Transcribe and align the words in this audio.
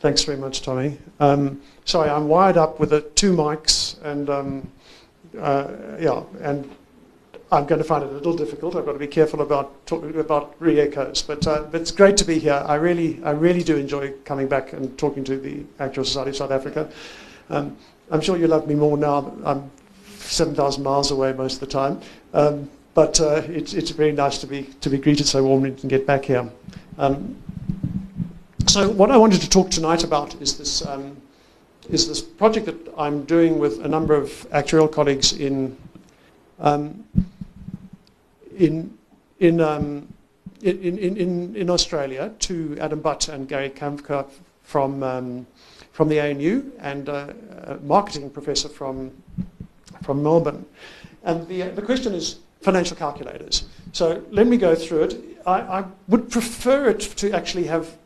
Thanks 0.00 0.24
very 0.24 0.38
much, 0.38 0.62
Tommy. 0.62 0.96
Um, 1.20 1.60
sorry, 1.84 2.08
I'm 2.08 2.26
wired 2.26 2.56
up 2.56 2.80
with 2.80 2.88
the 2.88 3.02
two 3.02 3.36
mics, 3.36 4.00
and 4.02 4.30
um, 4.30 4.72
uh, 5.38 5.68
yeah, 6.00 6.22
and 6.40 6.74
I'm 7.52 7.66
going 7.66 7.82
to 7.82 7.84
find 7.84 8.02
it 8.02 8.08
a 8.08 8.12
little 8.12 8.34
difficult. 8.34 8.76
I've 8.76 8.86
got 8.86 8.94
to 8.94 8.98
be 8.98 9.06
careful 9.06 9.42
about 9.42 9.84
talking 9.84 10.18
about 10.18 10.56
re-echoes, 10.58 11.20
but, 11.20 11.46
uh, 11.46 11.64
but 11.70 11.82
it's 11.82 11.90
great 11.90 12.16
to 12.16 12.24
be 12.24 12.38
here. 12.38 12.64
I 12.64 12.76
really, 12.76 13.22
I 13.24 13.32
really 13.32 13.62
do 13.62 13.76
enjoy 13.76 14.14
coming 14.24 14.48
back 14.48 14.72
and 14.72 14.96
talking 14.96 15.22
to 15.24 15.36
the 15.36 15.64
Actuarial 15.78 16.06
Society 16.06 16.30
of 16.30 16.36
South 16.36 16.50
Africa. 16.50 16.90
Um, 17.50 17.76
I'm 18.10 18.22
sure 18.22 18.38
you 18.38 18.46
love 18.46 18.66
me 18.66 18.76
more 18.76 18.96
now. 18.96 19.20
That 19.20 19.46
I'm 19.46 19.70
7,000 20.16 20.82
miles 20.82 21.10
away 21.10 21.34
most 21.34 21.54
of 21.54 21.60
the 21.60 21.66
time, 21.66 22.00
um, 22.32 22.70
but 22.94 23.20
uh, 23.20 23.42
it's, 23.48 23.74
it's 23.74 23.90
very 23.90 24.12
nice 24.12 24.38
to 24.38 24.46
be 24.46 24.62
to 24.80 24.88
be 24.88 24.96
greeted 24.96 25.26
so 25.26 25.44
warmly 25.44 25.70
and 25.70 25.90
get 25.90 26.06
back 26.06 26.24
here. 26.24 26.48
Um, 26.96 27.36
so 28.70 28.88
what 28.88 29.10
I 29.10 29.16
wanted 29.16 29.40
to 29.40 29.50
talk 29.50 29.68
tonight 29.68 30.04
about 30.04 30.40
is 30.40 30.56
this 30.56 30.86
um, 30.86 31.20
is 31.88 32.06
this 32.06 32.20
project 32.20 32.66
that 32.66 32.94
I'm 32.96 33.24
doing 33.24 33.58
with 33.58 33.84
a 33.84 33.88
number 33.88 34.14
of 34.14 34.28
actuarial 34.52 34.90
colleagues 34.90 35.32
in 35.32 35.76
um, 36.60 37.04
in 38.56 38.96
in, 39.40 39.60
um, 39.60 40.06
in, 40.62 40.98
in, 40.98 41.56
in, 41.56 41.68
Australia 41.70 42.32
to 42.40 42.76
Adam 42.78 43.00
Butt 43.00 43.28
and 43.28 43.48
Gary 43.48 43.70
Khemka 43.70 44.28
from 44.62 45.02
um, 45.02 45.46
from 45.90 46.08
the 46.08 46.20
ANU 46.20 46.70
and 46.78 47.08
uh, 47.08 47.32
a 47.64 47.74
marketing 47.78 48.30
professor 48.30 48.68
from 48.68 49.10
from 50.04 50.22
Melbourne. 50.22 50.64
And 51.24 51.48
the 51.48 51.62
the 51.70 51.82
question 51.82 52.14
is 52.14 52.38
financial 52.60 52.96
calculators. 52.96 53.64
So 53.92 54.22
let 54.30 54.46
me 54.46 54.56
go 54.56 54.76
through 54.76 55.02
it. 55.04 55.38
I, 55.44 55.60
I 55.80 55.84
would 56.06 56.30
prefer 56.30 56.90
it 56.90 57.00
to 57.16 57.32
actually 57.32 57.64
have 57.64 57.96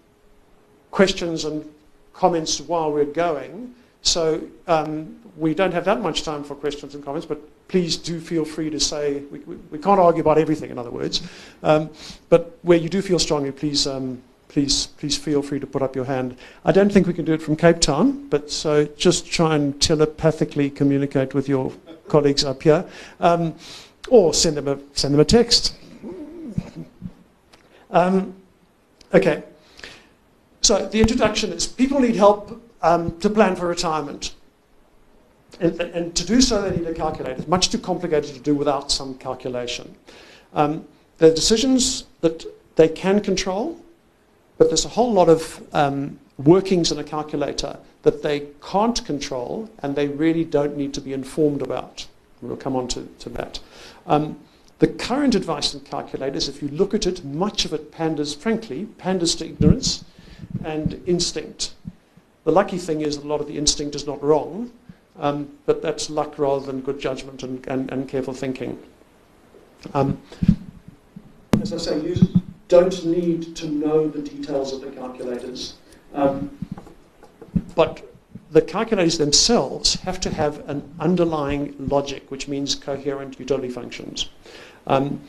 questions 0.95 1.45
and 1.45 1.69
comments 2.13 2.61
while 2.61 2.93
we're 2.93 3.05
going. 3.05 3.75
So 4.03 4.41
um, 4.69 5.19
we 5.37 5.53
don't 5.53 5.73
have 5.73 5.85
that 5.87 6.01
much 6.01 6.23
time 6.23 6.45
for 6.45 6.55
questions 6.55 6.95
and 6.95 7.05
comments, 7.05 7.27
but 7.27 7.41
please 7.67 7.97
do 7.97 8.21
feel 8.21 8.45
free 8.45 8.71
to 8.71 8.79
say, 8.79 9.23
we, 9.33 9.41
we, 9.41 9.57
we 9.73 9.79
can't 9.79 9.99
argue 9.99 10.21
about 10.21 10.39
everything, 10.39 10.71
in 10.71 10.79
other 10.79 10.93
words. 10.93 11.23
Um, 11.65 11.91
but 12.29 12.57
where 12.63 12.79
you 12.79 12.89
do 12.89 13.03
feel 13.03 13.19
strongly, 13.19 13.51
please, 13.51 13.89
um, 13.89 14.23
please, 14.47 14.87
please 14.99 15.19
feel 15.19 15.43
free 15.43 15.59
to 15.59 15.67
put 15.67 15.83
up 15.83 15.97
your 15.97 16.05
hand. 16.05 16.37
I 16.65 16.71
don't 16.71 16.93
think 16.93 17.09
we 17.09 17.13
can 17.13 17.25
do 17.25 17.33
it 17.33 17.43
from 17.43 17.57
Cape 17.57 17.81
Town, 17.81 18.29
but 18.29 18.49
so 18.49 18.85
just 18.97 19.27
try 19.27 19.57
and 19.57 19.83
telepathically 19.83 20.71
communicate 20.71 21.35
with 21.35 21.49
your 21.49 21.73
colleagues 22.07 22.45
up 22.45 22.63
here. 22.63 22.85
Um, 23.19 23.57
or 24.11 24.33
send 24.33 24.57
them 24.59 24.69
a, 24.69 24.79
send 24.93 25.13
them 25.13 25.21
a 25.21 25.25
text. 25.25 25.75
Um, 27.91 28.37
okay. 29.13 29.43
So 30.65 30.87
the 30.87 30.99
introduction 30.99 31.53
is 31.53 31.67
people 31.67 32.01
need 32.01 32.17
help 32.17 32.59
um, 32.81 33.19
to 33.19 33.29
plan 33.29 33.55
for 33.55 33.67
retirement. 33.67 34.35
And, 35.61 35.79
and, 35.79 36.17
to 36.17 36.25
do 36.25 36.41
so, 36.41 36.63
they 36.63 36.75
need 36.75 36.87
a 36.87 36.95
calculator. 36.95 37.39
It's 37.39 37.47
much 37.47 37.69
too 37.69 37.79
complicated 37.79 38.35
to 38.35 38.41
do 38.41 38.55
without 38.55 38.91
some 38.91 39.15
calculation. 39.19 39.95
Um, 40.55 40.87
there 41.19 41.31
are 41.31 41.35
decisions 41.35 42.05
that 42.23 42.47
they 42.77 42.89
can 42.89 43.21
control, 43.21 43.79
but 44.57 44.69
there's 44.69 44.87
a 44.87 44.89
whole 44.89 45.13
lot 45.13 45.29
of 45.29 45.63
um, 45.75 46.19
workings 46.39 46.91
in 46.91 46.99
a 46.99 47.05
calculator 47.05 47.79
that 48.03 48.23
they 48.23 48.47
can't 48.63 49.05
control 49.05 49.69
and 49.81 49.95
they 49.95 50.09
really 50.09 50.45
don't 50.45 50.79
need 50.79 50.95
to 50.95 51.03
be 51.03 51.13
informed 51.13 51.61
about. 51.61 52.07
We'll 52.41 52.57
come 52.57 52.75
on 52.75 52.89
to, 52.89 53.07
to 53.19 53.29
that. 53.31 53.61
Um, 54.07 54.41
the 54.79 54.87
current 54.87 55.35
advice 55.35 55.75
in 55.75 55.81
calculators, 55.81 56.49
if 56.49 56.63
you 56.63 56.69
look 56.69 56.95
at 56.95 57.07
it, 57.07 57.23
much 57.23 57.67
of 57.67 57.75
it 57.75 57.93
panders, 57.93 58.35
frankly, 58.35 58.87
panders 58.97 59.35
to 59.37 59.45
ignorance 59.45 60.05
and 60.65 61.01
instinct. 61.07 61.75
The 62.45 62.53
lucky 62.53 62.79
thing 62.79 63.01
is 63.01 63.17
that 63.17 63.25
a 63.25 63.29
lot 63.29 63.41
of 63.41 63.47
the 63.47 63.57
instinct 63.57 63.95
is 63.95 64.07
not 64.07 64.23
wrong, 64.23 64.71
um, 65.19 65.49
but 65.67 65.83
that's 65.83 66.11
luck 66.11 66.39
rather 66.39 66.67
than 66.67 66.81
good 66.81 67.01
judgment 67.01 67.43
and, 67.43 67.67
and, 67.67 67.91
and 67.91 68.09
careful 68.09 68.35
thinking. 68.35 68.79
Um, 69.93 70.21
as 71.61 71.73
I 71.73 71.79
say, 71.79 72.01
you 72.01 72.17
don't 72.69 73.05
need 73.05 73.55
to 73.57 73.69
know 73.69 74.09
the 74.09 74.23
details 74.23 74.73
of 74.73 74.81
the 74.81 74.91
calculators, 74.91 75.75
um, 76.15 76.51
but 77.75 78.03
the 78.51 78.63
calculators 78.63 79.19
themselves 79.19 79.95
have 79.97 80.21
to 80.21 80.31
have 80.31 80.69
an 80.69 80.95
underlying 81.01 81.75
logic, 81.79 82.31
which 82.31 82.47
means 82.49 82.75
coherent 82.75 83.39
utility 83.39 83.69
functions. 83.69 84.29
Um, 84.87 85.21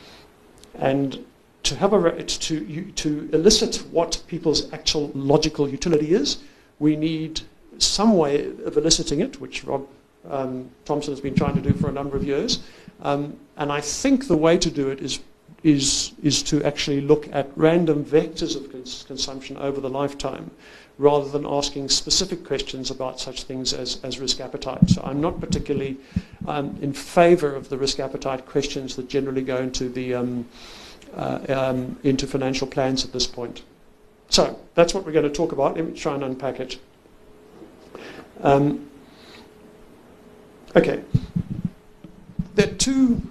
and 0.78 1.24
to 1.66 1.76
have 1.76 1.92
a 1.92 2.22
to 2.22 2.92
to 2.92 3.28
elicit 3.32 3.76
what 3.90 4.22
people's 4.26 4.72
actual 4.72 5.10
logical 5.14 5.68
utility 5.68 6.14
is, 6.14 6.38
we 6.78 6.96
need 6.96 7.40
some 7.78 8.16
way 8.16 8.46
of 8.64 8.76
eliciting 8.76 9.20
it, 9.20 9.40
which 9.40 9.64
Rob 9.64 9.86
um, 10.30 10.70
Thompson 10.84 11.12
has 11.12 11.20
been 11.20 11.34
trying 11.34 11.54
to 11.54 11.60
do 11.60 11.72
for 11.72 11.88
a 11.88 11.92
number 11.92 12.16
of 12.16 12.24
years. 12.24 12.60
Um, 13.02 13.36
and 13.56 13.72
I 13.72 13.80
think 13.80 14.28
the 14.28 14.36
way 14.36 14.58
to 14.58 14.70
do 14.70 14.90
it 14.90 15.00
is 15.00 15.20
is 15.62 16.12
is 16.22 16.42
to 16.44 16.62
actually 16.62 17.00
look 17.00 17.28
at 17.32 17.46
random 17.56 18.04
vectors 18.04 18.56
of 18.56 18.70
cons- 18.70 19.04
consumption 19.06 19.56
over 19.56 19.80
the 19.80 19.90
lifetime, 19.90 20.50
rather 20.98 21.28
than 21.28 21.44
asking 21.46 21.88
specific 21.88 22.44
questions 22.44 22.90
about 22.90 23.20
such 23.20 23.42
things 23.42 23.72
as, 23.72 23.98
as 24.04 24.20
risk 24.20 24.40
appetite. 24.40 24.88
So 24.88 25.02
I'm 25.02 25.20
not 25.20 25.40
particularly 25.40 25.96
um, 26.46 26.78
in 26.80 26.92
favor 26.92 27.54
of 27.54 27.68
the 27.68 27.76
risk 27.76 27.98
appetite 27.98 28.46
questions 28.46 28.94
that 28.96 29.08
generally 29.08 29.42
go 29.42 29.56
into 29.56 29.88
the 29.88 30.14
um, 30.14 30.46
uh, 31.16 31.38
um, 31.48 31.98
into 32.02 32.26
financial 32.26 32.66
plans 32.66 33.04
at 33.04 33.12
this 33.12 33.26
point. 33.26 33.62
So 34.28 34.58
that's 34.74 34.94
what 34.94 35.04
we're 35.04 35.12
going 35.12 35.24
to 35.24 35.34
talk 35.34 35.52
about. 35.52 35.76
Let 35.76 35.86
me 35.86 35.98
try 35.98 36.14
and 36.14 36.24
unpack 36.24 36.60
it. 36.60 36.78
Um, 38.42 38.90
okay. 40.74 41.02
There 42.54 42.68
are 42.68 42.74
two. 42.74 43.22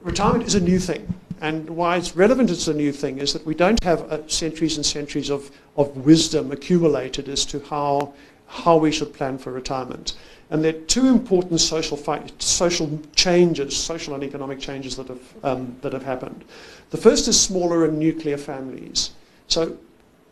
Retirement 0.00 0.46
is 0.46 0.54
a 0.54 0.60
new 0.60 0.78
thing. 0.78 1.14
And 1.40 1.68
why 1.68 1.96
it's 1.96 2.16
relevant 2.16 2.50
as 2.50 2.68
a 2.68 2.74
new 2.74 2.92
thing 2.92 3.18
is 3.18 3.32
that 3.34 3.44
we 3.44 3.54
don't 3.54 3.82
have 3.84 4.10
uh, 4.10 4.26
centuries 4.28 4.76
and 4.76 4.86
centuries 4.86 5.30
of, 5.30 5.50
of 5.76 5.94
wisdom 5.98 6.50
accumulated 6.52 7.28
as 7.28 7.44
to 7.46 7.60
how, 7.60 8.14
how 8.46 8.76
we 8.78 8.90
should 8.90 9.12
plan 9.12 9.36
for 9.36 9.52
retirement. 9.52 10.14
And 10.50 10.62
there 10.62 10.74
are 10.74 10.80
two 10.80 11.06
important 11.06 11.60
social, 11.60 11.96
social 12.38 13.00
changes, 13.16 13.76
social 13.76 14.14
and 14.14 14.22
economic 14.22 14.60
changes 14.60 14.96
that 14.96 15.08
have, 15.08 15.34
um, 15.42 15.76
that 15.80 15.92
have 15.92 16.02
happened. 16.02 16.44
The 16.90 16.96
first 16.96 17.28
is 17.28 17.40
smaller 17.40 17.84
and 17.84 17.98
nuclear 17.98 18.36
families. 18.36 19.12
So 19.48 19.78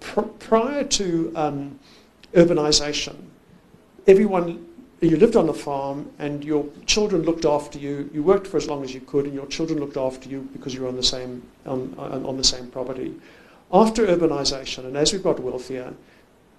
pr- 0.00 0.20
prior 0.20 0.84
to 0.84 1.32
um, 1.34 1.78
urbanization, 2.34 3.16
everyone, 4.06 4.66
you 5.00 5.16
lived 5.16 5.34
on 5.34 5.46
the 5.46 5.54
farm 5.54 6.10
and 6.18 6.44
your 6.44 6.66
children 6.86 7.22
looked 7.22 7.44
after 7.44 7.78
you, 7.78 8.10
you 8.12 8.22
worked 8.22 8.46
for 8.46 8.58
as 8.58 8.68
long 8.68 8.84
as 8.84 8.94
you 8.94 9.00
could, 9.00 9.24
and 9.24 9.34
your 9.34 9.46
children 9.46 9.80
looked 9.80 9.96
after 9.96 10.28
you 10.28 10.48
because 10.52 10.74
you 10.74 10.82
were 10.82 10.88
on 10.88 10.96
the 10.96 11.02
same, 11.02 11.42
on, 11.66 11.94
on, 11.98 12.24
on 12.24 12.36
the 12.36 12.44
same 12.44 12.68
property. 12.68 13.14
After 13.72 14.06
urbanization, 14.06 14.84
and 14.84 14.96
as 14.96 15.12
we've 15.12 15.22
got 15.22 15.40
wealthier, 15.40 15.94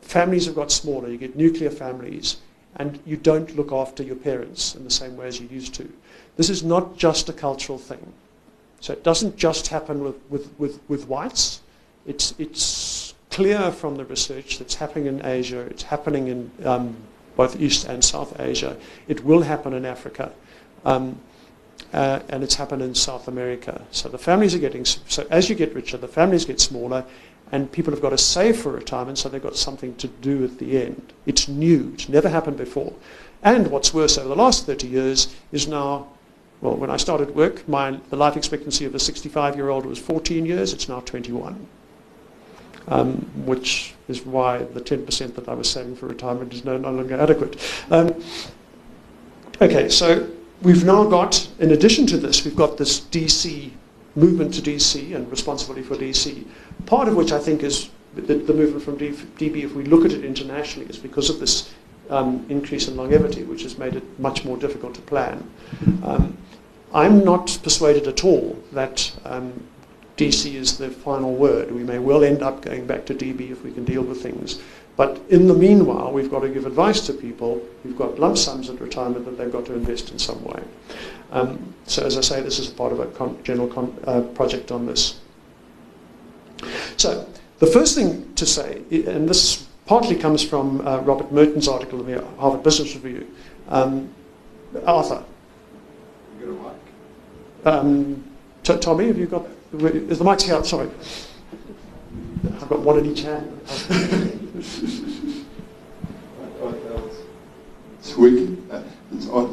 families 0.01 0.47
have 0.47 0.55
got 0.55 0.71
smaller. 0.71 1.07
You 1.07 1.17
get 1.17 1.35
nuclear 1.35 1.69
families 1.69 2.37
and 2.75 3.00
you 3.06 3.17
don't 3.17 3.56
look 3.56 3.72
after 3.72 4.03
your 4.03 4.16
parents 4.16 4.75
in 4.75 4.84
the 4.84 4.89
same 4.89 5.16
way 5.16 5.28
as 5.28 5.39
you 5.39 5.47
used 5.47 5.73
to. 5.75 5.91
This 6.38 6.50
is 6.50 6.63
not 6.63 6.97
just 6.97 7.29
a 7.29 7.34
cultural 7.34 7.78
thing. 7.78 8.13
So 8.79 8.94
it 8.94 9.03
doesn't 9.03 9.38
just 9.38 9.67
happen 9.67 10.03
with, 10.03 10.16
with, 10.29 10.50
with, 10.59 10.79
with 10.89 11.07
whites. 11.07 11.62
It's, 12.06 12.33
it's 12.38 13.13
clear 13.29 13.72
from 13.72 13.95
the 13.95 14.06
research 14.06 14.59
that's 14.59 14.75
happening 14.75 15.06
in 15.07 15.25
Asia, 15.25 15.62
it's 15.62 15.83
happening 15.83 16.28
in 16.28 16.51
um, 16.66 16.95
both 17.35 17.59
East 17.59 17.88
and 17.88 18.03
South 18.03 18.39
Asia. 18.39 18.78
It 19.07 19.23
will 19.23 19.41
happen 19.41 19.73
in 19.73 19.85
Africa. 19.85 20.31
Um, 20.85 21.19
uh, 21.94 22.19
and 22.29 22.44
it's 22.44 22.56
happened 22.56 22.81
in 22.81 22.95
South 22.95 23.28
America. 23.28 23.85
So 23.91 24.09
the 24.09 24.17
families 24.17 24.56
are 24.56 24.59
getting, 24.59 24.83
so 24.85 25.25
as 25.29 25.50
you 25.50 25.56
get 25.56 25.73
richer, 25.75 25.97
the 25.97 26.07
families 26.07 26.45
get 26.45 26.59
smaller, 26.59 27.06
and 27.53 27.71
people 27.71 27.93
have 27.93 28.01
got 28.01 28.09
to 28.09 28.17
save 28.17 28.57
for 28.57 28.71
retirement 28.71 29.15
so 29.19 29.29
they've 29.29 29.41
got 29.41 29.55
something 29.55 29.95
to 29.97 30.07
do 30.07 30.44
at 30.44 30.57
the 30.57 30.81
end. 30.81 31.13
It's 31.27 31.47
new, 31.47 31.91
it's 31.94 32.09
never 32.09 32.27
happened 32.27 32.57
before. 32.57 32.91
And 33.44 33.67
what's 33.67 33.94
worse, 33.94 34.17
over 34.17 34.27
the 34.27 34.35
last 34.35 34.65
30 34.65 34.88
years 34.88 35.35
is 35.51 35.67
now, 35.67 36.07
well, 36.61 36.75
when 36.75 36.89
I 36.89 36.97
started 36.97 37.35
work, 37.35 37.67
my, 37.69 37.91
the 38.09 38.15
life 38.15 38.35
expectancy 38.35 38.85
of 38.85 38.95
a 38.95 39.00
65 39.00 39.55
year 39.55 39.69
old 39.69 39.85
was 39.85 40.00
14 40.00 40.47
years, 40.47 40.73
it's 40.73 40.89
now 40.89 41.01
21. 41.01 41.67
Um, 42.88 43.13
which 43.45 43.94
is 44.07 44.25
why 44.25 44.57
the 44.57 44.81
10% 44.81 45.35
that 45.35 45.47
I 45.47 45.53
was 45.53 45.69
saving 45.69 45.95
for 45.95 46.07
retirement 46.07 46.53
is 46.53 46.65
no, 46.65 46.75
no 46.77 46.89
longer 46.89 47.19
adequate. 47.19 47.61
Um, 47.91 48.15
okay, 49.61 49.89
so 49.89 50.27
we've 50.63 50.83
now 50.83 51.06
got, 51.06 51.47
in 51.59 51.71
addition 51.71 52.07
to 52.07 52.17
this, 52.17 52.44
we've 52.44 52.56
got 52.56 52.77
this 52.77 52.99
DC 52.99 53.69
movement 54.15 54.54
to 54.54 54.62
DC 54.62 55.15
and 55.15 55.30
responsibility 55.30 55.86
for 55.86 55.95
DC, 55.95 56.45
part 56.86 57.07
of 57.07 57.15
which 57.15 57.31
I 57.31 57.39
think 57.39 57.63
is 57.63 57.89
the, 58.15 58.21
the 58.21 58.54
movement 58.54 58.83
from 58.83 58.98
DB, 58.98 59.63
if 59.63 59.74
we 59.74 59.83
look 59.86 60.06
at 60.06 60.12
it 60.12 60.24
internationally, 60.24 60.88
is 60.89 60.98
because 60.98 61.30
of 61.30 61.39
this 61.39 61.74
um, 62.10 62.45
increase 62.50 62.88
in 62.88 62.95
longevity, 62.95 63.44
which 63.44 63.63
has 63.63 63.77
made 63.77 63.95
it 63.95 64.19
much 64.19 64.45
more 64.45 64.57
difficult 64.57 64.94
to 64.95 65.01
plan. 65.01 65.50
Um, 66.04 66.38
I'm 66.94 67.24
not 67.25 67.57
persuaded 67.63 68.07
at 68.07 68.24
all 68.24 68.62
that 68.71 69.12
um, 69.25 69.51
DC 70.18 70.54
is 70.54 70.77
the 70.77 70.89
final 70.89 71.33
word. 71.33 71.71
We 71.71 71.83
may 71.83 71.98
well 71.98 72.24
end 72.24 72.44
up 72.44 72.62
going 72.62 72.86
back 72.86 73.06
to 73.07 73.16
DB 73.16 73.51
if 73.51 73.63
we 73.63 73.71
can 73.71 73.83
deal 73.83 74.04
with 74.04 74.21
things. 74.21 74.59
But 74.95 75.19
in 75.30 75.48
the 75.48 75.54
meanwhile, 75.56 76.12
we've 76.12 76.30
got 76.30 76.42
to 76.42 76.50
give 76.50 76.66
advice 76.66 77.01
to 77.07 77.13
people 77.13 77.66
who've 77.81 77.98
got 77.98 78.19
lump 78.19 78.38
sums 78.38 78.69
at 78.69 78.80
retirement 78.80 79.25
that 79.25 79.38
they've 79.38 79.51
got 79.51 79.66
to 79.66 79.74
invest 79.74 80.12
in 80.12 80.19
some 80.19 80.44
way. 80.44 80.62
Um, 81.31 81.74
so 81.86 82.06
as 82.06 82.16
I 82.16 82.22
say, 82.22 82.42
this 82.42 82.60
is 82.60 82.68
part 82.68 82.92
of 82.92 83.00
a 83.00 83.07
con- 83.07 83.40
general 83.44 83.68
con- 83.68 83.98
uh, 84.06 84.22
project 84.22 84.72
on 84.72 84.86
this. 84.86 85.19
So 86.98 87.28
the 87.60 87.68
first 87.68 87.95
thing 87.95 88.34
to 88.36 88.45
say, 88.45 88.81
and 88.92 89.28
this 89.28 89.68
partly 89.86 90.16
comes 90.16 90.44
from 90.44 90.86
uh, 90.88 91.00
Robert 91.00 91.31
Merton's 91.31 91.68
article 91.68 92.00
in 92.01 92.16
the 92.16 92.25
Harvard 92.38 92.63
Business 92.63 92.94
Review. 92.95 93.28
Um, 93.69 94.13
Arthur. 94.86 95.24
You 96.40 96.45
got 96.45 96.51
a 96.51 96.63
mic? 96.63 97.75
Um, 97.84 98.24
T- 98.63 98.78
Tommy, 98.78 99.07
have 99.07 99.18
you 99.18 99.25
got? 99.25 99.45
Is 99.74 100.19
the 100.19 100.24
mic 100.24 100.42
here? 100.42 100.63
Sorry, 100.63 100.90
I've 102.45 102.68
got 102.68 102.80
one 102.80 103.00
in 103.00 103.06
each 103.06 103.22
hand. 103.22 103.60
It's 108.00 108.18
working. 108.18 108.68
Uh, 108.69 108.84
it's 109.13 109.30
Art 109.30 109.50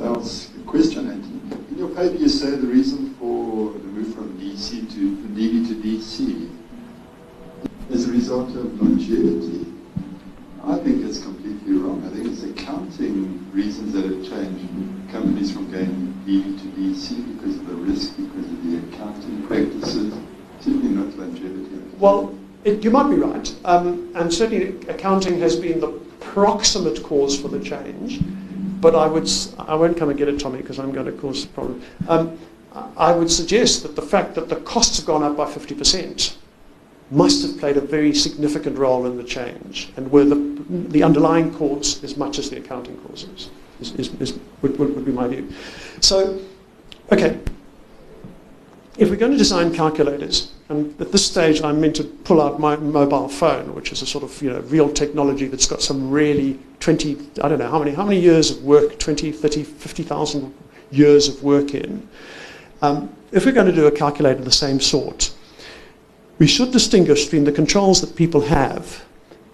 question, 0.67 1.09
Anthony. 1.09 1.65
In 1.71 1.79
your 1.79 1.89
paper, 1.91 2.17
you 2.17 2.29
say 2.29 2.51
the 2.51 2.67
reason 2.67 3.15
for 3.15 3.73
the 3.73 3.79
move 3.79 4.13
from 4.15 4.37
DC 4.41 4.91
to 4.93 5.17
from 5.23 5.37
DB 5.37 5.69
to 5.69 5.75
DC 5.77 6.51
is 7.91 8.09
a 8.09 8.11
result 8.11 8.49
of 8.57 8.83
longevity. 8.83 9.73
I 10.65 10.77
think 10.79 11.05
it's 11.05 11.21
completely 11.21 11.75
wrong. 11.75 12.05
I 12.05 12.11
think 12.11 12.27
it's 12.27 12.43
accounting 12.43 13.51
reasons 13.53 13.93
that 13.93 14.05
have 14.05 14.25
changed 14.29 15.13
companies 15.13 15.53
from 15.53 15.71
going 15.71 16.13
DB 16.27 16.61
to 16.61 16.67
DC 16.77 17.37
because 17.37 17.57
of 17.57 17.67
the 17.69 17.75
risk, 17.75 18.17
because 18.17 18.47
of 18.47 18.65
the 18.65 18.79
accounting 18.79 19.47
practices, 19.47 20.13
certainly 20.59 20.89
not 20.89 21.17
longevity. 21.17 21.71
Well, 21.99 22.35
it, 22.65 22.85
you 22.85 22.91
might 22.91 23.09
be 23.09 23.17
right, 23.17 23.55
um, 23.65 24.13
and 24.15 24.33
certainly 24.33 24.79
accounting 24.89 25.39
has 25.41 25.57
been 25.57 25.81
the 25.81 25.89
proximate 26.21 27.03
cause 27.03 27.39
for 27.41 27.49
the 27.49 27.61
change. 27.61 28.21
But 28.81 28.95
I 28.95 29.07
would, 29.07 29.29
I 29.59 29.75
won't 29.75 29.97
come 29.97 30.09
and 30.09 30.19
get 30.19 30.29
it, 30.29 30.41
Tommy, 30.41 30.59
because 30.59 30.79
I'm 30.79 30.93
going 30.93 31.07
to 31.07 31.13
cause 31.13 31.45
a 31.45 31.49
problem. 31.49 31.83
Um, 32.09 32.39
I 32.97 33.13
would 33.13 33.31
suggest 33.31 33.83
that 33.83 33.97
the 33.97 34.03
fact 34.03 34.35
that 34.37 34.49
the 34.49 34.57
costs 34.57 34.99
have 34.99 35.07
gone 35.07 35.23
up 35.23 35.37
by 35.37 35.51
50% 35.51 36.37
must 37.11 37.43
have 37.45 37.59
played 37.59 37.77
a 37.77 37.81
very 37.81 38.15
significant 38.15 38.79
role 38.79 39.07
in 39.07 39.17
the 39.17 39.25
change, 39.25 39.93
and 39.97 40.11
were 40.11 40.25
the, 40.25 40.65
the 40.69 41.03
underlying 41.03 41.53
cause 41.55 42.03
as 42.05 42.17
much 42.17 42.39
as 42.39 42.51
the 42.51 42.59
accounting 42.59 42.97
causes, 43.03 43.51
is, 43.81 43.93
is, 43.95 44.15
is, 44.21 44.39
would, 44.63 44.79
would 44.79 45.05
be 45.05 45.13
my 45.13 45.27
view. 45.27 45.53
So, 46.01 46.41
okay, 47.11 47.39
if 49.01 49.09
we're 49.09 49.17
going 49.17 49.33
to 49.33 49.39
design 49.39 49.73
calculators, 49.73 50.53
and 50.69 51.01
at 51.01 51.11
this 51.11 51.25
stage 51.25 51.63
I'm 51.63 51.81
meant 51.81 51.97
to 51.97 52.05
pull 52.05 52.39
out 52.43 52.61
my 52.61 52.77
mobile 52.77 53.31
phone, 53.31 53.75
which 53.75 53.93
is 53.93 54.03
a 54.03 54.07
sort 54.07 54.23
of 54.23 54.43
you 54.43 54.51
know 54.53 54.61
real 54.61 54.93
technology 54.93 55.47
that's 55.47 55.67
got 55.67 55.81
some 55.81 56.11
really 56.11 56.59
20, 56.81 57.17
I 57.43 57.49
don't 57.49 57.59
know 57.59 57.71
how 57.71 57.79
many, 57.79 57.93
how 57.93 58.05
many 58.05 58.21
years 58.21 58.51
of 58.51 58.63
work, 58.63 58.99
20, 58.99 59.33
30, 59.33 59.65
50,000 59.65 60.55
years 60.91 61.29
of 61.29 61.43
work 61.43 61.73
in. 61.75 62.07
Um, 62.83 63.15
if 63.33 63.47
we're 63.47 63.53
going 63.53 63.69
to 63.69 63.73
do 63.73 63.87
a 63.87 63.91
calculator 63.91 64.39
of 64.39 64.45
the 64.45 64.53
same 64.53 64.81
sort, 64.81 65.33
we 66.39 66.47
should 66.47 66.71
distinguish 66.71 67.25
between 67.25 67.45
the 67.45 67.53
controls 67.53 68.03
that 68.03 68.17
people 68.17 68.43
have 68.43 69.03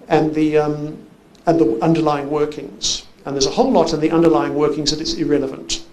and 0.09 0.35
the, 0.35 0.59
um, 0.59 0.99
and 1.47 1.61
the 1.61 1.79
underlying 1.83 2.31
workings. 2.31 3.07
And 3.25 3.37
there's 3.37 3.47
a 3.47 3.51
whole 3.51 3.71
lot 3.71 3.93
in 3.93 4.01
the 4.01 4.11
underlying 4.11 4.55
workings 4.55 4.91
that 4.91 5.01
is 5.01 5.15
irrelevant. 5.15 5.86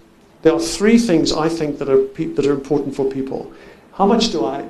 There 0.43 0.53
are 0.53 0.59
three 0.59 0.97
things 0.97 1.31
I 1.31 1.47
think 1.47 1.79
that 1.79 1.89
are, 1.89 2.05
that 2.05 2.45
are 2.45 2.53
important 2.53 2.95
for 2.95 3.09
people. 3.09 3.51
How 3.93 4.05
much 4.05 4.31
do 4.31 4.45
I 4.45 4.67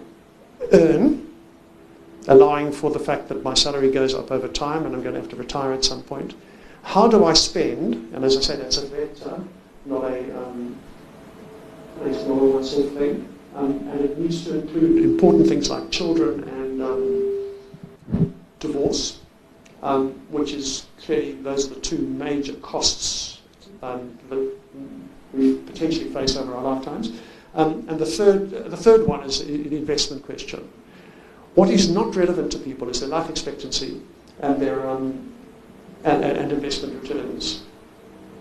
earn, 0.71 1.27
allowing 2.27 2.71
for 2.71 2.91
the 2.91 2.99
fact 2.99 3.27
that 3.29 3.43
my 3.43 3.55
salary 3.55 3.91
goes 3.91 4.13
up 4.13 4.31
over 4.31 4.47
time 4.47 4.85
and 4.85 4.95
I'm 4.95 5.01
going 5.01 5.15
to 5.15 5.21
have 5.21 5.29
to 5.31 5.35
retire 5.35 5.73
at 5.73 5.83
some 5.83 6.03
point? 6.03 6.35
How 6.83 7.07
do 7.07 7.25
I 7.25 7.33
spend? 7.33 8.13
And 8.13 8.23
as 8.23 8.37
I 8.37 8.41
said, 8.41 8.61
that's 8.61 8.77
a 8.77 8.85
vector, 8.85 9.43
not 9.85 10.03
a, 10.03 10.37
um, 10.37 10.75
a 12.01 12.09
one-off 12.09 12.69
thing. 12.93 13.27
Um, 13.55 13.87
and 13.89 14.01
it 14.01 14.17
needs 14.19 14.43
to 14.45 14.59
include 14.59 15.03
important 15.03 15.47
things 15.47 15.69
like 15.69 15.89
children 15.89 16.43
and 16.43 16.81
um, 16.83 18.33
divorce, 18.59 19.21
um, 19.81 20.11
which 20.29 20.53
is 20.53 20.85
clearly 21.01 21.33
those 21.33 21.71
are 21.71 21.75
the 21.75 21.81
two 21.81 21.99
major 21.99 22.53
costs 22.55 23.41
um, 23.81 24.17
that 24.29 24.53
we 25.33 25.57
potentially 25.57 26.09
face 26.09 26.35
over 26.35 26.53
our 26.55 26.63
lifetimes. 26.63 27.19
Um, 27.55 27.85
and 27.87 27.99
the 27.99 28.05
third, 28.05 28.49
the 28.49 28.77
third 28.77 29.05
one 29.05 29.23
is 29.23 29.41
an 29.41 29.73
investment 29.73 30.25
question. 30.25 30.67
What 31.55 31.69
is 31.69 31.89
not 31.89 32.15
relevant 32.15 32.51
to 32.53 32.57
people 32.57 32.89
is 32.89 32.99
their 32.99 33.09
life 33.09 33.29
expectancy 33.29 34.01
and 34.39 34.59
their 34.59 34.89
um, 34.89 35.31
and, 36.03 36.23
and, 36.23 36.51
investment 36.51 37.01
returns 37.01 37.63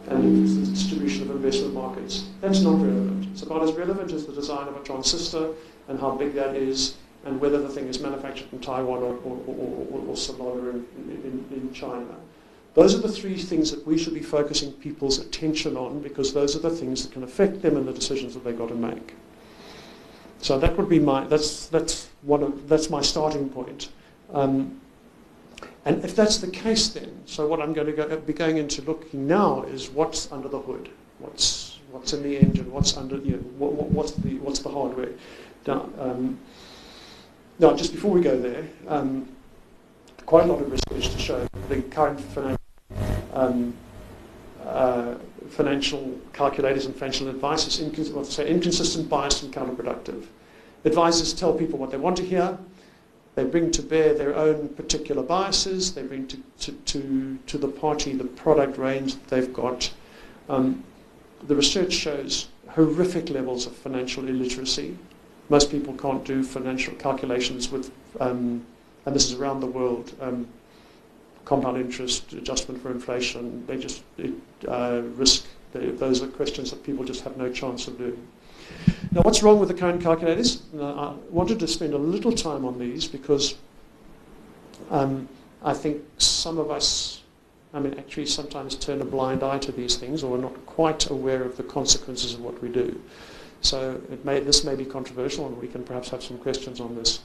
and 0.08 0.48
the 0.48 0.70
distribution 0.70 1.30
of 1.30 1.36
investment 1.36 1.74
markets. 1.74 2.24
That's 2.40 2.60
not 2.60 2.80
relevant. 2.80 3.26
It's 3.32 3.42
about 3.42 3.62
as 3.62 3.72
relevant 3.72 4.12
as 4.12 4.26
the 4.26 4.32
design 4.32 4.66
of 4.66 4.76
a 4.76 4.82
transistor 4.82 5.50
and 5.88 6.00
how 6.00 6.16
big 6.16 6.34
that 6.34 6.56
is 6.56 6.96
and 7.24 7.40
whether 7.40 7.60
the 7.60 7.68
thing 7.68 7.86
is 7.86 8.00
manufactured 8.00 8.52
in 8.52 8.60
Taiwan 8.60 8.98
or, 8.98 9.14
or, 9.24 9.38
or, 9.46 10.00
or, 10.08 10.16
Sonora 10.16 10.70
in, 10.70 10.86
in, 10.96 11.46
in 11.52 11.72
China. 11.72 12.16
Those 12.74 12.94
are 12.94 12.98
the 12.98 13.08
three 13.08 13.36
things 13.36 13.70
that 13.70 13.86
we 13.86 13.98
should 13.98 14.14
be 14.14 14.22
focusing 14.22 14.72
people's 14.72 15.19
attention 15.19 15.76
on 15.76 16.00
because 16.00 16.32
those 16.32 16.56
are 16.56 16.60
the 16.60 16.70
things 16.70 17.02
that 17.02 17.12
can 17.12 17.22
affect 17.22 17.60
them 17.60 17.76
and 17.76 17.86
the 17.86 17.92
decisions 17.92 18.32
that 18.34 18.44
they've 18.44 18.56
got 18.56 18.69
to 18.69 18.74
make. 18.74 19.14
So 20.40 20.58
that 20.58 20.76
would 20.76 20.88
be 20.88 20.98
my, 20.98 21.24
that's, 21.26 21.66
that's, 21.66 22.08
one 22.22 22.42
of, 22.42 22.69
that's 22.69 22.88
my 22.88 23.02
starting 23.02 23.48
point. 23.48 23.90
Um, 24.32 24.80
and 25.84 26.04
if 26.04 26.16
that's 26.16 26.38
the 26.38 26.48
case 26.48 26.88
then, 26.88 27.22
so 27.26 27.46
what 27.46 27.60
I'm 27.60 27.72
going 27.72 27.88
to 27.88 27.92
go, 27.92 28.16
be 28.19 28.32
going 28.32 28.56
into 28.56 28.82
looking 28.82 29.26
now 29.26 29.62
is 29.64 29.90
what's 29.90 30.30
under 30.32 30.48
the 30.48 30.58
hood, 30.58 30.88
what's, 31.19 31.78
what's 31.90 32.12
in 32.12 32.22
the 32.22 32.38
engine, 32.38 32.70
what's 32.72 32.96
under, 32.96 33.19
you 33.19 33.32
know, 33.32 33.38
what, 33.58 33.72
what, 33.72 33.88
what's, 33.90 34.12
the, 34.12 34.38
what's 34.38 34.60
the 34.60 34.70
hardware. 34.70 35.10
Now, 35.66 35.88
um, 35.98 36.38
now, 37.58 37.76
just 37.76 37.92
before 37.92 38.10
we 38.10 38.20
go 38.20 38.38
there, 38.38 38.66
um, 38.88 39.28
quite 40.26 40.44
a 40.44 40.46
lot 40.46 40.60
of 40.60 40.70
research 40.70 41.12
to 41.12 41.19
show 41.20 41.46
the 41.69 41.82
current 41.82 42.19
financial, 42.19 42.61
um, 43.32 43.75
uh, 44.64 45.14
financial 45.50 46.19
calculators 46.32 46.87
and 46.87 46.94
financial 46.94 47.29
advice 47.29 47.67
is 47.67 47.81
incons- 47.81 48.12
well, 48.12 48.25
say 48.25 48.49
inconsistent, 48.49 49.08
biased, 49.08 49.43
and 49.43 49.52
counterproductive. 49.52 50.26
Advisors 50.84 51.32
tell 51.32 51.52
people 51.52 51.79
what 51.79 51.90
they 51.90 51.96
want 51.96 52.17
to 52.17 52.25
hear. 52.25 52.58
They 53.34 53.44
bring 53.44 53.70
to 53.70 53.82
bear 53.82 54.14
their 54.14 54.37
own 54.37 54.69
particular 54.70 55.23
biases. 55.23 55.94
They 55.94 56.02
bring 56.02 56.26
to, 56.29 56.38
to, 56.61 56.73
to, 56.73 57.38
to 57.46 57.58
the 57.58 57.69
party 57.69 58.12
the 58.12 58.24
product 58.24 58.77
range 58.77 59.15
that 59.15 59.29
they've 59.29 59.53
got. 59.53 59.91
Um, 60.48 60.84
the 61.46 61.56
research 61.56 61.93
shows 61.93 62.48
horrific 62.69 63.31
levels 63.31 63.67
of 63.67 63.74
financial 63.74 64.29
illiteracy. 64.29 64.96
Most 65.48 65.70
people 65.70 65.94
can't 65.94 66.24
do 66.24 66.43
financial 66.43 66.94
calculations 66.94 67.70
with, 67.70 67.91
um, 68.20 68.65
and 69.06 69.15
this 69.15 69.24
is 69.24 69.34
around 69.34 69.60
the 69.60 69.67
world, 69.67 70.12
um, 70.20 70.46
compound 71.44 71.77
interest, 71.77 72.32
adjustment 72.32 72.82
for 72.82 72.91
inflation. 72.91 73.67
They 73.67 73.77
just 73.77 74.03
it, 74.19 74.32
uh, 74.69 75.03
risk. 75.17 75.46
They, 75.72 75.87
those 75.91 76.22
are 76.22 76.29
questions 76.29 76.70
that 76.70 76.82
people 76.82 77.05
just 77.05 77.25
have 77.25 77.37
no 77.37 77.51
chance 77.51 77.89
of 77.89 77.99
doing. 77.99 78.27
Now, 79.11 79.22
what's 79.22 79.43
wrong 79.43 79.58
with 79.58 79.69
the 79.69 79.75
current 79.75 80.03
calculators? 80.03 80.63
Now, 80.72 80.94
I 80.94 81.32
wanted 81.32 81.58
to 81.61 81.69
spend 81.69 81.94
a 81.94 81.99
little 81.99 82.32
time 82.32 82.65
on 82.65 82.79
these 82.79 83.06
because 83.06 83.56
um, 84.91 85.29
I 85.63 85.75
think 85.75 86.03
some 86.19 86.58
of 86.58 86.70
us, 86.70 87.22
I 87.75 87.81
mean, 87.81 87.94
actually 87.99 88.27
sometimes 88.27 88.75
turn 88.77 89.01
a 89.01 89.05
blind 89.05 89.43
eye 89.43 89.58
to 89.58 89.72
these 89.72 89.96
things 89.96 90.22
or 90.22 90.37
are 90.37 90.41
not 90.41 90.67
quite 90.67 91.11
aware 91.11 91.43
of 91.43 91.56
the 91.56 91.63
consequences 91.63 92.34
of 92.34 92.41
what 92.41 92.61
we 92.63 92.69
do. 92.69 93.01
So 93.61 94.01
may, 94.25 94.41
this 94.41 94.65
may 94.65 94.75
be 94.75 94.84
controversial 94.84 95.46
and 95.46 95.56
we 95.61 95.69
can 95.69 95.84
perhaps 95.84 96.11
have 96.11 96.22
some 96.22 96.39
questions 96.39 96.81
on 96.81 96.96
this. 96.96 97.20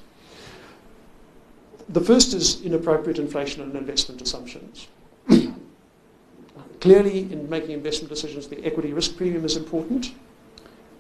The 1.90 2.02
first 2.02 2.34
is 2.34 2.62
inappropriate 2.62 3.18
inflation 3.18 3.62
and 3.62 3.74
investment 3.76 4.22
assumptions. 4.22 4.88
Clearly, 6.82 7.32
in 7.32 7.50
making 7.50 7.72
investment 7.72 8.10
decisions, 8.10 8.48
the 8.48 8.64
equity 8.66 8.94
risk 8.94 9.16
premium 9.16 9.46
is 9.46 9.56
important. 9.56 10.14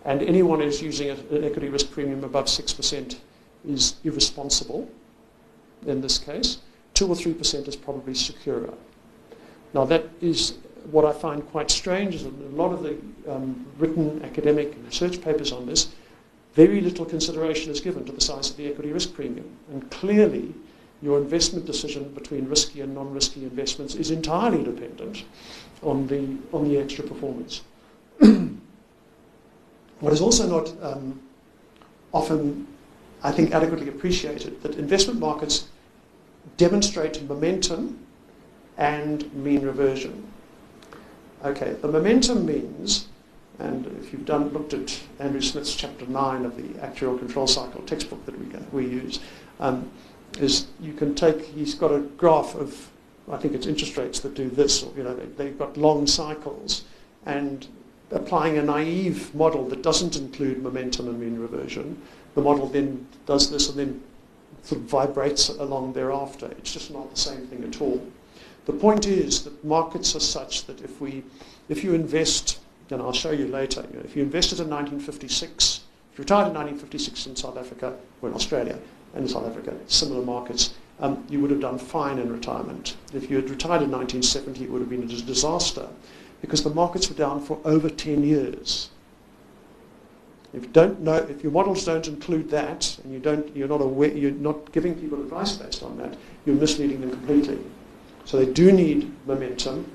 And 0.06 0.22
anyone 0.22 0.62
who's 0.62 0.82
using 0.82 1.10
an 1.10 1.44
equity 1.44 1.68
risk 1.68 1.92
premium 1.92 2.24
above 2.24 2.46
6% 2.46 3.18
is 3.68 3.96
irresponsible 4.06 4.90
in 5.86 6.00
this 6.00 6.18
case. 6.18 6.60
2 6.94 7.08
or 7.10 7.16
3% 7.16 7.68
is 7.68 7.76
probably 7.76 8.14
secure. 8.14 8.74
Now, 9.74 9.84
that 9.86 10.06
is 10.22 10.58
what 10.90 11.04
I 11.04 11.12
find 11.12 11.46
quite 11.50 11.70
strange 11.70 12.16
is 12.16 12.24
that 12.24 12.34
a 12.34 12.56
lot 12.56 12.72
of 12.72 12.82
the 12.82 12.98
um, 13.30 13.66
written 13.78 14.24
academic 14.24 14.74
research 14.86 15.22
papers 15.22 15.52
on 15.52 15.66
this, 15.66 15.90
very 16.54 16.80
little 16.80 17.06
consideration 17.06 17.72
is 17.72 17.82
given 17.82 18.06
to 18.06 18.12
the 18.14 18.22
size 18.22 18.50
of 18.50 18.58
the 18.58 18.68
equity 18.68 18.94
risk 18.94 19.14
premium. 19.14 19.50
And 19.70 19.92
clearly, 19.92 20.56
your 21.02 21.18
investment 21.20 21.66
decision 21.66 22.12
between 22.14 22.48
risky 22.48 22.82
and 22.82 22.94
non-risky 22.96 23.44
investments 23.44 23.96
is 23.96 24.12
entirely 24.12 24.64
dependent 24.64 25.24
on 25.84 26.08
the, 26.08 26.38
on 26.56 26.68
the 26.68 26.78
extra 26.78 27.06
performance. 27.06 27.62
what 30.00 30.14
is 30.14 30.22
also 30.22 30.48
not 30.48 30.74
um, 30.84 31.20
often 32.14 32.68
I 33.24 33.32
think, 33.32 33.54
adequately 33.54 33.90
appreciated 33.90 34.62
that 34.62 34.76
investment 34.76 35.20
markets 35.20 35.68
demonstrate 36.58 37.22
momentum 37.28 38.00
and 38.78 39.34
mean 39.34 39.64
reversion. 39.64 40.32
Okay, 41.44 41.76
the 41.82 41.88
momentum 41.88 42.46
means, 42.46 43.08
and 43.60 43.88
if 44.00 44.14
you've 44.14 44.26
done 44.26 44.50
looked 44.50 44.74
at 44.74 45.00
Andrew 45.20 45.42
Smith's 45.42 45.76
chapter 45.76 46.06
nine 46.06 46.46
of 46.46 46.58
the 46.58 46.80
actuarial 46.80 47.18
control 47.18 47.48
cycle 47.48 47.82
textbook 47.84 48.24
that 48.26 48.38
we 48.40 48.46
we 48.72 48.90
use, 48.90 49.20
um, 49.60 49.90
is 50.40 50.68
you 50.80 50.94
can 50.94 51.16
take. 51.16 51.42
He's 51.42 51.74
got 51.74 51.92
a 51.92 52.00
graph 52.00 52.56
of, 52.56 52.90
I 53.32 53.38
think 53.38 53.54
it's 53.54 53.68
interest 53.68 53.98
rates 53.98 54.20
that 54.22 54.34
do 54.34 54.50
this, 54.50 54.84
or 54.84 54.92
you 54.96 55.04
know, 55.04 55.16
they, 55.16 55.26
they've 55.26 55.58
got 55.58 55.78
long 55.78 56.08
cycles, 56.08 56.84
and 57.26 57.68
applying 58.12 58.58
a 58.58 58.62
naive 58.62 59.34
model 59.36 59.68
that 59.68 59.82
doesn't 59.82 60.16
include 60.16 60.64
momentum 60.64 61.08
and 61.08 61.20
mean 61.20 61.40
reversion, 61.40 62.02
the 62.36 62.42
model 62.42 62.68
then 62.68 63.06
does 63.26 63.52
this 63.52 63.70
and 63.70 63.78
then 63.78 64.02
sort 64.64 64.82
of 64.82 64.88
vibrates 64.88 65.50
along 65.50 65.94
thereafter. 65.94 66.48
It's 66.58 66.74
just 66.74 66.92
not 66.92 67.10
the 67.10 67.20
same 67.20 67.48
thing 67.48 67.64
at 67.64 67.82
all. 67.82 68.02
The 68.66 68.74
point 68.74 69.08
is 69.08 69.44
that 69.44 69.64
markets 69.64 70.16
are 70.16 70.22
such 70.22 70.66
that 70.66 70.82
if 70.82 71.00
we, 71.00 71.24
if 71.70 71.84
you 71.84 71.94
invest, 71.94 72.60
and 72.90 73.02
I'll 73.02 73.14
show 73.14 73.32
you 73.32 73.48
later, 73.48 73.86
you 73.90 73.98
know, 73.98 74.04
if 74.04 74.16
you 74.16 74.24
invested 74.24 74.60
in 74.60 74.70
1956, 74.70 75.82
if 76.12 76.18
you 76.18 76.22
retired 76.22 76.48
in 76.48 76.54
1956 76.54 77.28
in 77.28 77.36
South 77.36 77.58
Africa, 77.58 77.96
or 78.22 78.30
in 78.30 78.36
Australia, 78.36 78.78
and 79.18 79.26
in 79.26 79.34
South 79.34 79.48
Africa, 79.48 79.76
similar 79.88 80.24
markets, 80.24 80.76
um, 81.00 81.26
you 81.28 81.40
would 81.40 81.50
have 81.50 81.60
done 81.60 81.80
fine 81.80 82.20
in 82.20 82.32
retirement. 82.32 82.96
If 83.14 83.30
you 83.30 83.36
had 83.36 83.50
retired 83.50 83.82
in 83.82 83.92
1970, 83.92 84.64
it 84.64 84.70
would 84.70 84.82
have 84.82 84.90
been 84.90 85.04
a 85.04 85.08
disaster 85.08 85.88
because 86.42 86.64
the 86.64 86.70
markets 86.70 87.10
were 87.10 87.16
down 87.16 87.42
for 87.42 87.60
over 87.66 87.90
10 87.90 88.24
years. 88.24 88.90
If 90.54 90.72
don't 90.72 91.02
know, 91.02 91.16
if 91.16 91.44
your 91.44 91.52
models 91.52 91.84
don't 91.84 92.08
include 92.08 92.50
that, 92.52 92.98
and 93.04 93.12
you 93.12 93.20
don't, 93.20 93.56
you're 93.56 93.68
not 93.68 93.82
aware, 93.82 94.16
you're 94.16 94.32
not 94.32 94.72
giving 94.72 94.96
people 94.96 95.20
advice 95.20 95.54
based 95.54 95.84
on 95.84 95.98
that, 95.98 96.16
you're 96.46 96.56
misleading 96.56 97.02
them 97.02 97.12
completely. 97.12 97.60
So 98.26 98.38
they 98.38 98.52
do 98.52 98.72
need 98.72 99.12
momentum, 99.26 99.92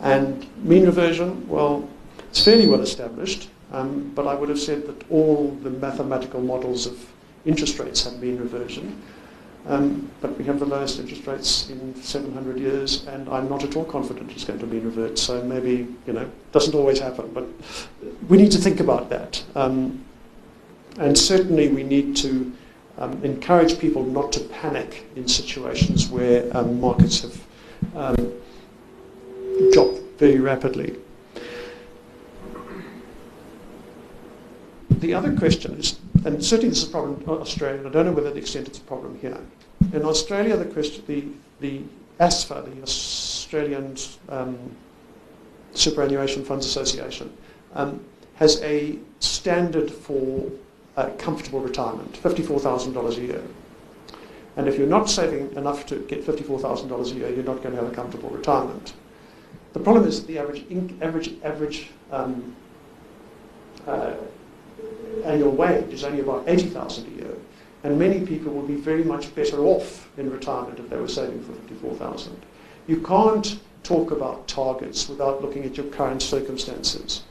and 0.00 0.46
mean 0.64 0.86
reversion. 0.86 1.46
Well, 1.46 1.88
it's 2.30 2.42
fairly 2.44 2.66
well 2.66 2.80
established, 2.80 3.48
um, 3.70 4.10
but 4.14 4.26
I 4.26 4.34
would 4.34 4.48
have 4.48 4.60
said 4.60 4.86
that 4.86 5.10
all 5.10 5.50
the 5.62 5.70
mathematical 5.70 6.40
models 6.40 6.86
of 6.86 7.11
interest 7.44 7.78
rates 7.78 8.04
have 8.04 8.18
mean 8.20 8.38
reversion. 8.38 9.02
Um, 9.66 10.10
but 10.20 10.36
we 10.36 10.44
have 10.44 10.58
the 10.58 10.66
lowest 10.66 10.98
interest 10.98 11.26
rates 11.26 11.70
in 11.70 11.94
700 12.02 12.58
years, 12.58 13.06
and 13.06 13.28
I'm 13.28 13.48
not 13.48 13.62
at 13.62 13.76
all 13.76 13.84
confident 13.84 14.32
it's 14.32 14.44
going 14.44 14.58
to 14.58 14.66
mean 14.66 14.84
revert. 14.84 15.18
So 15.18 15.42
maybe, 15.44 15.86
you 16.06 16.12
know, 16.12 16.22
it 16.22 16.52
doesn't 16.52 16.74
always 16.74 16.98
happen, 16.98 17.30
but 17.32 17.46
we 18.28 18.38
need 18.38 18.50
to 18.52 18.58
think 18.58 18.80
about 18.80 19.08
that. 19.10 19.42
Um, 19.54 20.04
and 20.98 21.16
certainly 21.16 21.68
we 21.68 21.84
need 21.84 22.16
to 22.18 22.52
um, 22.98 23.24
encourage 23.24 23.78
people 23.78 24.04
not 24.04 24.32
to 24.32 24.40
panic 24.40 25.06
in 25.16 25.28
situations 25.28 26.08
where 26.08 26.54
um, 26.56 26.80
markets 26.80 27.20
have 27.22 27.40
um, 27.94 28.32
dropped 29.72 30.00
very 30.18 30.40
rapidly. 30.40 30.96
The 34.90 35.14
other 35.14 35.34
question 35.36 35.74
is, 35.74 35.98
and 36.24 36.44
certainly 36.44 36.68
this 36.68 36.82
is 36.82 36.88
a 36.88 36.90
problem 36.90 37.20
in 37.20 37.28
Australia, 37.28 37.78
and 37.78 37.88
I 37.88 37.90
don't 37.90 38.06
know 38.06 38.12
whether 38.12 38.30
the 38.30 38.38
extent 38.38 38.68
it's 38.68 38.78
a 38.78 38.82
problem 38.82 39.18
here. 39.20 39.38
In 39.92 40.04
Australia, 40.04 40.56
the 40.56 40.66
question, 40.66 41.02
the, 41.06 41.24
the 41.60 41.82
ASFA, 42.20 42.74
the 42.74 42.82
Australian 42.82 43.96
um, 44.28 44.56
Superannuation 45.74 46.44
Funds 46.44 46.66
Association, 46.66 47.32
um, 47.74 48.04
has 48.36 48.62
a 48.62 48.98
standard 49.20 49.90
for 49.90 50.50
a 50.96 51.10
comfortable 51.12 51.60
retirement, 51.60 52.12
$54,000 52.22 53.16
a 53.16 53.20
year. 53.20 53.42
And 54.56 54.68
if 54.68 54.78
you're 54.78 54.86
not 54.86 55.08
saving 55.08 55.52
enough 55.56 55.86
to 55.86 56.00
get 56.00 56.24
$54,000 56.24 57.10
a 57.10 57.14
year, 57.14 57.30
you're 57.30 57.44
not 57.44 57.62
going 57.62 57.74
to 57.74 57.82
have 57.82 57.90
a 57.90 57.94
comfortable 57.94 58.28
retirement. 58.30 58.92
The 59.72 59.80
problem 59.80 60.06
is 60.06 60.20
that 60.20 60.26
the 60.26 60.38
average, 60.38 60.64
average, 61.00 61.32
average 61.42 61.90
um, 62.10 62.54
uh, 63.86 64.14
annual 65.24 65.52
wage 65.52 65.92
is 65.92 66.04
only 66.04 66.20
about 66.20 66.44
80,000 66.46 67.06
a 67.06 67.22
year. 67.22 67.34
And 67.84 67.98
many 67.98 68.24
people 68.24 68.52
would 68.52 68.68
be 68.68 68.76
very 68.76 69.02
much 69.02 69.34
better 69.34 69.64
off 69.64 70.08
in 70.16 70.30
retirement 70.30 70.78
if 70.78 70.88
they 70.88 70.96
were 70.96 71.08
saving 71.08 71.42
for 71.42 71.52
54,000. 71.52 72.36
You 72.86 73.00
can't 73.00 73.58
talk 73.82 74.10
about 74.10 74.46
targets 74.46 75.08
without 75.08 75.42
looking 75.42 75.64
at 75.64 75.76
your 75.76 75.86
current 75.86 76.22
circumstances. 76.22 77.22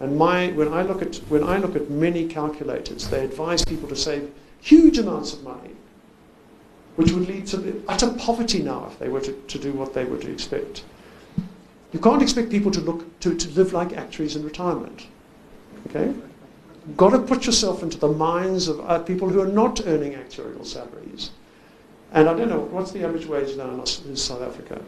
And 0.00 0.18
my, 0.18 0.48
when, 0.48 0.72
I 0.72 0.82
look 0.82 1.00
at, 1.00 1.16
when 1.28 1.42
I 1.42 1.56
look 1.56 1.74
at 1.74 1.90
many 1.90 2.28
calculators, 2.28 3.08
they 3.08 3.24
advise 3.24 3.64
people 3.64 3.88
to 3.88 3.96
save 3.96 4.30
huge 4.60 4.98
amounts 4.98 5.32
of 5.32 5.42
money, 5.42 5.70
which 6.96 7.12
would 7.12 7.26
lead 7.26 7.46
to 7.48 7.82
utter 7.88 8.10
poverty 8.12 8.62
now 8.62 8.86
if 8.90 8.98
they 8.98 9.08
were 9.08 9.20
to, 9.20 9.32
to 9.32 9.58
do 9.58 9.72
what 9.72 9.94
they 9.94 10.04
were 10.04 10.18
to 10.18 10.30
expect. 10.30 10.84
You 11.92 12.00
can't 12.00 12.20
expect 12.20 12.50
people 12.50 12.70
to, 12.72 12.80
look, 12.80 13.18
to, 13.20 13.34
to 13.34 13.48
live 13.50 13.72
like 13.72 13.96
actuaries 13.96 14.36
in 14.36 14.44
retirement. 14.44 15.06
Okay? 15.88 16.12
Got 16.94 17.10
to 17.10 17.18
put 17.18 17.46
yourself 17.46 17.82
into 17.82 17.98
the 17.98 18.08
minds 18.08 18.68
of 18.68 18.80
uh, 18.80 19.00
people 19.00 19.28
who 19.28 19.40
are 19.40 19.48
not 19.48 19.84
earning 19.86 20.12
actuarial 20.12 20.64
salaries. 20.64 21.30
And 22.12 22.28
I 22.28 22.34
don't 22.34 22.48
know, 22.48 22.60
what's 22.60 22.92
the 22.92 23.02
average 23.02 23.26
wage 23.26 23.56
now 23.56 23.70
in 23.70 24.16
South 24.16 24.42
Africa? 24.42 24.80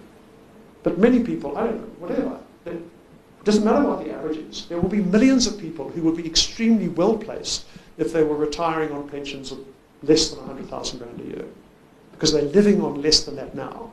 But 0.85 0.99
many 0.99 1.21
people, 1.25 1.59
I 1.59 1.64
don't 1.64 1.76
know, 1.76 2.07
whatever. 2.07 2.38
It 2.67 3.45
doesn't 3.45 3.64
matter 3.64 3.85
what 3.85 4.05
the 4.05 4.12
average 4.12 4.37
is. 4.37 4.67
There 4.67 4.81
will 4.81 4.88
be 4.88 5.00
millions 5.00 5.47
of 5.47 5.59
people 5.59 5.88
who 5.88 6.02
would 6.02 6.17
be 6.17 6.26
extremely 6.26 6.88
well 6.88 7.17
placed 7.17 7.64
if 7.97 8.12
they 8.12 8.23
were 8.23 8.37
retiring 8.37 8.93
on 8.93 9.09
pensions 9.09 9.50
of 9.50 9.59
less 10.02 10.31
than 10.31 10.38
100,000 10.38 11.00
rand 11.00 11.21
a 11.21 11.25
year, 11.25 11.45
because 12.12 12.33
they're 12.33 12.43
living 12.43 12.81
on 12.81 13.02
less 13.02 13.25
than 13.25 13.35
that 13.37 13.57
now. 13.57 13.90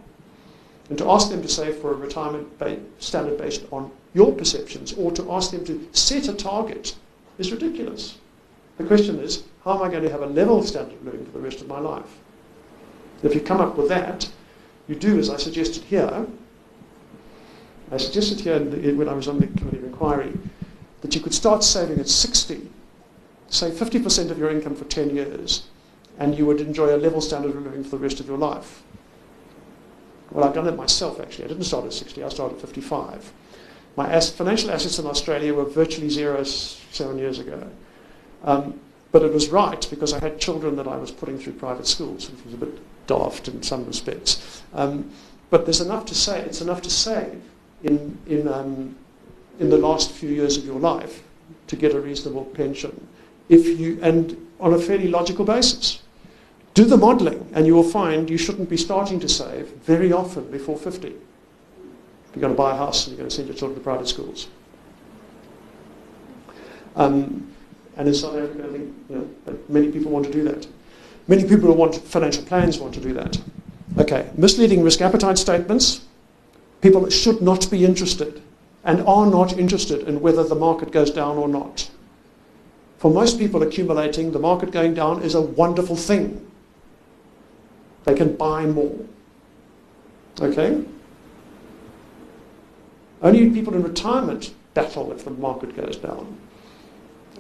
And 0.89 0.97
to 0.99 1.09
ask 1.09 1.31
them 1.31 1.41
to 1.41 1.47
save 1.47 1.77
for 1.77 1.91
a 1.91 1.95
retirement 1.95 2.59
ba- 2.59 2.79
standard 2.99 3.39
based 3.39 3.63
on 3.71 3.91
your 4.13 4.31
perceptions, 4.31 4.93
or 4.93 5.11
to 5.11 5.31
ask 5.31 5.49
them 5.49 5.65
to 5.65 5.87
set 5.91 6.27
a 6.27 6.33
target, 6.33 6.95
is 7.37 7.51
ridiculous. 7.51 8.17
The 8.77 8.83
question 8.83 9.19
is, 9.19 9.43
how 9.63 9.77
am 9.77 9.83
I 9.83 9.89
going 9.89 10.03
to 10.03 10.09
have 10.09 10.21
a 10.21 10.27
level 10.27 10.61
standard 10.63 10.93
of 10.95 11.05
living 11.05 11.25
for 11.25 11.31
the 11.31 11.39
rest 11.39 11.61
of 11.61 11.67
my 11.67 11.79
life? 11.79 12.19
If 13.23 13.33
you 13.33 13.41
come 13.41 13.61
up 13.61 13.77
with 13.77 13.89
that, 13.89 14.29
you 14.87 14.95
do 14.95 15.17
as 15.17 15.29
I 15.29 15.37
suggested 15.37 15.83
here, 15.83 16.27
I 17.91 17.97
suggested 17.97 18.39
here 18.39 18.59
when 18.95 19.09
I 19.09 19.13
was 19.13 19.27
on 19.27 19.39
the 19.39 19.47
committee 19.47 19.77
of 19.77 19.83
inquiry 19.85 20.33
that 21.01 21.15
you 21.15 21.21
could 21.21 21.33
start 21.33 21.63
saving 21.63 21.99
at 21.99 22.09
60, 22.09 22.69
say 23.47 23.71
50% 23.71 24.31
of 24.31 24.37
your 24.37 24.49
income 24.49 24.75
for 24.75 24.85
10 24.85 25.15
years, 25.15 25.67
and 26.17 26.37
you 26.37 26.45
would 26.45 26.61
enjoy 26.61 26.95
a 26.95 26.97
level 26.97 27.21
standard 27.21 27.55
of 27.55 27.63
living 27.63 27.83
for 27.83 27.91
the 27.91 28.03
rest 28.03 28.19
of 28.19 28.27
your 28.27 28.37
life. 28.37 28.83
Well, 30.31 30.43
I've 30.43 30.53
done 30.53 30.67
it 30.67 30.75
myself 30.75 31.19
actually. 31.19 31.45
I 31.45 31.47
didn't 31.49 31.63
start 31.63 31.85
at 31.85 31.93
60, 31.93 32.23
I 32.23 32.29
started 32.29 32.55
at 32.55 32.61
55. 32.61 33.31
My 33.95 34.09
as- 34.09 34.29
financial 34.29 34.71
assets 34.71 34.99
in 34.99 35.05
Australia 35.05 35.53
were 35.53 35.65
virtually 35.65 36.09
zero 36.09 36.43
seven 36.43 37.17
years 37.17 37.39
ago. 37.39 37.67
Um, 38.43 38.79
but 39.11 39.23
it 39.23 39.33
was 39.33 39.49
right 39.49 39.87
because 39.89 40.11
I 40.13 40.19
had 40.19 40.39
children 40.39 40.75
that 40.75 40.87
I 40.87 40.97
was 40.97 41.11
putting 41.11 41.39
through 41.39 41.53
private 41.53 41.87
schools, 41.87 42.29
which 42.29 42.43
was 42.43 42.53
a 42.53 42.57
bit 42.57 43.07
daft 43.07 43.47
in 43.47 43.63
some 43.63 43.85
respects. 43.85 44.61
Um, 44.73 45.11
but 45.49 45.65
there's 45.65 45.81
enough 45.81 46.05
to 46.07 46.15
say, 46.15 46.41
it's 46.41 46.61
enough 46.61 46.81
to 46.81 46.89
save 46.89 47.41
in, 47.83 48.17
in, 48.27 48.47
um, 48.47 48.95
in 49.59 49.69
the 49.69 49.77
last 49.77 50.11
few 50.11 50.29
years 50.29 50.57
of 50.57 50.65
your 50.65 50.79
life 50.79 51.23
to 51.67 51.75
get 51.75 51.93
a 51.93 51.99
reasonable 51.99 52.45
pension. 52.45 53.07
If 53.47 53.79
you, 53.79 53.99
and 54.01 54.45
on 54.59 54.73
a 54.73 54.79
fairly 54.79 55.07
logical 55.07 55.45
basis. 55.45 56.01
Do 56.73 56.83
the 56.83 56.97
modelling 56.97 57.49
and 57.53 57.65
you 57.65 57.73
will 57.73 57.89
find 57.89 58.29
you 58.29 58.37
shouldn't 58.37 58.69
be 58.69 58.77
starting 58.77 59.19
to 59.21 59.29
save 59.29 59.67
very 59.85 60.11
often 60.11 60.49
before 60.51 60.77
50. 60.77 61.13
You're 62.35 62.41
going 62.41 62.53
to 62.53 62.57
buy 62.57 62.73
a 62.73 62.77
house 62.77 63.07
and 63.07 63.13
you're 63.13 63.19
going 63.19 63.29
to 63.29 63.35
send 63.35 63.47
your 63.47 63.55
children 63.55 63.79
to 63.79 63.83
private 63.83 64.09
schools. 64.09 64.49
Um, 66.97 67.49
and 67.95 68.09
in 68.09 68.13
South 68.13 68.35
Africa, 68.35 68.67
I 68.67 68.71
think 68.73 68.93
you 69.09 69.15
know, 69.15 69.59
many 69.69 69.89
people 69.89 70.11
want 70.11 70.25
to 70.25 70.31
do 70.33 70.43
that. 70.43 70.67
Many 71.29 71.43
people 71.43 71.67
who 71.67 71.73
want 71.73 71.95
financial 71.95 72.43
plans 72.43 72.77
want 72.77 72.93
to 72.95 72.99
do 72.99 73.13
that. 73.13 73.39
Okay, 73.97 74.29
misleading 74.35 74.83
risk 74.83 74.99
appetite 74.99 75.37
statements. 75.37 76.01
People 76.81 77.09
should 77.09 77.41
not 77.41 77.71
be 77.71 77.85
interested 77.85 78.41
and 78.83 79.01
are 79.07 79.25
not 79.25 79.57
interested 79.57 80.05
in 80.05 80.19
whether 80.19 80.43
the 80.43 80.55
market 80.55 80.91
goes 80.91 81.09
down 81.09 81.37
or 81.37 81.47
not. 81.47 81.89
For 82.97 83.09
most 83.09 83.39
people 83.39 83.63
accumulating, 83.63 84.33
the 84.33 84.39
market 84.39 84.71
going 84.71 84.93
down 84.93 85.23
is 85.23 85.35
a 85.35 85.41
wonderful 85.41 85.95
thing. 85.95 86.45
They 88.03 88.13
can 88.13 88.35
buy 88.35 88.65
more. 88.65 88.95
Okay? 90.41 90.83
Only 93.25 93.49
people 93.49 93.73
in 93.73 93.81
retirement 93.81 94.53
battle 94.75 95.11
if 95.11 95.25
the 95.25 95.31
market 95.31 95.75
goes 95.75 95.97
down. 95.97 96.37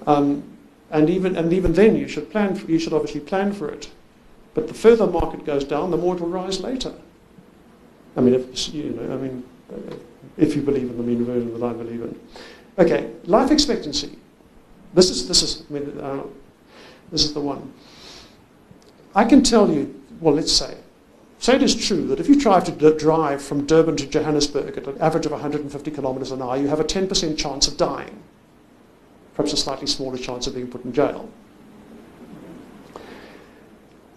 Um, 0.07 0.43
and 0.89 1.11
even 1.11 1.35
and 1.35 1.53
even 1.53 1.73
then, 1.73 1.95
you 1.95 2.07
should 2.07 2.31
plan. 2.31 2.55
For, 2.55 2.69
you 2.69 2.79
should 2.79 2.91
obviously 2.91 3.19
plan 3.21 3.53
for 3.53 3.69
it. 3.69 3.91
But 4.55 4.67
the 4.67 4.73
further 4.73 5.05
market 5.05 5.45
goes 5.45 5.63
down, 5.63 5.91
the 5.91 5.97
more 5.97 6.15
it 6.15 6.21
will 6.21 6.29
rise 6.29 6.59
later. 6.59 6.91
I 8.17 8.21
mean, 8.21 8.33
if 8.33 8.73
you 8.73 8.89
know, 8.89 9.13
I 9.13 9.17
mean, 9.17 9.43
if 10.37 10.55
you 10.55 10.63
believe 10.63 10.89
in 10.89 10.97
the 10.97 11.03
mean 11.03 11.19
reversion 11.19 11.53
that 11.59 11.63
I 11.63 11.73
believe 11.73 12.01
in. 12.01 12.19
Okay, 12.79 13.11
life 13.25 13.51
expectancy. 13.51 14.17
This 14.95 15.11
is 15.11 15.27
this 15.27 15.43
is 15.43 15.65
I 15.69 15.73
mean, 15.73 15.99
uh, 15.99 16.23
this 17.11 17.25
is 17.25 17.33
the 17.35 17.41
one. 17.41 17.71
I 19.13 19.23
can 19.23 19.43
tell 19.43 19.69
you, 19.69 20.01
well, 20.19 20.33
let's 20.33 20.51
say, 20.51 20.77
say 21.45 21.55
it 21.55 21.61
is 21.61 21.75
true 21.75 22.07
that 22.07 22.19
if 22.19 22.27
you 22.27 22.41
try 22.41 22.59
to 22.59 22.97
drive 22.97 23.39
from 23.39 23.67
Durban 23.67 23.95
to 23.97 24.07
Johannesburg 24.07 24.77
at 24.77 24.87
an 24.87 24.99
average 24.99 25.27
of 25.27 25.31
150 25.31 25.91
kilometers 25.91 26.31
an 26.31 26.41
hour, 26.41 26.57
you 26.57 26.67
have 26.67 26.79
a 26.79 26.83
10% 26.83 27.37
chance 27.37 27.67
of 27.67 27.77
dying, 27.77 28.23
perhaps 29.35 29.53
a 29.53 29.57
slightly 29.57 29.85
smaller 29.85 30.17
chance 30.17 30.47
of 30.47 30.55
being 30.55 30.67
put 30.67 30.83
in 30.83 30.91
jail. 30.91 31.29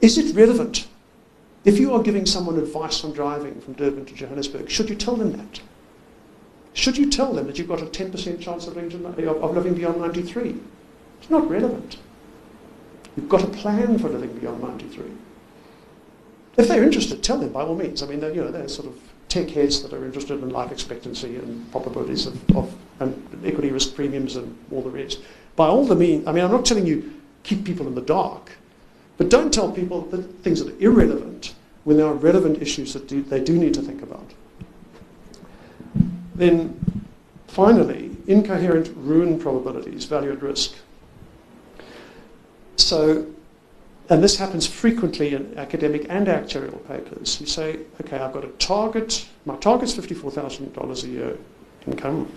Is 0.00 0.16
it 0.16 0.35
relevant? 0.35 0.88
If 1.64 1.78
you 1.78 1.92
are 1.92 2.02
giving 2.02 2.25
someone 2.25 2.56
advice 2.56 3.04
on 3.04 3.12
driving 3.12 3.61
from 3.61 3.75
Durban 3.75 4.06
to 4.06 4.14
Johannesburg, 4.14 4.70
should 4.70 4.88
you 4.88 4.97
tell 4.97 5.16
them 5.16 5.32
that? 5.32 5.61
Should 6.73 6.97
you 6.97 7.11
tell 7.11 7.35
them 7.35 7.47
that 7.47 7.58
you've 7.58 7.68
got 7.68 7.82
a 7.82 7.87
10% 7.87 8.40
chance 8.40 8.66
of 8.66 8.75
living 8.75 9.75
beyond 9.75 10.00
93? 10.00 10.56
It's 11.20 11.30
not 11.30 11.50
relevant. 11.50 11.99
You've 13.16 13.28
got 13.28 13.44
a 13.44 13.49
plan 13.49 13.99
for 13.99 14.08
living 14.08 14.38
beyond 14.38 14.62
93. 14.62 15.04
If 16.58 16.66
they're 16.66 16.82
interested, 16.82 17.22
tell 17.22 17.38
them 17.38 17.52
by 17.52 17.62
all 17.62 17.76
means. 17.76 18.02
I 18.02 18.06
mean, 18.06 18.20
you 18.20 18.42
know, 18.42 18.50
they're 18.50 18.68
sort 18.68 18.88
of 18.88 19.00
tech 19.28 19.48
heads 19.50 19.80
that 19.82 19.92
are 19.92 20.04
interested 20.04 20.42
in 20.42 20.50
life 20.50 20.72
expectancy 20.72 21.36
and 21.36 21.70
probabilities 21.70 22.26
of, 22.26 22.56
of 22.56 22.74
and 23.00 23.44
equity 23.44 23.70
risk 23.70 23.94
premiums 23.94 24.34
and 24.34 24.58
all 24.72 24.82
the 24.82 24.90
rest. 24.90 25.20
By 25.54 25.68
all 25.68 25.86
the 25.86 25.94
means, 25.94 26.26
I 26.26 26.32
mean, 26.32 26.44
I'm 26.44 26.50
not 26.50 26.64
telling 26.64 26.84
you 26.84 27.14
keep 27.44 27.64
people 27.64 27.86
in 27.86 27.94
the 27.94 28.02
dark, 28.02 28.50
but 29.18 29.28
don't 29.28 29.54
tell 29.54 29.70
people 29.70 30.02
that 30.06 30.18
things 30.42 30.62
that 30.62 30.74
are 30.74 30.82
irrelevant 30.82 31.54
when 31.84 31.96
there 31.96 32.06
are 32.06 32.14
relevant 32.14 32.60
issues 32.60 32.92
that 32.92 33.06
do, 33.06 33.22
they 33.22 33.42
do 33.42 33.56
need 33.56 33.74
to 33.74 33.82
think 33.82 34.02
about. 34.02 34.32
Then, 36.34 37.04
finally, 37.46 38.16
incoherent 38.26 38.90
ruin 38.96 39.38
probabilities, 39.38 40.04
value 40.04 40.32
at 40.32 40.42
risk. 40.42 40.74
So, 42.76 43.26
and 44.10 44.22
this 44.22 44.36
happens 44.38 44.66
frequently 44.66 45.34
in 45.34 45.58
academic 45.58 46.06
and 46.08 46.26
actuarial 46.26 46.86
papers. 46.88 47.40
You 47.40 47.46
say, 47.46 47.80
okay, 48.00 48.18
I've 48.18 48.32
got 48.32 48.44
a 48.44 48.48
target, 48.58 49.26
my 49.44 49.56
target's 49.56 49.94
$54,000 49.94 51.04
a 51.04 51.08
year 51.08 51.38
income, 51.86 52.30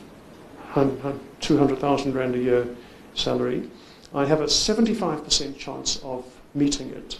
200,000 1.39 2.13
Rand 2.13 2.35
a 2.35 2.39
year 2.39 2.67
salary. 3.15 3.69
I 4.13 4.25
have 4.25 4.41
a 4.41 4.45
75% 4.45 5.57
chance 5.57 6.01
of 6.03 6.25
meeting 6.53 6.89
it. 6.89 7.19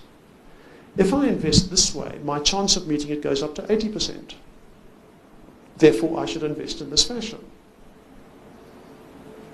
If 0.98 1.14
I 1.14 1.28
invest 1.28 1.70
this 1.70 1.96
way, 1.96 2.20
my 2.24 2.40
chance 2.40 2.76
of 2.76 2.88
meeting 2.88 3.12
it 3.12 3.22
goes 3.22 3.42
up 3.42 3.56
to 3.56 3.62
80%. 3.64 4.34
Therefore, 5.78 6.20
I 6.20 6.26
should 6.26 6.44
invest 6.44 6.82
in 6.82 6.90
this 6.90 7.06
fashion. 7.06 7.40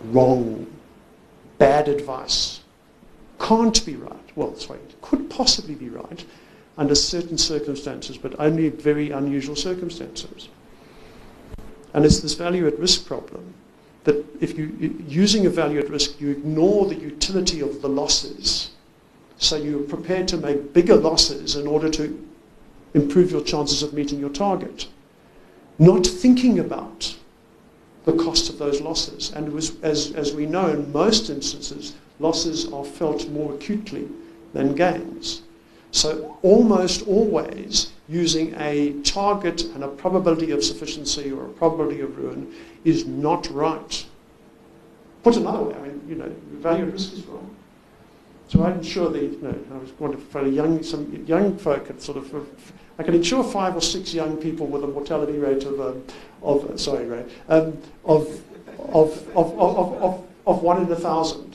Wrong. 0.06 0.68
Bad 1.58 1.88
advice. 1.88 2.62
Can't 3.40 3.86
be 3.86 3.96
right. 3.96 4.32
Well, 4.36 4.56
sorry, 4.56 4.80
it 4.80 5.02
could 5.02 5.30
possibly 5.30 5.76
be 5.76 5.90
right 5.90 6.26
under 6.78 6.96
certain 6.96 7.38
circumstances, 7.38 8.18
but 8.18 8.40
only 8.40 8.70
very 8.70 9.12
unusual 9.12 9.56
circumstances. 9.56 10.50
And 11.94 12.06
it's 12.06 12.20
this 12.20 12.34
value 12.34 12.68
at 12.68 12.78
risk 12.78 13.06
problem 13.06 13.54
that 14.04 14.24
if 14.40 14.58
you 14.58 15.04
using 15.08 15.46
a 15.46 15.50
value 15.50 15.80
at 15.80 15.90
risk, 15.90 16.22
you 16.22 16.30
ignore 16.30 16.86
the 16.86 16.96
utility 16.96 17.62
of 17.62 17.82
the 17.82 17.90
losses 17.90 18.72
so 19.38 19.56
you're 19.56 19.84
prepared 19.84 20.28
to 20.30 20.38
make 20.38 20.74
bigger 20.74 20.96
losses 20.96 21.56
in 21.56 21.68
order 21.68 21.90
to 21.90 22.28
improve 22.94 23.32
your 23.32 23.44
chances 23.44 23.84
of 23.84 23.94
meeting 23.94 24.20
your 24.20 24.30
target. 24.30 24.88
Not 25.78 26.08
thinking 26.08 26.60
about 26.60 27.16
the 28.06 28.14
cost 28.14 28.50
of 28.50 28.58
those 28.58 28.82
losses. 28.82 29.32
And 29.34 29.52
was, 29.54 29.80
as, 29.84 30.14
as 30.14 30.34
we 30.34 30.46
know, 30.46 30.68
in 30.70 30.92
most 30.92 31.30
instances, 31.30 31.94
losses 32.20 32.72
are 32.72 32.84
felt 32.84 33.30
more 33.30 33.54
acutely 33.54 34.08
than 34.54 34.76
gains. 34.76 35.44
So 35.92 36.38
almost 36.42 37.08
always 37.08 37.92
using 38.10 38.54
a 38.58 38.94
target 39.04 39.64
and 39.74 39.84
a 39.84 39.88
probability 39.88 40.52
of 40.52 40.64
sufficiency 40.64 41.32
or 41.32 41.46
a 41.46 41.50
probability 41.50 42.02
of 42.02 42.18
ruin 42.18 42.54
is 42.84 43.06
not 43.06 43.50
right. 43.52 44.06
Put 45.24 45.38
another 45.38 45.64
way, 45.64 45.76
I 45.76 45.82
mean, 45.82 46.02
you 46.08 46.16
know, 46.16 46.34
value 46.54 46.88
at 46.88 46.94
risk 46.94 47.14
is 47.14 47.26
wrong. 47.26 47.56
So 48.48 48.64
I 48.64 48.72
insure 48.72 49.10
the, 49.10 49.20
you 49.20 49.40
know, 49.42 49.56
I 49.74 49.78
was 49.78 49.92
going 49.92 50.14
to 50.14 50.18
find 50.18 50.56
young, 50.56 50.82
some 50.82 51.26
young 51.26 51.58
folk 51.58 51.90
at 51.90 52.02
sort 52.02 52.18
of, 52.18 52.74
I 52.98 53.04
can 53.04 53.14
insure 53.14 53.44
five 53.44 53.76
or 53.76 53.82
six 53.82 54.14
young 54.14 54.38
people 54.38 54.68
with 54.68 54.84
a 54.84 54.88
mortality 54.88 55.38
rate 55.38 55.64
of, 55.64 55.82
um, 55.82 56.04
of 56.42 56.80
sorry, 56.80 57.06
Ray, 57.06 57.26
um, 57.50 57.78
of, 58.06 58.42
of, 58.80 59.28
of, 59.36 59.60
of, 59.60 59.94
of, 60.02 60.28
of 60.46 60.62
one 60.64 60.82
in 60.82 60.92
a 60.92 60.96
thousand. 60.96 61.47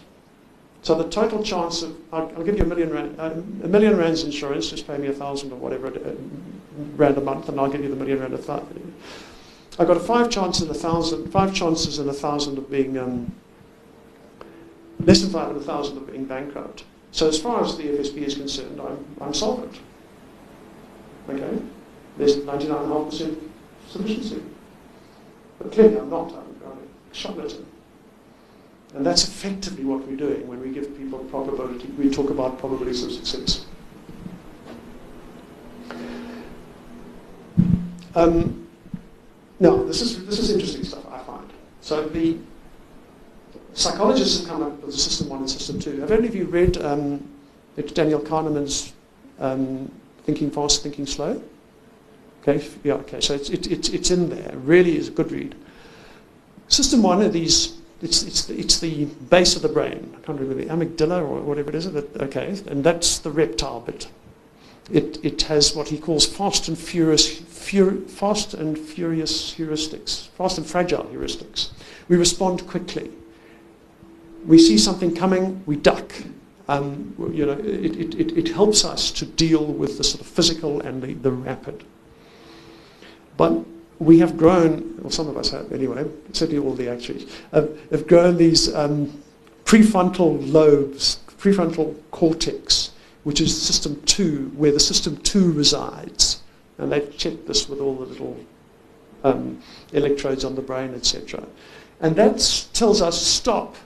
So 0.83 0.97
the 0.97 1.09
total 1.09 1.43
chance 1.43 1.83
of, 1.83 1.97
I'll, 2.13 2.33
I'll 2.37 2.43
give 2.43 2.57
you 2.59 2.65
a 2.65 2.67
million 2.67 2.91
rand, 2.91 3.19
uh, 3.19 3.31
a 3.65 3.69
million 3.69 3.97
rands 3.97 4.25
insurance, 4.25 4.69
just 4.69 4.87
pay 4.87 4.99
me 4.99 5.07
a 5.07 5.13
thousand 5.13 5.53
or 5.53 5.57
whatever, 5.57 5.87
uh, 5.87 6.15
rand 6.97 7.17
a 7.17 7.21
month, 7.21 7.49
and 7.49 7.59
I'll 7.61 7.71
give 7.71 7.83
you 7.83 7.89
the 7.89 7.97
million 7.97 8.19
rand 8.21 8.35
a 8.35 8.39
thousand. 8.39 8.95
I've 9.79 9.87
got 9.87 9.97
a 9.97 10.01
five 10.01 10.29
chance 10.29 10.61
in 10.61 10.69
a 10.69 10.75
thousand, 10.75 11.31
five 11.31 11.55
chances 11.55 11.99
in 11.99 12.09
a 12.09 12.13
thousand 12.13 12.59
of 12.59 12.69
being 12.69 12.99
um, 12.99 13.33
less 15.05 15.21
than 15.23 15.31
500,000 15.31 15.97
of 15.97 16.07
being 16.11 16.25
bankrupt. 16.25 16.85
So 17.13 17.29
as 17.29 17.41
far 17.41 17.63
as 17.63 17.77
the 17.77 17.85
FSB 17.85 18.17
is 18.19 18.35
concerned, 18.35 18.81
I'm, 18.81 19.05
I'm 19.21 19.35
solvent. 19.35 19.81
Okay? 21.29 21.63
There's 22.19 22.37
99.5% 22.37 23.37
sufficiency. 23.89 24.43
But 25.59 25.73
clearly 25.73 25.99
I'm 25.99 26.11
not. 26.11 26.33
I'm, 26.33 26.57
I'm 26.65 26.79
a 27.11 27.15
charlatan. 27.15 27.67
And 28.95 29.07
that's 29.07 29.27
effectively 29.27 29.85
what 29.85 30.07
we're 30.07 30.17
doing 30.17 30.47
when 30.47 30.61
we 30.61 30.71
give 30.71 30.97
people 30.97 31.19
probability. 31.21 31.87
We 31.99 32.11
talk 32.11 32.31
about 32.31 32.59
probabilities 32.59 33.03
of 33.03 33.13
success. 33.13 33.65
Um, 38.15 38.69
now, 39.59 39.83
this 39.85 40.03
is, 40.03 40.27
this 40.27 40.39
is 40.39 40.51
interesting 40.51 40.85
stuff, 40.85 41.07
I 41.11 41.19
find. 41.21 41.49
So 41.81 42.07
the 42.07 42.37
psychologists 43.73 44.41
have 44.41 44.49
come 44.49 44.63
up 44.63 44.83
with 44.83 44.95
system 44.95 45.31
one 45.31 45.41
and 45.41 45.51
system 45.51 45.81
two. 45.81 46.01
Have 46.01 46.11
any 46.11 46.29
of 46.29 46.35
you 46.35 46.45
read 46.45 46.77
um, 46.83 47.27
Daniel 47.95 48.21
Kahneman's 48.21 48.93
um, 49.39 49.91
Thinking 50.25 50.51
Fast, 50.51 50.83
Thinking 50.83 51.07
Slow? 51.07 51.43
Okay, 52.43 52.69
yeah, 52.85 52.95
okay, 52.95 53.21
so 53.21 53.35
it's, 53.35 53.49
it, 53.51 53.71
it, 53.71 53.95
it's 53.95 54.11
in 54.11 54.29
there. 54.29 54.55
Really 54.59 54.99
is 54.99 55.09
a 55.09 55.13
good 55.13 55.31
read. 55.31 55.55
System 56.69 57.03
one 57.03 57.23
are 57.23 57.29
these, 57.29 57.79
it's, 58.03 58.23
it's, 58.23 58.45
the, 58.47 58.59
it's 58.59 58.81
the 58.81 59.05
base 59.05 59.57
of 59.57 59.63
the 59.63 59.69
brain. 59.69 60.15
I 60.15 60.27
can't 60.27 60.39
remember 60.39 60.55
the 60.55 60.69
amygdala 60.69 61.21
or 61.21 61.41
whatever 61.41 61.71
it 61.71 61.77
is. 61.77 61.87
okay, 61.87 62.49
and 62.67 62.85
that's 62.85 63.19
the 63.19 63.31
reptile 63.31 63.81
bit. 63.81 64.09
It, 64.91 65.25
it 65.25 65.43
has 65.43 65.75
what 65.75 65.89
he 65.89 65.99
calls 65.99 66.27
fast 66.27 66.69
and 66.69 66.77
furious, 66.77 67.39
fur, 67.39 67.93
fast 67.93 68.55
and 68.55 68.79
furious 68.79 69.55
heuristics, 69.55 70.29
fast 70.31 70.59
and 70.59 70.67
fragile 70.67 71.05
heuristics. 71.05 71.71
We 72.09 72.17
respond 72.17 72.67
quickly 72.67 73.11
we 74.47 74.59
see 74.59 74.79
something 74.79 75.15
coming, 75.15 75.63
we 75.67 75.77
duck. 75.77 76.13
Um, 76.69 77.15
you 77.33 77.45
know, 77.45 77.53
it, 77.53 78.15
it, 78.15 78.37
it 78.39 78.49
helps 78.49 78.85
us 78.85 79.11
to 79.13 79.27
deal 79.27 79.65
with 79.65 79.99
the 79.99 80.05
sort 80.05 80.21
of 80.21 80.27
physical 80.27 80.81
and 80.81 81.03
the, 81.03 81.15
the 81.15 81.31
rapid. 81.31 81.85
But 83.37 83.65
we 83.99 84.19
have 84.19 84.37
grown, 84.37 85.01
or 85.05 85.11
some 85.11 85.29
of 85.29 85.37
us 85.37 85.51
have 85.51 85.73
anyway, 85.73 86.05
certainly 86.33 86.65
all 86.65 86.75
the 86.75 86.89
actuaries, 86.89 87.31
have 87.53 88.07
grown 88.07 88.37
these 88.37 88.75
um, 88.75 89.23
prefrontal 89.65 90.53
lobes, 90.53 91.21
prefrontal 91.39 91.97
cortex, 92.11 92.91
which 93.25 93.41
is 93.41 93.61
system 93.61 94.01
two, 94.03 94.51
where 94.57 94.73
the 94.73 94.81
system 94.81 95.17
two 95.19 95.53
resides. 95.53 96.43
And 96.79 96.91
they've 96.91 97.17
checked 97.17 97.47
this 97.47 97.69
with 97.69 97.81
all 97.81 97.95
the 97.95 98.07
little 98.07 98.37
um, 99.23 99.61
electrodes 99.93 100.45
on 100.45 100.57
the 100.57 100.63
brain, 100.63 100.95
etc. 100.95 101.47
And 102.01 102.17
that 102.17 102.67
tells 102.73 103.01
us 103.01 103.21
stop 103.21 103.77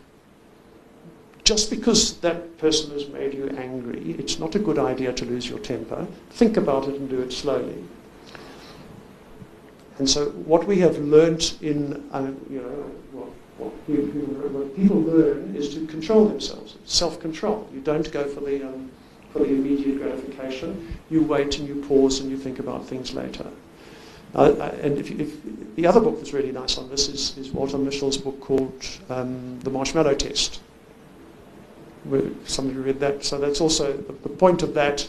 just 1.46 1.70
because 1.70 2.14
that 2.18 2.58
person 2.58 2.90
has 2.90 3.08
made 3.08 3.32
you 3.32 3.48
angry, 3.56 4.16
it's 4.18 4.40
not 4.40 4.56
a 4.56 4.58
good 4.58 4.80
idea 4.80 5.12
to 5.12 5.24
lose 5.24 5.48
your 5.48 5.60
temper. 5.60 6.04
Think 6.30 6.56
about 6.56 6.88
it 6.88 6.96
and 6.96 7.08
do 7.08 7.20
it 7.20 7.32
slowly. 7.32 7.84
And 9.98 10.08
so 10.08 10.26
what 10.30 10.66
we 10.66 10.78
have 10.80 10.98
learnt 10.98 11.58
in, 11.62 12.08
uh, 12.12 12.30
you 12.50 12.60
know, 12.60 12.68
what, 13.12 13.28
what, 13.58 13.72
what, 14.52 14.76
people 14.76 15.00
learn 15.00 15.56
is 15.56 15.74
to 15.74 15.86
control 15.86 16.28
themselves, 16.28 16.76
self-control. 16.84 17.68
You 17.72 17.80
don't 17.80 18.10
go 18.12 18.24
for 18.28 18.40
the, 18.40 18.66
um, 18.66 18.90
for 19.32 19.38
the 19.38 19.46
immediate 19.46 19.98
gratification. 19.98 20.98
You 21.08 21.22
wait 21.22 21.58
and 21.58 21.66
you 21.66 21.82
pause 21.86 22.20
and 22.20 22.30
you 22.30 22.36
think 22.36 22.58
about 22.58 22.86
things 22.86 23.14
later. 23.14 23.46
Uh, 24.34 24.38
uh 24.38 24.74
and 24.82 24.98
if, 24.98 25.10
if, 25.12 25.36
the 25.76 25.86
other 25.86 26.00
book 26.00 26.16
that's 26.18 26.32
really 26.32 26.52
nice 26.52 26.76
on 26.76 26.90
this 26.90 27.08
is, 27.08 27.36
is 27.38 27.50
Walter 27.50 27.78
Mischel's 27.78 28.18
book 28.18 28.40
called 28.40 28.86
um, 29.08 29.60
The 29.60 29.70
Marshmallow 29.70 30.14
Test 30.14 30.60
somebody 32.44 32.78
read 32.78 33.00
that. 33.00 33.24
So 33.24 33.38
that's 33.38 33.60
also 33.60 33.92
the, 33.96 34.12
the 34.12 34.28
point 34.28 34.62
of 34.62 34.74
that. 34.74 35.08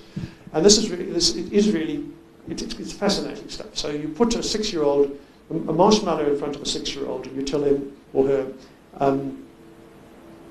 And 0.53 0.65
this 0.65 0.77
is 0.77 0.89
really, 0.89 1.05
this 1.05 1.35
is 1.35 1.71
really, 1.71 2.05
it, 2.49 2.61
it, 2.61 2.79
it's 2.79 2.93
fascinating 2.93 3.49
stuff. 3.49 3.75
So 3.75 3.89
you 3.89 4.09
put 4.09 4.35
a 4.35 4.43
six-year-old, 4.43 5.17
a 5.49 5.53
marshmallow 5.53 6.31
in 6.31 6.37
front 6.37 6.55
of 6.55 6.61
a 6.61 6.65
six-year-old, 6.65 7.27
and 7.27 7.35
you 7.35 7.43
tell 7.43 7.63
him 7.63 7.95
or 8.13 8.27
her, 8.27 8.53
um, 8.99 9.45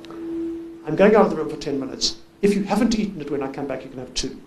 I'm 0.09 0.95
going 0.95 1.17
out 1.17 1.27
of 1.27 1.31
the 1.31 1.37
room 1.37 1.51
for 1.51 1.57
10 1.57 1.81
minutes. 1.81 2.19
If 2.43 2.55
you 2.55 2.63
haven't 2.65 2.99
eaten 2.99 3.21
it 3.21 3.31
when 3.31 3.43
I 3.43 3.51
come 3.51 3.67
back, 3.67 3.83
you 3.83 3.91
can 3.91 3.99
have 3.99 4.15
two. 4.15 4.41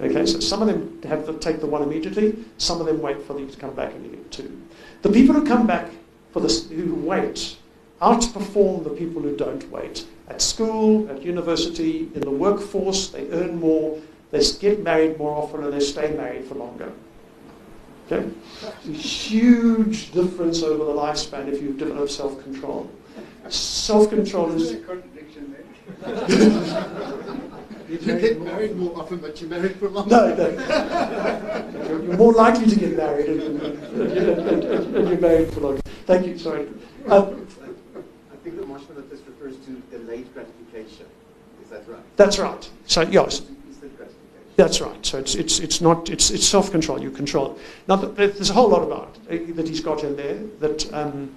Okay, 0.00 0.24
so 0.24 0.40
some 0.40 0.62
of 0.62 0.68
them 0.68 1.00
have 1.02 1.40
take 1.40 1.60
the 1.60 1.66
one 1.66 1.82
immediately, 1.82 2.44
some 2.56 2.80
of 2.80 2.86
them 2.86 3.02
wait 3.02 3.20
for 3.22 3.38
you 3.38 3.46
to 3.46 3.58
come 3.58 3.74
back 3.74 3.92
and 3.92 4.04
you 4.04 4.12
get 4.12 4.30
two. 4.30 4.62
The 5.02 5.10
people 5.10 5.34
who 5.34 5.44
come 5.44 5.66
back 5.66 5.90
for 6.32 6.40
this, 6.40 6.70
who 6.70 6.94
wait 6.94 7.56
outperform 8.00 8.84
the 8.84 8.90
people 8.90 9.20
who 9.22 9.36
don't 9.36 9.70
wait. 9.70 10.06
At 10.28 10.40
school, 10.40 11.10
at 11.10 11.22
university, 11.22 12.08
in 12.14 12.20
the 12.20 12.30
workforce, 12.30 13.08
they 13.08 13.28
earn 13.30 13.58
more, 13.58 13.98
they 14.30 14.42
get 14.60 14.82
married 14.82 15.18
more 15.18 15.42
often, 15.42 15.64
and 15.64 15.72
they 15.72 15.80
stay 15.80 16.14
married 16.16 16.44
for 16.44 16.54
longer. 16.54 16.92
Okay? 18.10 18.28
A 18.62 18.92
huge 18.92 20.12
difference 20.12 20.62
over 20.62 20.84
the 20.84 20.92
lifespan 20.92 21.48
if 21.48 21.62
you 21.62 21.72
develop 21.72 22.10
self-control. 22.10 22.90
Self-control 23.48 24.52
is... 24.52 24.72
A 24.72 24.76
contradiction 24.78 25.54
there. 26.02 27.46
You 27.90 27.98
get 27.98 28.40
married 28.40 28.76
more 28.76 28.96
often, 28.96 29.18
but 29.18 29.40
you're 29.40 29.50
married 29.50 29.74
for 29.74 29.88
longer. 29.88 30.14
No, 30.14 30.34
no. 30.36 31.88
You're 31.88 32.16
more 32.16 32.32
likely 32.32 32.66
to 32.66 32.76
get 32.76 32.96
married 32.96 33.28
and, 33.28 33.60
and, 33.60 34.06
and, 34.06 34.64
and 34.94 35.08
you're 35.08 35.18
married 35.18 35.52
for 35.52 35.60
longer. 35.60 35.80
Thank 36.06 36.28
you, 36.28 36.38
sorry. 36.38 36.68
Um, 37.08 37.48
I 38.32 38.36
think 38.44 38.60
the 38.60 38.64
marshmallow 38.64 39.02
test 39.02 39.24
refers 39.26 39.56
to 39.66 39.72
delayed 39.90 40.32
gratification. 40.32 41.06
Is 41.64 41.70
that 41.70 41.88
right? 41.88 42.16
that's 42.16 42.38
right. 42.38 42.70
So, 42.86 43.00
yes, 43.00 43.40
Instant 43.40 43.48
gratification. 43.48 43.49
That's 44.62 44.80
right. 44.80 45.04
So 45.04 45.18
it's, 45.18 45.34
it's, 45.34 45.58
it's 45.58 45.80
not, 45.80 46.10
it's, 46.10 46.30
it's 46.30 46.46
self-control, 46.46 47.02
you 47.02 47.10
control. 47.10 47.58
Now, 47.88 47.96
there's 47.96 48.50
a 48.50 48.54
whole 48.54 48.68
lot 48.68 48.82
about 48.82 49.16
it 49.28 49.56
that 49.56 49.68
he's 49.68 49.80
got 49.80 50.04
in 50.04 50.16
there 50.16 50.38
that 50.60 50.92
um, 50.92 51.34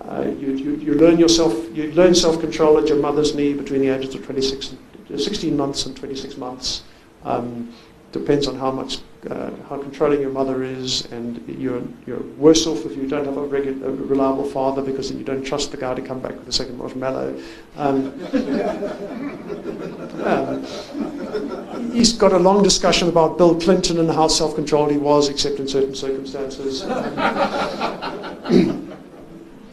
uh, 0.00 0.22
you, 0.38 0.52
you, 0.52 0.76
you 0.76 0.94
learn 0.94 1.18
yourself, 1.18 1.52
you 1.74 1.92
learn 1.92 2.14
self-control 2.14 2.78
at 2.78 2.88
your 2.88 2.98
mother's 2.98 3.34
knee 3.34 3.52
between 3.52 3.80
the 3.80 3.88
ages 3.88 4.14
of 4.14 4.24
26 4.24 4.74
and 5.08 5.20
16 5.20 5.56
months 5.56 5.86
and 5.86 5.96
26 5.96 6.36
months. 6.36 6.82
Um, 7.24 7.72
depends 8.18 8.46
on 8.48 8.56
how 8.56 8.70
much, 8.70 8.98
uh, 9.30 9.50
how 9.68 9.78
controlling 9.78 10.20
your 10.20 10.30
mother 10.30 10.62
is, 10.62 11.04
and 11.12 11.44
you're, 11.48 11.82
you're 12.06 12.22
worse 12.36 12.66
off 12.66 12.84
if 12.84 12.96
you 12.96 13.06
don't 13.08 13.24
have 13.24 13.36
a, 13.36 13.42
regular, 13.42 13.88
a 13.88 13.90
reliable 13.90 14.44
father 14.44 14.82
because 14.82 15.08
then 15.10 15.18
you 15.18 15.24
don't 15.24 15.44
trust 15.44 15.70
the 15.70 15.76
guy 15.76 15.94
to 15.94 16.02
come 16.02 16.20
back 16.20 16.32
with 16.32 16.48
a 16.48 16.52
second 16.52 16.78
marshmallow. 16.78 17.40
Um, 17.76 18.12
um, 20.24 21.92
he's 21.92 22.12
got 22.12 22.32
a 22.32 22.38
long 22.38 22.62
discussion 22.62 23.08
about 23.08 23.38
Bill 23.38 23.58
Clinton 23.58 23.98
and 24.00 24.10
how 24.10 24.28
self-controlled 24.28 24.90
he 24.90 24.98
was, 24.98 25.28
except 25.28 25.58
in 25.58 25.68
certain 25.68 25.94
circumstances. 25.94 26.82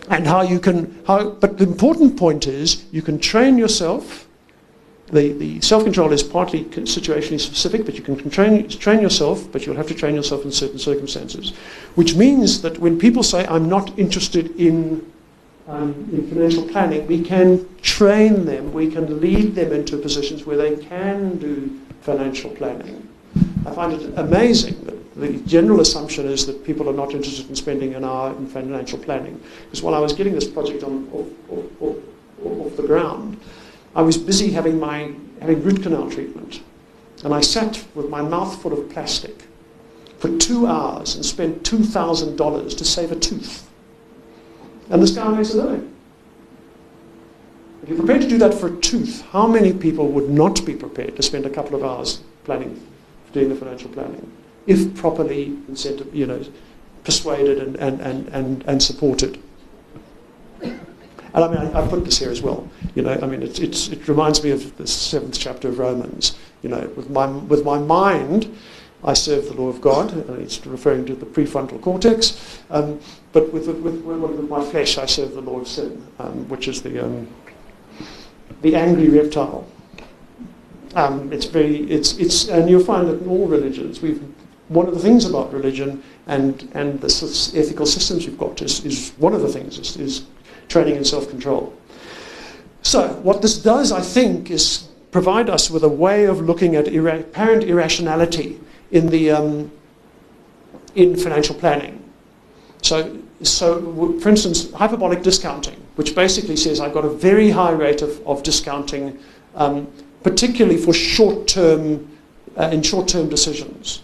and 0.10 0.28
how 0.28 0.42
you 0.42 0.60
can, 0.60 1.02
how, 1.08 1.30
but 1.30 1.58
the 1.58 1.64
important 1.64 2.18
point 2.18 2.48
is 2.48 2.86
you 2.92 3.02
can 3.02 3.20
train 3.20 3.58
yourself 3.58 4.28
the, 5.12 5.34
the 5.34 5.62
self-control 5.62 6.12
is 6.14 6.24
partly 6.24 6.64
situationally 6.66 7.40
specific, 7.40 7.86
but 7.86 7.96
you 7.96 8.02
can 8.02 8.30
train, 8.30 8.68
train 8.70 9.02
yourself, 9.02 9.52
but 9.52 9.66
you'll 9.66 9.76
have 9.76 9.88
to 9.88 9.94
train 9.94 10.16
yourself 10.16 10.46
in 10.46 10.52
certain 10.52 10.80
circumstances. 10.80 11.52
Which 11.96 12.16
means 12.16 12.62
that 12.62 12.80
when 12.80 12.98
people 12.98 13.22
say, 13.22 13.46
I'm 13.48 13.68
not 13.68 13.98
interested 14.00 14.56
in, 14.60 15.06
um, 15.68 16.10
in 16.12 16.28
financial 16.30 16.68
planning, 16.68 17.06
we 17.06 17.22
can 17.22 17.68
train 17.82 18.46
them, 18.46 18.74
we 18.74 18.90
can 18.90 19.20
lead 19.20 19.56
them 19.56 19.74
into 19.74 19.98
positions 19.98 20.46
where 20.46 20.58
they 20.58 20.78
can 20.78 21.38
do 21.38 21.80
financial 22.02 22.50
planning. 22.52 23.08
I 23.66 23.72
find 23.72 23.94
it 23.94 24.14
amazing 24.18 24.84
that 24.86 25.16
the 25.16 25.38
general 25.46 25.80
assumption 25.80 26.26
is 26.28 26.46
that 26.48 26.64
people 26.64 26.90
are 26.90 26.94
not 26.94 27.14
interested 27.14 27.48
in 27.50 27.56
spending 27.56 27.94
an 27.94 28.04
hour 28.04 28.36
in 28.36 28.48
financial 28.48 28.98
planning. 28.98 29.40
Because 29.66 29.82
while 29.82 29.96
I 29.96 30.00
was 30.00 30.14
getting 30.14 30.34
this 30.34 30.48
project 30.48 30.84
on, 30.84 31.08
off, 31.14 31.28
off, 31.50 31.82
off, 31.82 31.98
off 32.46 32.78
the 32.78 32.84
ground, 32.84 33.40
I 33.96 34.02
was 34.02 34.18
busy 34.18 34.52
having 34.52 34.80
my 34.80 35.14
having 35.40 35.64
root 35.64 35.84
canal 35.84 36.10
treatment, 36.10 36.62
and 37.24 37.34
I 37.34 37.42
sat 37.42 37.86
with 37.96 38.10
my 38.10 38.22
mouth 38.22 38.62
full 38.62 38.74
of 38.74 38.90
plastic 38.90 39.44
for 40.18 40.36
two 40.38 40.68
hours 40.68 41.16
and 41.16 41.26
spent 41.26 41.66
two 41.66 41.84
thousand 41.84 42.36
dollars 42.36 42.74
to 42.76 42.86
save 42.86 43.12
a 43.12 43.16
tooth. 43.16 43.70
And 44.90 45.02
this 45.02 45.12
guy 45.12 45.28
makes 45.30 45.54
a 45.54 45.58
living. 45.58 45.94
If 47.84 47.90
you're 47.90 47.98
prepared 47.98 48.22
to 48.22 48.30
do 48.30 48.38
that 48.38 48.54
for 48.54 48.68
a 48.68 48.76
tooth, 48.78 49.22
how 49.32 49.46
many 49.46 49.74
people 49.74 50.08
would 50.08 50.30
not 50.30 50.66
be 50.66 50.74
prepared 50.74 51.18
to 51.18 51.24
spend 51.24 51.46
a 51.46 51.50
couple 51.50 51.76
of 51.76 51.84
hours 51.84 52.22
planning, 52.46 52.82
doing 53.34 53.50
the 53.50 53.56
financial 53.56 53.90
planning, 53.90 54.32
if 54.68 54.96
properly 54.96 55.48
incentive, 55.68 56.16
you 56.16 56.26
know, 56.26 56.42
persuaded 57.04 57.60
and, 57.60 57.76
and, 57.76 58.00
and, 58.00 58.28
and, 58.30 58.64
and 58.66 58.82
supported? 58.82 59.38
And 61.34 61.44
I 61.44 61.48
mean, 61.48 61.76
I, 61.76 61.84
I, 61.84 61.88
put 61.88 62.06
this 62.06 62.20
here 62.20 62.30
as 62.30 62.42
well. 62.42 62.70
You 62.94 63.02
know, 63.02 63.18
I 63.22 63.26
mean, 63.26 63.42
it, 63.42 63.60
it's, 63.60 63.88
it 63.88 64.08
reminds 64.08 64.44
me 64.44 64.52
of 64.52 64.78
the 64.78 64.86
seventh 64.86 65.38
chapter 65.40 65.68
of 65.68 65.80
Romans. 65.80 66.38
You 66.62 66.70
know, 66.70 66.92
with 66.96 67.10
my, 67.10 67.26
with 67.28 67.66
my 67.66 67.80
mind, 67.80 68.56
I 69.04 69.14
serve 69.14 69.46
the 69.46 69.54
law 69.54 69.68
of 69.68 69.82
God, 69.82 70.14
and 70.14 70.42
it's 70.42 70.66
referring 70.66 71.06
to 71.08 71.16
the 71.16 71.26
prefrontal 71.26 71.82
cortex. 71.82 72.62
Um, 72.70 73.00
but 73.34 73.52
with, 73.52 73.68
with, 73.68 73.78
with, 73.80 74.02
with, 74.04 74.50
my 74.50 74.64
flesh, 74.64 74.98
I 74.98 75.06
serve 75.06 75.34
the 75.34 75.42
law 75.42 75.60
of 75.60 75.68
sin, 75.68 76.06
um, 76.20 76.48
which 76.50 76.68
is 76.68 76.82
the, 76.82 77.04
um, 77.04 77.28
the 78.62 78.76
angry 78.76 79.10
reptile. 79.10 79.68
Um, 80.96 81.34
it's 81.34 81.46
very, 81.46 81.78
it's, 81.90 82.18
it's, 82.18 82.48
and 82.48 82.70
you'll 82.70 82.84
find 82.84 83.08
that 83.08 83.22
in 83.22 83.28
all 83.28 83.48
religions, 83.48 84.02
we've, 84.02 84.24
one 84.68 84.88
of 84.88 84.94
the 84.94 85.00
things 85.00 85.26
about 85.26 85.52
religion 85.52 86.04
and, 86.28 86.70
and 86.74 87.02
the 87.02 87.08
ethical 87.56 87.86
systems 87.86 88.28
we've 88.28 88.38
got 88.38 88.62
is, 88.62 88.86
is 88.86 89.12
one 89.18 89.34
of 89.34 89.42
the 89.42 89.50
things 89.50 89.80
is, 89.80 89.98
is 89.98 90.26
training 90.68 90.96
in 90.96 91.06
self-control. 91.06 91.74
So 92.82 93.08
what 93.24 93.42
this 93.42 93.58
does, 93.58 93.92
I 93.92 94.02
think, 94.02 94.52
is 94.52 94.90
provide 95.12 95.50
us 95.50 95.70
with 95.70 95.84
a 95.84 95.90
way 95.90 96.26
of 96.26 96.42
looking 96.42 96.76
at 96.76 96.88
ira- 96.88 97.20
apparent 97.20 97.64
irrationality 97.64 98.60
in 98.92 99.08
the 99.08 99.32
um, 99.32 99.72
in 100.96 101.16
financial 101.16 101.56
planning. 101.56 102.00
So, 102.82 103.18
so 103.42 104.20
for 104.20 104.30
instance, 104.30 104.72
hyperbolic 104.74 105.24
discounting, 105.24 105.80
which 105.96 106.14
basically 106.16 106.58
says 106.58 106.80
I've 106.80 106.94
got 106.94 107.06
a 107.06 107.10
very 107.10 107.50
high 107.50 107.72
rate 107.72 108.02
of, 108.02 108.26
of 108.28 108.44
discounting, 108.44 109.18
um, 109.56 109.88
particularly 110.22 110.78
for 110.78 110.94
short-term 110.94 112.10
uh, 112.58 112.70
in 112.72 112.84
short-term 112.84 113.30
decisions. 113.30 114.04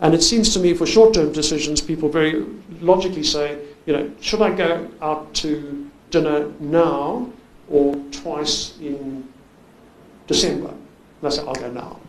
And 0.00 0.14
it 0.14 0.22
seems 0.22 0.52
to 0.54 0.60
me 0.60 0.74
for 0.74 0.86
short-term 0.86 1.32
decisions, 1.32 1.80
people 1.80 2.08
very 2.08 2.44
logically 2.80 3.24
say, 3.24 3.58
you 3.86 3.92
know, 3.92 4.12
should 4.20 4.42
I 4.42 4.54
go 4.54 4.88
out 5.00 5.34
to 5.34 5.87
dinner 6.10 6.52
now 6.60 7.30
or 7.70 7.94
twice 8.10 8.78
in 8.80 9.28
December. 10.26 10.68
And 10.68 11.24
I 11.24 11.28
say, 11.28 11.42
I'll 11.42 11.54
go 11.54 11.70
now. 11.70 12.00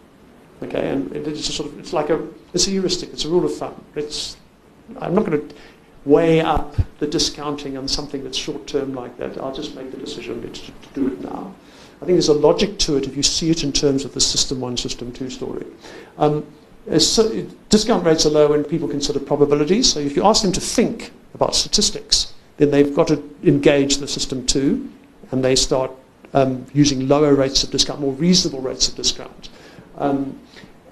Okay, 0.62 0.90
and 0.90 1.12
it's 1.16 1.48
a 1.48 1.54
sort 1.54 1.70
of, 1.70 1.80
it's 1.80 1.94
like 1.94 2.10
a, 2.10 2.28
it's 2.54 2.68
a 2.68 2.72
heuristic, 2.72 3.14
it's 3.14 3.26
a 3.26 3.30
rule 3.30 3.46
of 3.46 3.56
thumb. 3.56 3.82
It's, 3.96 4.36
I'm 5.00 5.16
not 5.16 5.26
going 5.26 5.48
to 5.48 5.56
weigh 6.06 6.42
up 6.42 6.76
the 7.00 7.08
discounting 7.08 7.78
on 7.78 7.88
something 7.88 8.24
that's 8.24 8.38
short 8.38 8.68
term 8.68 8.94
like 8.94 9.18
that. 9.18 9.38
I'll 9.38 9.54
just 9.54 9.76
make 9.76 9.92
the 9.92 9.98
decision 9.98 10.42
to, 10.42 10.50
to 10.50 10.72
do 10.94 11.08
it 11.08 11.22
now. 11.22 11.54
I 12.02 12.06
think 12.06 12.16
there's 12.16 12.30
a 12.30 12.34
logic 12.34 12.78
to 12.80 12.98
it 12.98 13.06
if 13.06 13.16
you 13.16 13.24
see 13.24 13.50
it 13.52 13.64
in 13.64 13.72
terms 13.74 14.06
of 14.06 14.14
the 14.14 14.22
system 14.22 14.62
one, 14.62 14.78
system 14.78 15.12
two 15.12 15.30
story. 15.30 15.66
Um, 16.18 16.46
so 16.98 17.46
discount 17.68 18.06
rates 18.06 18.26
are 18.26 18.30
low 18.30 18.54
and 18.54 18.68
people 18.68 18.88
consider 18.88 19.20
probabilities. 19.20 19.92
So 19.92 20.00
if 20.00 20.16
you 20.16 20.24
ask 20.26 20.42
them 20.42 20.54
to 20.54 20.62
think 20.62 21.12
about 21.34 21.56
statistics, 21.56 22.34
then 22.60 22.72
they've 22.72 22.94
got 22.94 23.08
to 23.08 23.24
engage 23.44 23.98
the 23.98 24.08
system 24.08 24.46
two, 24.46 24.92
and 25.32 25.44
they 25.44 25.56
start 25.56 25.92
um, 26.34 26.66
using 26.74 27.08
lower 27.08 27.34
rates 27.34 27.64
of 27.64 27.72
discount, 27.72 28.02
more 28.02 28.14
reasonable 28.14 28.62
rates 28.62 28.88
of 28.90 28.96
discount. 28.96 29.50
Um, 29.98 30.40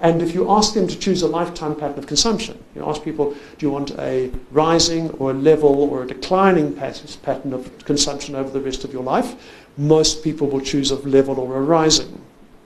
and 0.00 0.22
if 0.22 0.32
you 0.32 0.50
ask 0.50 0.74
them 0.74 0.88
to 0.88 0.98
choose 0.98 1.22
a 1.22 1.28
lifetime 1.28 1.74
pattern 1.74 1.98
of 1.98 2.06
consumption, 2.06 2.62
you 2.74 2.88
ask 2.88 3.02
people, 3.02 3.32
do 3.58 3.66
you 3.66 3.70
want 3.70 3.90
a 3.98 4.30
rising 4.50 5.10
or 5.12 5.32
a 5.32 5.34
level 5.34 5.82
or 5.90 6.04
a 6.04 6.06
declining 6.06 6.72
pattern 6.74 7.52
of 7.52 7.84
consumption 7.84 8.34
over 8.34 8.48
the 8.48 8.60
rest 8.60 8.84
of 8.84 8.92
your 8.92 9.02
life? 9.02 9.34
Most 9.76 10.24
people 10.24 10.46
will 10.46 10.60
choose 10.60 10.90
a 10.90 10.96
level 10.96 11.38
or 11.38 11.56
a 11.56 11.60
rising, 11.60 12.20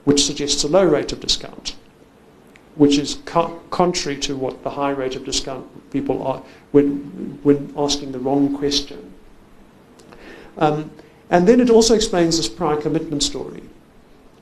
which 0.04 0.24
suggests 0.24 0.62
a 0.62 0.68
low 0.68 0.84
rate 0.84 1.12
of 1.12 1.20
discount 1.20 1.74
which 2.74 2.98
is 2.98 3.18
co- 3.24 3.60
contrary 3.70 4.18
to 4.18 4.36
what 4.36 4.62
the 4.62 4.70
high 4.70 4.90
rate 4.90 5.16
of 5.16 5.24
discount 5.24 5.90
people 5.90 6.26
are 6.26 6.42
when, 6.70 7.38
when 7.42 7.72
asking 7.76 8.12
the 8.12 8.18
wrong 8.18 8.56
question. 8.56 9.12
Um, 10.56 10.90
and 11.30 11.46
then 11.46 11.60
it 11.60 11.70
also 11.70 11.94
explains 11.94 12.36
this 12.36 12.48
prior 12.48 12.76
commitment 12.76 13.22
story. 13.22 13.62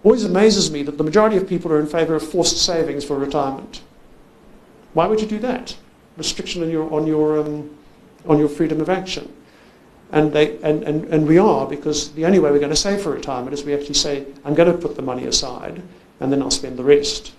Always 0.02 0.24
amazes 0.24 0.70
me 0.70 0.82
that 0.84 0.96
the 0.96 1.04
majority 1.04 1.36
of 1.36 1.48
people 1.48 1.72
are 1.72 1.80
in 1.80 1.86
favour 1.86 2.14
of 2.14 2.28
forced 2.28 2.64
savings 2.64 3.04
for 3.04 3.18
retirement. 3.18 3.82
Why 4.94 5.06
would 5.06 5.20
you 5.20 5.26
do 5.26 5.38
that? 5.40 5.76
Restriction 6.16 6.62
on 6.62 6.70
your, 6.70 6.92
on 6.92 7.06
your, 7.06 7.40
um, 7.40 7.70
on 8.26 8.38
your 8.38 8.48
freedom 8.48 8.80
of 8.80 8.88
action. 8.88 9.32
And, 10.12 10.32
they, 10.32 10.56
and, 10.58 10.82
and, 10.82 11.04
and 11.04 11.26
we 11.28 11.38
are, 11.38 11.66
because 11.66 12.12
the 12.12 12.26
only 12.26 12.40
way 12.40 12.50
we're 12.50 12.58
going 12.58 12.70
to 12.70 12.76
save 12.76 13.02
for 13.02 13.12
retirement 13.12 13.54
is 13.54 13.62
we 13.62 13.74
actually 13.74 13.94
say, 13.94 14.26
I'm 14.44 14.54
going 14.54 14.72
to 14.72 14.76
put 14.76 14.96
the 14.96 15.02
money 15.02 15.26
aside, 15.26 15.82
and 16.18 16.32
then 16.32 16.42
I'll 16.42 16.50
spend 16.50 16.76
the 16.76 16.84
rest. 16.84 17.32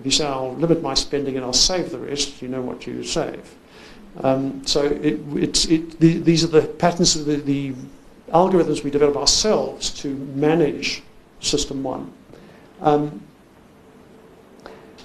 If 0.00 0.06
you 0.06 0.12
say, 0.12 0.26
I'll 0.26 0.54
limit 0.54 0.82
my 0.82 0.94
spending 0.94 1.36
and 1.36 1.44
I'll 1.44 1.52
save 1.52 1.90
the 1.90 1.98
rest, 1.98 2.42
you 2.42 2.48
know 2.48 2.60
what 2.60 2.86
you 2.86 3.02
save. 3.02 3.54
Um, 4.22 4.66
so 4.66 4.84
it, 4.84 5.20
it, 5.70 6.00
the, 6.00 6.18
these 6.18 6.44
are 6.44 6.48
the 6.48 6.62
patterns, 6.62 7.24
the, 7.24 7.36
the 7.36 7.74
algorithms 8.28 8.82
we 8.82 8.90
develop 8.90 9.16
ourselves 9.16 9.90
to 10.02 10.08
manage 10.14 11.02
system 11.40 11.82
one. 11.82 12.12
Um, 12.80 13.22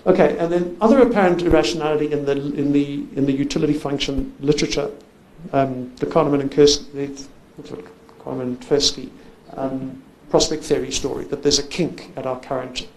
Okay, 0.06 0.36
and 0.40 0.52
then 0.52 0.78
other 0.82 1.00
apparent 1.04 1.44
irrationality 1.44 2.12
in 2.12 2.26
the 2.26 2.32
in 2.32 2.72
the 2.72 3.06
in 3.16 3.28
the 3.28 3.32
utility 3.32 3.74
function 3.74 4.34
literature, 4.40 4.90
um, 5.54 5.96
the 5.98 6.08
Kahneman 6.08 6.42
and 6.42 6.52
Kursky, 6.52 7.28
Kahneman 8.20 8.42
and 8.42 8.60
Tversky, 8.60 9.12
um, 9.54 10.02
prospect 10.32 10.64
theory 10.64 10.92
story 10.92 11.26
that 11.26 11.44
there's 11.44 11.60
a 11.60 11.64
kink 11.68 12.12
at 12.16 12.26
our 12.26 12.40
current 12.40 12.88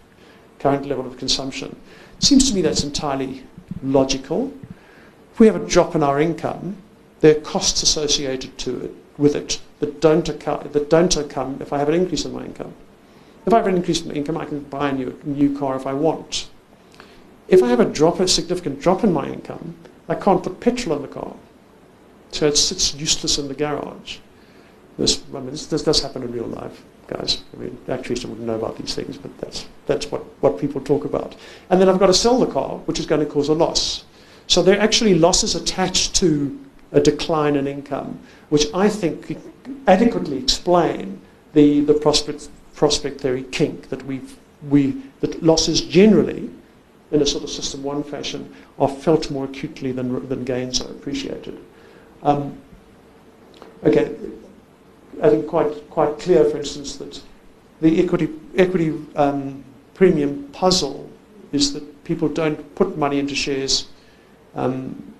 current 0.58 0.86
level 0.86 1.06
of 1.06 1.18
consumption. 1.18 1.76
It 2.18 2.24
seems 2.24 2.48
to 2.48 2.54
me 2.54 2.62
that's 2.62 2.84
entirely 2.84 3.44
logical. 3.82 4.52
If 5.32 5.40
we 5.40 5.46
have 5.46 5.56
a 5.56 5.66
drop 5.68 5.94
in 5.94 6.02
our 6.02 6.20
income, 6.20 6.76
there 7.20 7.36
are 7.36 7.40
costs 7.40 7.82
associated 7.82 8.56
to 8.58 8.84
it 8.86 8.94
with 9.16 9.34
it 9.34 9.60
that 9.80 10.00
don't 10.00 10.28
occur, 10.28 10.58
that 10.72 10.90
don't 10.90 11.16
occur 11.16 11.54
if 11.60 11.72
I 11.72 11.78
have 11.78 11.88
an 11.88 11.94
increase 11.94 12.24
in 12.24 12.32
my 12.32 12.44
income. 12.44 12.74
If 13.46 13.52
I 13.52 13.58
have 13.58 13.66
an 13.66 13.76
increase 13.76 14.02
in 14.02 14.08
my 14.08 14.14
income, 14.14 14.36
I 14.36 14.46
can 14.46 14.60
buy 14.60 14.90
a 14.90 14.92
new, 14.92 15.18
new 15.24 15.58
car 15.58 15.76
if 15.76 15.86
I 15.86 15.92
want. 15.92 16.48
If 17.48 17.62
I 17.62 17.68
have 17.68 17.80
a 17.80 17.84
drop, 17.84 18.20
a 18.20 18.28
significant 18.28 18.80
drop 18.80 19.04
in 19.04 19.12
my 19.12 19.26
income, 19.28 19.74
I 20.08 20.14
can't 20.14 20.42
put 20.42 20.60
petrol 20.60 20.96
in 20.96 21.02
the 21.02 21.08
car. 21.08 21.34
So 22.30 22.46
it 22.46 22.56
sits 22.56 22.94
useless 22.94 23.38
in 23.38 23.48
the 23.48 23.54
garage. 23.54 24.18
This, 24.98 25.22
I 25.34 25.40
mean, 25.40 25.50
this, 25.50 25.66
this 25.66 25.82
does 25.82 26.02
happen 26.02 26.22
in 26.22 26.32
real 26.32 26.46
life, 26.46 26.82
guys. 27.06 27.42
I 27.54 27.60
mean, 27.60 27.78
actuaries 27.88 28.24
wouldn't 28.26 28.46
know 28.46 28.56
about 28.56 28.78
these 28.78 28.94
things, 28.94 29.16
but 29.16 29.36
that's, 29.38 29.66
that's 29.86 30.10
what, 30.10 30.22
what 30.40 30.58
people 30.58 30.80
talk 30.80 31.04
about. 31.04 31.36
And 31.70 31.80
then 31.80 31.88
I've 31.88 31.98
got 31.98 32.06
to 32.06 32.14
sell 32.14 32.38
the 32.38 32.46
car, 32.46 32.78
which 32.86 32.98
is 32.98 33.06
going 33.06 33.20
to 33.20 33.30
cause 33.30 33.48
a 33.48 33.54
loss. 33.54 34.04
So 34.46 34.62
there 34.62 34.78
are 34.78 34.82
actually 34.82 35.14
losses 35.14 35.54
attached 35.54 36.14
to 36.16 36.58
a 36.92 37.00
decline 37.00 37.56
in 37.56 37.66
income, 37.66 38.20
which 38.50 38.66
I 38.74 38.88
think 38.88 39.38
adequately 39.86 40.38
explain 40.38 41.20
the, 41.52 41.80
the 41.80 41.94
prospect, 41.94 42.48
prospect 42.74 43.20
theory 43.20 43.44
kink 43.44 43.88
that 43.88 44.04
we've, 44.04 44.36
we, 44.68 45.02
that 45.20 45.42
losses 45.42 45.80
generally 45.80 46.50
in 47.10 47.22
a 47.22 47.26
sort 47.26 47.44
of 47.44 47.50
system 47.50 47.82
one 47.82 48.02
fashion 48.02 48.54
are 48.78 48.88
felt 48.88 49.30
more 49.30 49.44
acutely 49.44 49.92
than, 49.92 50.28
than 50.28 50.44
gains 50.44 50.80
are 50.80 50.90
appreciated. 50.90 51.58
Um, 52.22 52.58
okay, 53.84 54.14
I 55.22 55.30
think 55.30 55.46
quite, 55.46 55.90
quite 55.90 56.18
clear, 56.18 56.44
for 56.44 56.58
instance, 56.58 56.96
that 56.96 57.20
the 57.80 58.02
equity, 58.02 58.28
equity 58.56 58.94
um, 59.16 59.64
premium 59.94 60.48
puzzle 60.52 61.10
is 61.52 61.72
that 61.72 62.04
people 62.04 62.28
don't 62.28 62.74
put 62.74 62.98
money 62.98 63.18
into 63.18 63.34
shares 63.34 63.86
um, 64.54 65.14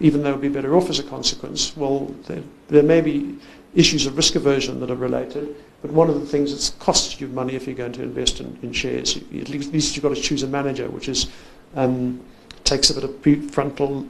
even 0.00 0.22
though 0.22 0.32
they'll 0.32 0.40
be 0.40 0.48
better 0.48 0.76
off 0.76 0.90
as 0.90 0.98
a 0.98 1.02
consequence. 1.02 1.76
Well, 1.76 2.06
there, 2.26 2.42
there 2.68 2.82
may 2.82 3.00
be 3.00 3.38
issues 3.74 4.06
of 4.06 4.16
risk 4.16 4.34
aversion 4.34 4.80
that 4.80 4.90
are 4.90 4.96
related, 4.96 5.54
but 5.80 5.90
one 5.90 6.08
of 6.08 6.20
the 6.20 6.26
things 6.26 6.52
that 6.52 6.78
costs 6.78 7.20
you 7.20 7.28
money 7.28 7.54
if 7.54 7.66
you're 7.66 7.76
going 7.76 7.92
to 7.92 8.02
invest 8.02 8.40
in, 8.40 8.58
in 8.62 8.72
shares, 8.72 9.16
at 9.16 9.48
least, 9.48 9.68
at 9.68 9.74
least, 9.74 9.96
you've 9.96 10.02
got 10.02 10.14
to 10.14 10.20
choose 10.20 10.42
a 10.42 10.46
manager, 10.46 10.90
which 10.90 11.08
is 11.08 11.28
um, 11.76 12.20
takes 12.64 12.90
a 12.90 12.94
bit 12.94 13.04
of 13.04 13.10
prefrontal 13.22 14.08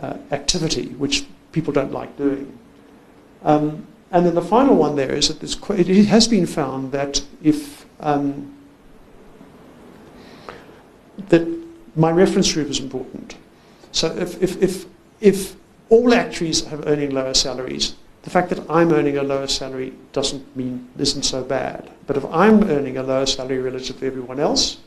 uh, 0.00 0.16
activity, 0.30 0.88
which 0.90 1.26
people 1.50 1.72
don't 1.72 1.92
like 1.92 2.16
doing. 2.16 2.58
Um, 3.42 3.86
and 4.12 4.26
then 4.26 4.34
the 4.34 4.42
final 4.42 4.76
one 4.76 4.94
there 4.94 5.12
is 5.12 5.28
that 5.28 5.42
it 5.70 6.06
has 6.06 6.28
been 6.28 6.46
found 6.46 6.92
that 6.92 7.22
if 7.42 7.86
um, 8.00 8.54
that 11.28 11.46
my 11.96 12.10
reference 12.10 12.52
group 12.52 12.68
is 12.68 12.80
important. 12.80 13.36
So 13.92 14.08
if, 14.16 14.42
if, 14.42 14.62
if, 14.62 14.86
if 15.20 15.56
all 15.88 16.14
actuaries 16.14 16.64
have 16.64 16.86
earning 16.86 17.10
lower 17.10 17.34
salaries, 17.34 17.94
the 18.22 18.30
fact 18.30 18.50
that 18.50 18.70
I'm 18.70 18.92
earning 18.92 19.18
a 19.18 19.22
lower 19.22 19.46
salary 19.46 19.92
doesn't 20.12 20.56
mean 20.56 20.88
isn't 20.98 21.24
so 21.24 21.42
bad. 21.42 21.90
But 22.06 22.16
if 22.16 22.24
I'm 22.26 22.64
earning 22.64 22.96
a 22.96 23.02
lower 23.02 23.26
salary 23.26 23.58
relative 23.58 23.98
to 24.00 24.06
everyone 24.06 24.40
else, 24.40 24.78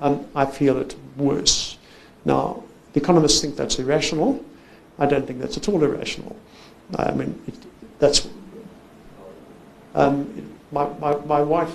um, 0.00 0.26
I 0.34 0.44
feel 0.44 0.78
it 0.78 0.94
worse. 1.16 1.78
Now, 2.24 2.62
the 2.92 3.00
economists 3.00 3.40
think 3.40 3.56
that's 3.56 3.78
irrational. 3.78 4.44
I 4.98 5.06
don't 5.06 5.26
think 5.26 5.40
that's 5.40 5.56
at 5.56 5.68
all 5.68 5.82
irrational. 5.82 6.36
I 6.96 7.12
mean, 7.12 7.40
it, 7.46 7.54
that's 7.98 8.28
um, 9.94 10.52
my, 10.72 10.88
my, 10.98 11.16
my 11.24 11.40
wife, 11.40 11.74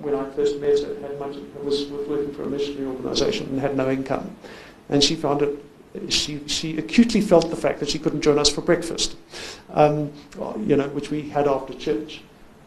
when 0.00 0.14
I 0.14 0.28
first 0.30 0.60
met 0.60 0.78
her, 0.80 1.00
had 1.00 1.18
much, 1.18 1.36
was 1.62 1.86
working 1.86 2.32
for 2.32 2.44
a 2.44 2.46
missionary 2.46 2.86
organisation 2.86 3.46
and 3.48 3.60
had 3.60 3.76
no 3.76 3.90
income, 3.90 4.36
and 4.88 5.02
she 5.02 5.16
found 5.16 5.42
it 5.42 5.62
she, 6.08 6.46
she 6.46 6.76
acutely 6.78 7.20
felt 7.20 7.50
the 7.50 7.56
fact 7.56 7.80
that 7.80 7.88
she 7.88 7.98
couldn't 7.98 8.22
join 8.22 8.38
us 8.38 8.48
for 8.48 8.60
breakfast, 8.60 9.16
um, 9.70 10.12
you 10.58 10.76
know, 10.76 10.88
which 10.88 11.10
we 11.10 11.28
had 11.28 11.48
after 11.48 11.74
church. 11.74 12.22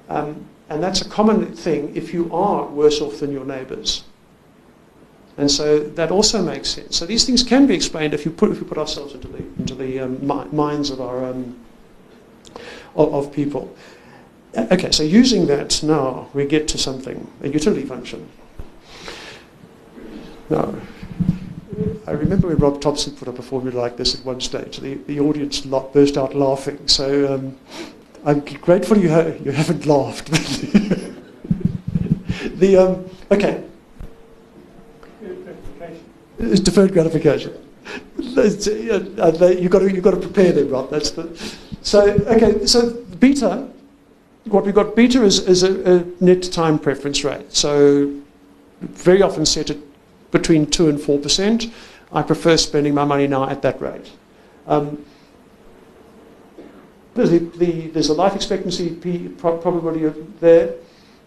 Um, 0.10 0.46
and 0.70 0.82
that's 0.82 1.02
a 1.02 1.10
common 1.10 1.56
thing 1.56 1.96
if 1.96 2.14
you 2.14 2.34
are 2.34 2.66
worse 2.66 3.02
off 3.02 3.20
than 3.20 3.32
your 3.32 3.46
neighbours. 3.46 4.04
And 5.38 5.50
so 5.50 5.80
that 5.80 6.12
also 6.12 6.44
makes 6.44 6.70
sense. 6.70 6.98
So 6.98 7.06
these 7.06 7.26
things 7.26 7.44
can 7.44 7.66
be 7.66 7.74
explained 7.74 8.14
if 8.14 8.26
you 8.26 8.32
put, 8.32 8.52
if 8.52 8.60
you 8.60 8.66
put 8.66 8.78
ourselves 8.78 9.14
into 9.14 9.28
the, 9.28 9.38
into 9.58 9.76
the 9.76 10.00
um, 10.00 10.28
minds 10.56 10.90
of 10.90 11.00
our 11.00 11.26
um, 11.26 11.58
of, 12.95 13.13
of 13.13 13.32
people. 13.34 13.75
Okay, 14.58 14.91
so 14.91 15.04
using 15.04 15.45
that 15.47 15.84
now 15.84 16.28
we 16.34 16.45
get 16.45 16.67
to 16.69 16.78
something, 16.78 17.30
a 17.41 17.49
utility 17.49 17.86
function. 17.86 18.28
Now, 20.49 20.73
I 22.08 22.12
remember 22.12 22.47
when 22.47 22.58
Rob 22.58 22.82
Thompson 22.82 23.15
put 23.15 23.28
up 23.28 23.38
a 23.38 23.43
formula 23.43 23.80
like 23.80 23.97
this 23.97 24.19
at 24.19 24.25
one 24.25 24.41
stage, 24.41 24.80
the, 24.80 24.95
the 24.95 25.19
audience 25.19 25.62
burst 25.62 26.17
out 26.17 26.36
laughing. 26.36 26.88
So 26.88 27.36
um, 27.36 27.56
I'm 28.25 28.39
grateful 28.39 28.97
you, 28.97 29.12
ha- 29.12 29.34
you 29.43 29.52
haven't 29.52 29.86
laughed. 29.86 30.32
the, 32.60 32.78
um, 32.78 33.10
okay. 33.32 33.63
It's 36.39 36.62
deferred 36.62 36.93
gratification. 36.93 37.54
You've 38.17 39.71
got 39.71 39.80
to, 39.80 39.91
you've 39.93 40.04
got 40.04 40.12
to 40.12 40.17
prepare 40.17 40.52
them, 40.52 40.69
Rob. 40.69 40.89
That's 40.89 41.12
the, 41.12 41.36
so, 41.82 42.02
okay, 42.02 42.65
so 42.65 42.91
beta, 43.19 43.67
what 44.45 44.65
we've 44.65 44.75
got 44.75 44.95
beta 44.95 45.23
is, 45.23 45.39
is 45.47 45.63
a, 45.63 45.99
a 45.99 46.23
net 46.23 46.43
time 46.43 46.80
preference 46.80 47.23
rate. 47.23 47.54
So 47.54 48.13
very 48.82 49.21
often 49.21 49.45
set 49.45 49.69
at 49.69 49.78
between 50.32 50.65
2 50.67 50.89
and 50.89 50.99
4%. 50.99 51.71
I 52.12 52.21
prefer 52.21 52.58
spending 52.58 52.93
my 52.93 53.06
money 53.06 53.28
now 53.28 53.49
at 53.49 53.62
that 53.62 53.82
rate. 53.82 54.12
Um, 54.67 55.06
there's, 57.13 57.32
the, 57.32 57.39
the, 57.39 57.88
there's 57.88 58.10
a 58.10 58.13
life 58.13 58.36
expectancy 58.36 58.91
P, 58.95 59.30
probability 59.30 60.08
there. 60.39 60.75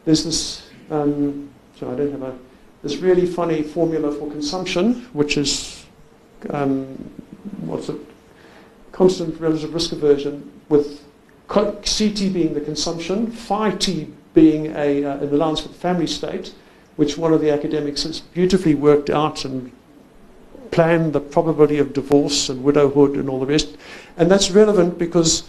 There's 0.04 0.24
this, 0.24 0.70
um, 0.90 1.50
so 1.78 1.92
I 1.92 1.96
don't 1.96 2.12
have 2.12 2.22
a, 2.22 2.38
this 2.82 2.96
really 2.96 3.26
funny 3.26 3.62
formula 3.62 4.12
for 4.12 4.30
consumption, 4.30 5.06
which 5.12 5.36
is, 5.36 5.81
um, 6.50 6.86
what's 7.60 7.88
it, 7.88 7.96
constant 8.92 9.40
relative 9.40 9.72
risk 9.74 9.92
aversion 9.92 10.60
with 10.68 11.02
CT 11.48 12.32
being 12.32 12.54
the 12.54 12.60
consumption, 12.60 13.30
phi 13.30 13.72
t 13.72 14.08
being 14.34 14.66
a, 14.74 15.04
uh, 15.04 15.18
an 15.18 15.28
allowance 15.34 15.60
for 15.60 15.68
the 15.68 15.74
family 15.74 16.06
state, 16.06 16.54
which 16.96 17.18
one 17.18 17.32
of 17.32 17.40
the 17.40 17.50
academics 17.50 18.04
has 18.04 18.20
beautifully 18.20 18.74
worked 18.74 19.10
out 19.10 19.44
and 19.44 19.70
planned 20.70 21.12
the 21.12 21.20
probability 21.20 21.78
of 21.78 21.92
divorce 21.92 22.48
and 22.48 22.64
widowhood 22.64 23.16
and 23.16 23.28
all 23.28 23.38
the 23.38 23.46
rest. 23.46 23.76
And 24.16 24.30
that's 24.30 24.50
relevant 24.50 24.98
because, 24.98 25.44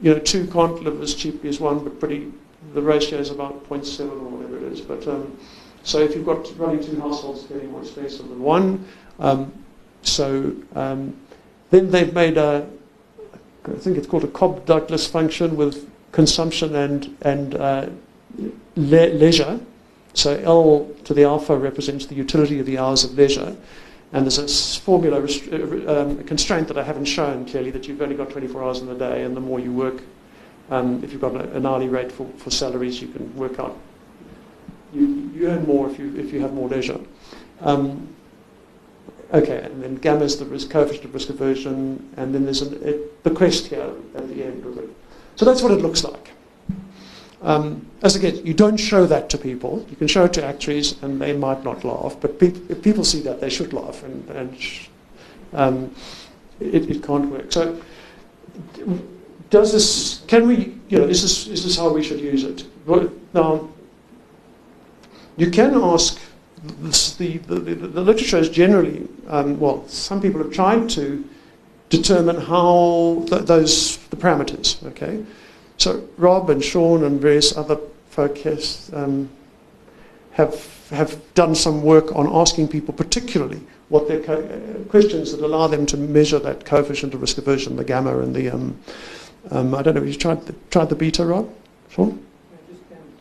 you 0.00 0.14
know, 0.14 0.20
two 0.20 0.46
can't 0.46 0.82
live 0.82 1.02
as 1.02 1.14
cheaply 1.14 1.48
as 1.48 1.58
one, 1.58 1.82
but 1.82 1.98
pretty, 1.98 2.32
the 2.74 2.82
ratio 2.82 3.18
is 3.18 3.30
about 3.30 3.68
0.7 3.68 4.00
or 4.10 4.14
whatever 4.14 4.56
it 4.58 4.72
is. 4.72 4.80
But 4.80 5.06
um, 5.08 5.36
so 5.82 5.98
if 5.98 6.14
you've 6.14 6.26
got 6.26 6.56
running 6.56 6.84
two 6.84 7.00
households, 7.00 7.44
getting 7.44 7.72
more 7.72 7.82
expensive 7.82 8.28
than 8.28 8.40
one. 8.40 8.86
Um, 9.18 9.52
so 10.08 10.54
um, 10.74 11.16
then 11.70 11.90
they've 11.90 12.12
made 12.12 12.36
a, 12.36 12.68
I 13.64 13.70
think 13.72 13.98
it's 13.98 14.06
called 14.06 14.24
a 14.24 14.28
Cobb-Douglas 14.28 15.06
function 15.06 15.56
with 15.56 15.88
consumption 16.12 16.74
and, 16.74 17.16
and 17.22 17.54
uh, 17.54 17.88
le- 18.76 19.12
leisure. 19.12 19.60
So 20.14 20.36
L 20.38 20.90
to 21.04 21.14
the 21.14 21.24
alpha 21.24 21.56
represents 21.56 22.06
the 22.06 22.14
utility 22.14 22.58
of 22.58 22.66
the 22.66 22.78
hours 22.78 23.04
of 23.04 23.14
leisure. 23.14 23.56
And 24.12 24.24
there's 24.24 24.38
a 24.38 24.80
formula, 24.80 25.22
uh, 25.22 26.02
um, 26.02 26.18
a 26.18 26.24
constraint 26.24 26.66
that 26.68 26.78
I 26.78 26.82
haven't 26.82 27.04
shown 27.04 27.44
clearly 27.44 27.70
that 27.72 27.86
you've 27.86 28.00
only 28.00 28.16
got 28.16 28.30
24 28.30 28.64
hours 28.64 28.80
in 28.80 28.86
the 28.86 28.94
day, 28.94 29.24
and 29.24 29.36
the 29.36 29.40
more 29.40 29.60
you 29.60 29.70
work, 29.72 30.02
um, 30.70 31.04
if 31.04 31.12
you've 31.12 31.20
got 31.20 31.34
an 31.34 31.66
hourly 31.66 31.88
rate 31.88 32.10
for, 32.10 32.26
for 32.38 32.50
salaries, 32.50 33.02
you 33.02 33.08
can 33.08 33.34
work 33.36 33.58
out. 33.58 33.76
You, 34.94 35.30
you 35.34 35.48
earn 35.48 35.66
more 35.66 35.90
if 35.90 35.98
you, 35.98 36.16
if 36.16 36.32
you 36.32 36.40
have 36.40 36.54
more 36.54 36.68
leisure. 36.68 36.98
Um, 37.60 38.08
okay, 39.32 39.62
and 39.62 39.82
then 39.82 39.96
gamma 39.96 40.24
is 40.24 40.38
the 40.38 40.44
risk, 40.44 40.70
coefficient 40.70 41.06
of 41.06 41.14
risk 41.14 41.28
aversion, 41.28 42.12
and 42.16 42.34
then 42.34 42.44
there's 42.44 42.62
an, 42.62 42.80
it, 42.82 43.22
the 43.24 43.30
quest 43.30 43.66
here 43.66 43.92
at 44.14 44.28
the 44.28 44.44
end 44.44 44.64
of 44.64 44.78
it. 44.78 44.88
So 45.36 45.44
that's 45.44 45.62
what 45.62 45.72
it 45.72 45.80
looks 45.80 46.04
like. 46.04 46.30
Um, 47.40 47.86
as 48.02 48.16
again, 48.16 48.44
you 48.44 48.52
don't 48.52 48.76
show 48.76 49.06
that 49.06 49.30
to 49.30 49.38
people. 49.38 49.86
You 49.88 49.96
can 49.96 50.08
show 50.08 50.24
it 50.24 50.32
to 50.34 50.44
actuaries, 50.44 51.00
and 51.02 51.20
they 51.20 51.32
might 51.32 51.62
not 51.62 51.84
laugh. 51.84 52.16
But 52.20 52.40
pe- 52.40 52.54
if 52.68 52.82
people 52.82 53.04
see 53.04 53.20
that, 53.22 53.40
they 53.40 53.48
should 53.48 53.72
laugh, 53.72 54.02
and, 54.02 54.28
and 54.30 54.58
um, 55.52 55.94
it, 56.58 56.90
it, 56.90 57.02
can't 57.02 57.30
work. 57.30 57.52
So, 57.52 57.80
does 59.50 59.72
this? 59.72 60.24
Can 60.26 60.48
we? 60.48 60.74
You 60.88 60.98
know, 60.98 61.04
is 61.04 61.22
this 61.22 61.46
is 61.46 61.62
this 61.62 61.76
how 61.76 61.90
we 61.90 62.02
should 62.02 62.20
use 62.20 62.42
it? 62.42 62.64
Well, 62.86 63.08
now, 63.32 63.68
you 65.36 65.50
can 65.50 65.74
ask 65.74 66.18
the, 66.62 67.38
the, 67.38 67.54
the, 67.60 67.74
the 67.74 68.00
literature 68.00 68.38
is 68.38 68.48
generally, 68.48 69.06
um, 69.28 69.58
well, 69.60 69.86
some 69.88 70.20
people 70.20 70.42
have 70.42 70.52
tried 70.52 70.88
to 70.90 71.24
determine 71.88 72.40
how 72.40 73.24
th- 73.28 73.42
those 73.42 73.98
the 74.08 74.16
parameters. 74.16 74.84
Okay, 74.88 75.24
so 75.76 76.06
Rob 76.16 76.50
and 76.50 76.62
Sean 76.62 77.04
and 77.04 77.20
various 77.20 77.56
other 77.56 77.78
folk 78.10 78.38
has, 78.38 78.90
um, 78.92 79.30
have 80.32 80.88
have 80.90 81.20
done 81.34 81.54
some 81.54 81.82
work 81.82 82.14
on 82.16 82.26
asking 82.32 82.68
people, 82.68 82.94
particularly 82.94 83.60
what 83.88 84.08
their 84.08 84.20
co- 84.20 84.42
uh, 84.42 84.88
questions 84.88 85.32
that 85.32 85.44
allow 85.44 85.66
them 85.66 85.86
to 85.86 85.96
measure 85.96 86.38
that 86.38 86.64
coefficient 86.64 87.14
of 87.14 87.20
risk 87.20 87.38
aversion, 87.38 87.76
the 87.76 87.84
gamma 87.84 88.18
and 88.20 88.34
the 88.34 88.50
um, 88.50 88.78
um, 89.50 89.74
I 89.74 89.82
don't 89.82 89.94
know. 89.94 90.00
Have 90.00 90.08
you 90.08 90.16
tried 90.16 90.46
the, 90.46 90.54
tried 90.70 90.88
the 90.88 90.96
beta, 90.96 91.24
Rob? 91.24 91.48
Sean? 91.90 92.24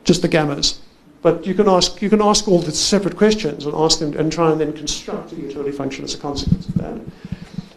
Just 0.03 0.21
the 0.21 0.29
gammas. 0.29 0.79
But 1.21 1.45
you 1.45 1.53
can 1.53 1.67
ask 1.67 2.01
you 2.01 2.09
can 2.09 2.21
ask 2.21 2.47
all 2.47 2.59
the 2.59 2.71
separate 2.71 3.17
questions 3.17 3.65
and 3.65 3.73
ask 3.75 3.99
them 3.99 4.15
and 4.17 4.31
try 4.31 4.51
and 4.51 4.61
then 4.61 4.73
construct 4.73 5.31
a 5.31 5.35
utility 5.35 5.71
function 5.71 6.03
as 6.03 6.13
a 6.13 6.17
consequence 6.17 6.67
of 6.69 6.75
that. 6.75 7.01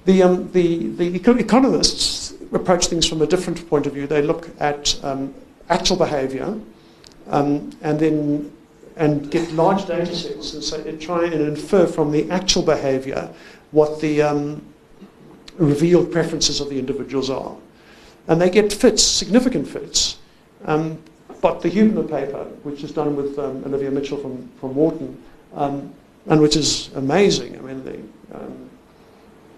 The 0.04 0.22
um, 0.22 0.52
the 0.52 0.88
the 0.88 1.16
eco- 1.16 1.36
economists 1.36 2.34
approach 2.52 2.86
things 2.86 3.06
from 3.06 3.22
a 3.22 3.26
different 3.26 3.68
point 3.68 3.86
of 3.86 3.94
view. 3.94 4.06
They 4.06 4.22
look 4.22 4.50
at 4.60 5.02
um, 5.04 5.34
actual 5.68 5.96
behaviour 5.96 6.58
um, 7.28 7.70
and 7.82 7.98
then 7.98 8.52
and 8.96 9.30
get 9.30 9.50
large 9.52 9.86
data 9.86 10.14
sets 10.14 10.52
and 10.52 10.62
so 10.62 10.96
try 10.96 11.24
and 11.24 11.40
infer 11.40 11.86
from 11.86 12.12
the 12.12 12.30
actual 12.30 12.62
behaviour 12.62 13.30
what 13.70 14.00
the 14.00 14.20
um, 14.20 14.62
revealed 15.56 16.12
preferences 16.12 16.60
of 16.60 16.68
the 16.68 16.78
individuals 16.78 17.30
are. 17.30 17.56
And 18.28 18.40
they 18.40 18.50
get 18.50 18.72
fits, 18.72 19.02
significant 19.02 19.68
fits. 19.68 20.18
Um, 20.64 21.02
but 21.40 21.60
the 21.60 21.68
Huebner 21.68 22.02
paper, 22.02 22.44
which 22.62 22.82
is 22.82 22.92
done 22.92 23.16
with 23.16 23.38
um, 23.38 23.64
Olivia 23.64 23.90
Mitchell 23.90 24.18
from, 24.18 24.48
from 24.60 24.74
Wharton, 24.74 25.22
um, 25.54 25.92
and 26.26 26.40
which 26.40 26.56
is 26.56 26.90
amazing, 26.94 27.58
I 27.58 27.60
mean, 27.62 27.84
the, 27.84 28.36
um, 28.36 28.70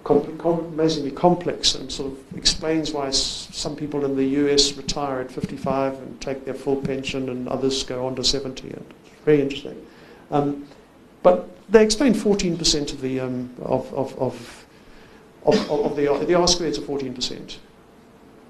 com- 0.04 0.38
com- 0.38 0.66
amazingly 0.72 1.10
complex 1.10 1.74
and 1.74 1.90
sort 1.90 2.12
of 2.12 2.36
explains 2.36 2.92
why 2.92 3.10
some 3.10 3.76
people 3.76 4.04
in 4.04 4.16
the 4.16 4.24
US 4.24 4.72
retire 4.74 5.20
at 5.20 5.30
55 5.30 5.94
and 5.94 6.20
take 6.20 6.44
their 6.44 6.54
full 6.54 6.76
pension 6.76 7.28
and 7.28 7.48
others 7.48 7.82
go 7.82 8.06
on 8.06 8.14
to 8.16 8.24
70. 8.24 8.68
And 8.68 8.94
it's 9.04 9.24
very 9.24 9.40
interesting. 9.40 9.86
Um, 10.30 10.66
but 11.22 11.48
they 11.70 11.84
explain 11.84 12.14
14% 12.14 12.92
of 12.92 13.00
the, 13.00 13.20
um, 13.20 13.50
of, 13.62 13.92
of, 13.94 14.18
of, 14.18 14.66
of, 15.44 15.70
of 15.70 15.96
the, 15.96 16.04
the 16.26 16.34
R 16.34 16.46
squareds 16.46 16.78
are 16.78 16.82
14%. 16.82 17.56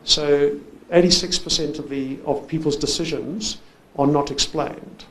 So 0.05 0.59
86% 0.93 1.79
of, 1.79 1.89
the, 1.89 2.19
of 2.27 2.47
people's 2.47 2.77
decisions 2.77 3.59
are 3.97 4.07
not 4.07 4.31
explained. 4.31 5.05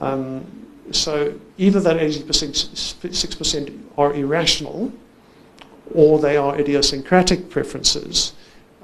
Um, 0.00 0.44
so 0.90 1.38
either 1.56 1.80
that 1.80 1.96
86% 1.96 3.80
are 3.96 4.12
irrational, 4.14 4.92
or 5.94 6.18
they 6.18 6.36
are 6.36 6.58
idiosyncratic 6.58 7.48
preferences, 7.50 8.32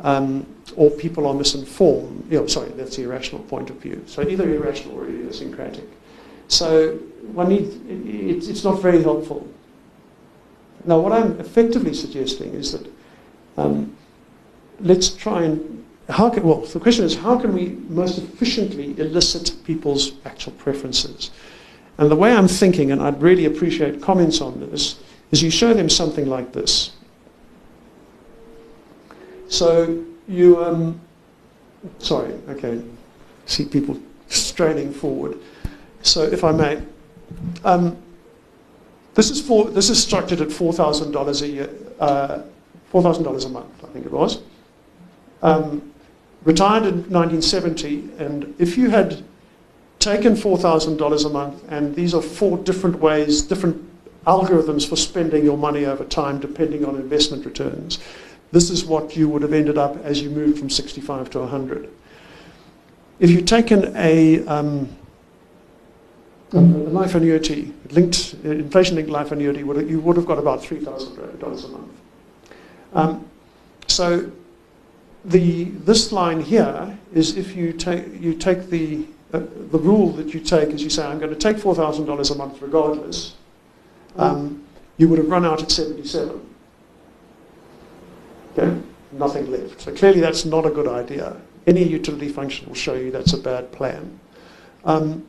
um, 0.03 0.47
or 0.77 0.90
people 0.90 1.27
are 1.27 1.35
misinformed. 1.35 2.31
You 2.31 2.40
know, 2.40 2.47
sorry, 2.47 2.71
that's 2.71 2.97
the 2.97 3.03
irrational 3.03 3.43
point 3.45 3.71
of 3.71 3.77
view. 3.77 4.03
So 4.07 4.27
either 4.27 4.49
irrational 4.49 4.99
or 4.99 5.07
idiosyncratic. 5.07 5.85
So 6.49 6.97
one 7.33 7.49
needs, 7.49 7.75
it, 7.87 8.51
it's 8.51 8.64
not 8.64 8.81
very 8.81 9.03
helpful. 9.03 9.47
Now, 10.85 10.99
what 10.99 11.12
I'm 11.12 11.38
effectively 11.40 11.95
suggesting 11.95 12.55
is 12.55 12.73
that 12.73 12.90
um, 13.57 13.97
let's 14.81 15.11
try 15.11 15.43
and 15.43 15.85
how 16.11 16.31
can, 16.31 16.42
well, 16.42 16.61
the 16.61 16.81
question 16.81 17.05
is 17.05 17.16
how 17.16 17.38
can 17.38 17.55
we 17.55 17.68
most 17.88 18.18
efficiently 18.18 18.99
elicit 18.99 19.55
people's 19.64 20.12
actual 20.25 20.53
preferences? 20.53 21.31
And 21.99 22.11
the 22.11 22.16
way 22.16 22.33
I'm 22.33 22.49
thinking, 22.49 22.92
and 22.92 23.03
I'd 23.03 23.20
really 23.20 23.44
appreciate 23.44 24.01
comments 24.01 24.40
on 24.40 24.61
this, 24.61 25.01
is 25.31 25.42
you 25.42 25.51
show 25.51 25.75
them 25.75 25.88
something 25.88 26.27
like 26.27 26.53
this. 26.53 26.92
So 29.49 30.05
you, 30.29 30.62
um, 30.64 31.01
sorry, 31.99 32.33
okay, 32.49 32.83
see 33.46 33.64
people 33.64 34.01
straining 34.29 34.92
forward. 34.92 35.38
So 36.03 36.23
if 36.23 36.44
I 36.44 36.53
may, 36.53 36.83
um, 37.64 37.96
this 39.14 39.31
is 39.31 39.40
for 39.40 39.64
this 39.70 39.90
is 39.90 40.01
structured 40.03 40.40
at 40.40 40.53
four 40.53 40.73
thousand 40.73 41.12
dollars 41.12 41.42
a 41.42 41.49
year, 41.49 41.70
uh, 41.99 42.42
four 42.90 43.03
thousand 43.03 43.25
dollars 43.25 43.44
a 43.44 43.49
month, 43.49 43.85
I 43.85 43.88
think 43.88 44.07
it 44.07 44.12
was. 44.12 44.40
Um, 45.42 45.89
retired 46.44 46.85
in 46.85 46.94
1970, 47.11 48.11
and 48.18 48.55
if 48.59 48.79
you 48.79 48.90
had 48.90 49.22
taken 49.98 50.35
$4,000 50.35 51.26
a 51.26 51.29
month, 51.29 51.62
and 51.68 51.94
these 51.94 52.14
are 52.14 52.22
four 52.22 52.57
different 52.59 52.98
ways, 52.98 53.42
different 53.42 53.87
algorithms 54.26 54.88
for 54.88 54.96
spending 54.96 55.44
your 55.44 55.59
money 55.59 55.85
over 55.85 56.05
time 56.05 56.40
depending 56.40 56.85
on 56.85 56.96
investment 56.96 57.44
returns, 57.44 57.98
this 58.53 58.70
is 58.70 58.85
what 58.85 59.16
you 59.16 59.29
would 59.29 59.42
have 59.42 59.53
ended 59.53 59.79
up 59.79 59.96
as 60.05 60.20
you 60.22 60.31
moved 60.31 60.59
from 60.59 60.70
65 60.70 61.31
to 61.31 61.40
100. 61.40 61.88
If 63.20 63.31
you'd 63.31 63.46
taken 63.46 63.94
a, 63.96 64.44
um, 64.46 64.88
a 66.53 66.57
life 66.59 67.14
annuity, 67.14 67.72
linked, 67.90 68.35
inflation-linked 68.42 69.11
life 69.11 69.31
annuity, 69.31 69.61
you 69.61 70.00
would 70.00 70.16
have 70.16 70.26
got 70.26 70.38
about 70.38 70.62
$3,000 70.62 71.42
a 71.42 71.68
month. 71.68 71.92
Um, 72.92 73.29
so 73.87 74.33
the, 75.24 75.64
this 75.64 76.12
line 76.12 76.40
here 76.40 76.98
is 77.12 77.37
if 77.37 77.54
you 77.54 77.72
take, 77.72 78.20
you 78.20 78.35
take 78.35 78.68
the, 78.70 79.06
uh, 79.33 79.40
the 79.70 79.78
rule 79.78 80.11
that 80.12 80.33
you 80.33 80.40
take 80.40 80.70
is 80.70 80.83
you 80.83 80.90
say, 80.90 81.04
I'm 81.04 81.18
going 81.18 81.30
to 81.30 81.38
take 81.38 81.56
$4,000 81.56 82.30
a 82.30 82.35
month 82.35 82.62
regardless, 82.62 83.35
um, 84.16 84.64
you 84.96 85.09
would 85.09 85.18
have 85.18 85.28
run 85.28 85.44
out 85.44 85.62
at 85.62 85.70
77. 85.70 86.40
Okay? 88.56 88.80
Nothing 89.12 89.50
left. 89.50 89.80
So 89.80 89.94
clearly 89.94 90.20
that's 90.20 90.44
not 90.44 90.66
a 90.66 90.70
good 90.70 90.88
idea. 90.88 91.37
Any 91.66 91.83
utility 91.83 92.28
function 92.28 92.66
will 92.68 92.74
show 92.74 92.94
you 92.94 93.11
that's 93.11 93.33
a 93.33 93.38
bad 93.38 93.70
plan. 93.72 94.18
Um, 94.85 95.26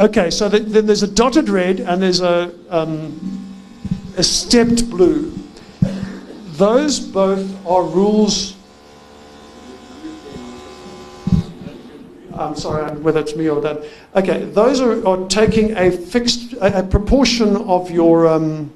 okay, 0.00 0.30
so 0.30 0.48
the, 0.48 0.58
then 0.60 0.86
there's 0.86 1.02
a 1.02 1.08
dotted 1.08 1.48
red 1.48 1.80
and 1.80 2.02
there's 2.02 2.20
a, 2.20 2.52
um, 2.70 3.54
a 4.16 4.22
stepped 4.22 4.90
blue. 4.90 5.32
Those 6.52 6.98
both 6.98 7.66
are 7.66 7.84
rules 7.84 8.56
I'm 12.34 12.56
sorry 12.56 12.90
whether 12.98 13.20
it's 13.20 13.36
me 13.36 13.48
or 13.48 13.60
that. 13.60 13.82
Okay, 14.14 14.44
those 14.44 14.80
are, 14.80 15.06
are 15.06 15.28
taking 15.28 15.76
a 15.76 15.90
fixed 15.90 16.52
a, 16.54 16.80
a 16.80 16.82
proportion 16.82 17.56
of 17.56 17.90
your 17.90 18.28
um, 18.28 18.72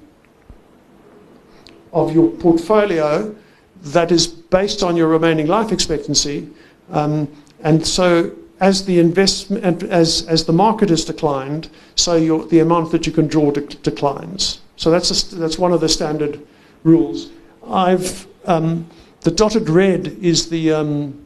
of 1.92 2.14
your 2.14 2.30
portfolio 2.30 3.34
that 3.82 4.10
is 4.10 4.26
based 4.26 4.82
on 4.82 4.96
your 4.96 5.08
remaining 5.08 5.46
life 5.46 5.72
expectancy, 5.72 6.48
um, 6.90 7.28
and 7.62 7.86
so 7.86 8.32
as 8.60 8.84
the 8.86 8.98
investment 8.98 9.82
as 9.84 10.26
as 10.26 10.44
the 10.44 10.52
market 10.52 10.88
has 10.88 11.04
declined, 11.04 11.68
so 11.94 12.16
your, 12.16 12.46
the 12.46 12.60
amount 12.60 12.90
that 12.92 13.06
you 13.06 13.12
can 13.12 13.26
draw 13.26 13.50
de- 13.50 13.60
declines. 13.60 14.60
So 14.76 14.90
that's 14.90 15.32
a, 15.32 15.36
that's 15.36 15.58
one 15.58 15.72
of 15.72 15.80
the 15.80 15.88
standard 15.88 16.40
rules. 16.82 17.30
I've 17.66 18.26
um, 18.46 18.86
the 19.20 19.30
dotted 19.30 19.68
red 19.68 20.08
is 20.20 20.48
the 20.50 20.72
um, 20.72 21.23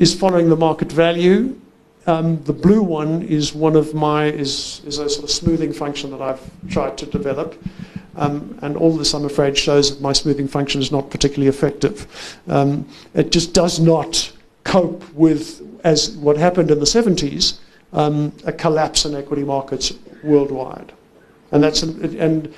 is 0.00 0.14
following 0.14 0.48
the 0.48 0.56
market 0.56 0.90
value. 0.90 1.60
Um, 2.06 2.42
the 2.44 2.54
blue 2.54 2.82
one 2.82 3.22
is 3.22 3.54
one 3.54 3.76
of 3.76 3.94
my 3.94 4.24
is 4.24 4.80
is 4.86 4.98
a 4.98 5.08
sort 5.08 5.24
of 5.24 5.30
smoothing 5.30 5.72
function 5.72 6.10
that 6.10 6.22
I've 6.22 6.40
tried 6.68 6.96
to 6.98 7.06
develop, 7.06 7.62
um, 8.16 8.58
and 8.62 8.76
all 8.76 8.96
this 8.96 9.14
I'm 9.14 9.26
afraid 9.26 9.56
shows 9.56 9.90
that 9.90 10.00
my 10.00 10.14
smoothing 10.14 10.48
function 10.48 10.80
is 10.80 10.90
not 10.90 11.10
particularly 11.10 11.48
effective. 11.48 12.38
Um, 12.48 12.88
it 13.14 13.30
just 13.30 13.52
does 13.52 13.78
not 13.78 14.32
cope 14.64 15.04
with 15.12 15.62
as 15.84 16.10
what 16.16 16.36
happened 16.38 16.70
in 16.70 16.78
the 16.78 16.86
70s, 16.86 17.58
um, 17.92 18.32
a 18.44 18.52
collapse 18.52 19.04
in 19.04 19.14
equity 19.14 19.44
markets 19.44 19.92
worldwide, 20.24 20.92
and 21.52 21.62
that's 21.62 21.82
and. 21.82 22.52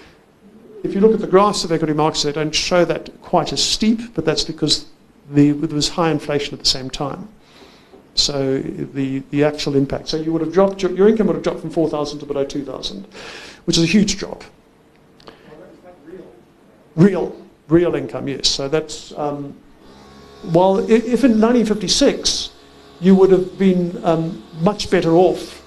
If 0.85 0.95
you 0.95 1.01
look 1.01 1.15
at 1.15 1.21
the 1.21 1.29
graphs 1.29 1.63
of 1.63 1.71
equity 1.71 1.93
markets, 1.93 2.25
they 2.25 2.33
don't 2.33 2.53
show 2.53 2.85
that 2.87 3.09
quite 3.23 3.53
as 3.53 3.63
steep, 3.63 4.15
but 4.15 4.25
that's 4.25 4.43
because 4.43 4.87
the, 5.31 5.53
there 5.53 5.75
was 5.75 5.91
high 5.91 6.11
inflation 6.11 6.55
at 6.55 6.61
the 6.61 6.67
same 6.67 6.91
time. 6.91 7.29
So 8.15 8.59
the, 8.59 9.21
the 9.31 9.45
actual 9.45 9.75
impact. 9.75 10.09
So 10.09 10.19
you 10.19 10.33
would 10.33 10.43
have 10.43 10.53
dropped, 10.53 10.83
your, 10.83 10.93
your 10.93 11.09
income 11.09 11.29
would 11.29 11.37
have 11.37 11.43
dropped 11.43 11.61
from 11.61 11.71
4,000 11.71 12.19
to 12.19 12.27
below 12.27 12.45
2,000, 12.45 13.07
which 13.65 13.79
is 13.79 13.85
a 13.85 13.87
huge 13.87 14.19
drop. 14.19 14.45
Real, 16.95 17.35
real 17.69 17.95
income, 17.95 18.29
yes. 18.29 18.49
So 18.49 18.69
that's, 18.69 19.17
um, 19.17 19.57
well, 20.45 20.79
if 20.79 21.25
in 21.25 21.41
1956 21.41 22.51
you 23.01 23.15
would 23.15 23.31
have 23.31 23.59
been 23.59 23.99
um, 24.05 24.43
much 24.61 24.91
better 24.91 25.13
off, 25.13 25.63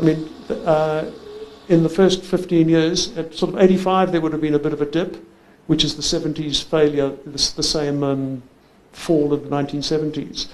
I 0.00 0.04
mean, 0.04 0.28
uh, 0.48 1.10
in 1.68 1.82
the 1.82 1.88
first 1.88 2.24
15 2.24 2.68
years, 2.68 3.16
at 3.16 3.34
sort 3.34 3.54
of 3.54 3.60
85 3.60 4.12
there 4.12 4.20
would 4.20 4.32
have 4.32 4.40
been 4.40 4.54
a 4.54 4.58
bit 4.58 4.72
of 4.72 4.80
a 4.80 4.86
dip, 4.86 5.22
which 5.66 5.84
is 5.84 5.96
the 5.96 6.02
70s 6.02 6.62
failure, 6.62 7.10
the, 7.26 7.52
the 7.56 7.62
same 7.62 8.02
um, 8.02 8.42
fall 8.94 9.32
of 9.32 9.44
the 9.44 9.50
1970s. 9.50 10.48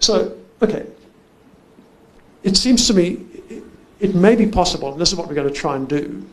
So, 0.00 0.36
okay, 0.62 0.86
it 2.42 2.56
seems 2.56 2.86
to 2.88 2.94
me 2.94 3.24
it 4.00 4.14
may 4.14 4.36
be 4.36 4.46
possible, 4.46 4.92
and 4.92 5.00
this 5.00 5.10
is 5.10 5.16
what 5.16 5.28
we're 5.28 5.34
going 5.34 5.48
to 5.48 5.54
try 5.54 5.76
and 5.76 5.88
do, 5.88 6.24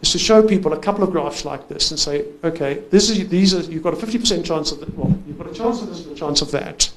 is 0.00 0.12
to 0.12 0.18
show 0.18 0.46
people 0.46 0.72
a 0.72 0.78
couple 0.78 1.04
of 1.04 1.10
graphs 1.10 1.44
like 1.44 1.68
this 1.68 1.90
and 1.90 2.00
say, 2.00 2.24
okay, 2.42 2.82
this 2.90 3.10
is, 3.10 3.28
these 3.28 3.54
are, 3.54 3.60
you've 3.70 3.82
got 3.82 3.94
a 3.94 3.96
50% 3.96 4.44
chance 4.44 4.72
of 4.72 4.80
that, 4.80 4.96
well, 4.96 5.16
you've 5.26 5.38
got 5.38 5.48
a 5.48 5.54
chance 5.54 5.82
of 5.82 5.88
this 5.88 6.04
and 6.04 6.16
a 6.16 6.18
chance 6.18 6.40
of 6.40 6.50
that. 6.52 6.90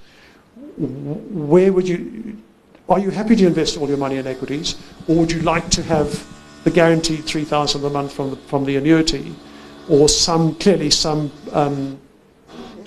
Where 0.77 1.73
would 1.73 1.87
you, 1.87 2.41
are 2.87 2.99
you 2.99 3.09
happy 3.09 3.35
to 3.35 3.47
invest 3.47 3.77
all 3.77 3.87
your 3.87 3.97
money 3.97 4.15
in 4.15 4.27
equities, 4.27 4.75
or 5.07 5.15
would 5.17 5.31
you 5.31 5.41
like 5.41 5.69
to 5.71 5.83
have 5.83 6.25
the 6.63 6.71
guaranteed 6.71 7.25
3,000 7.25 7.83
a 7.83 7.89
month 7.89 8.13
from 8.13 8.31
the, 8.31 8.35
from 8.37 8.65
the 8.65 8.77
annuity, 8.77 9.35
or 9.89 10.07
some, 10.07 10.55
clearly 10.55 10.89
some, 10.89 11.31
um, 11.51 11.99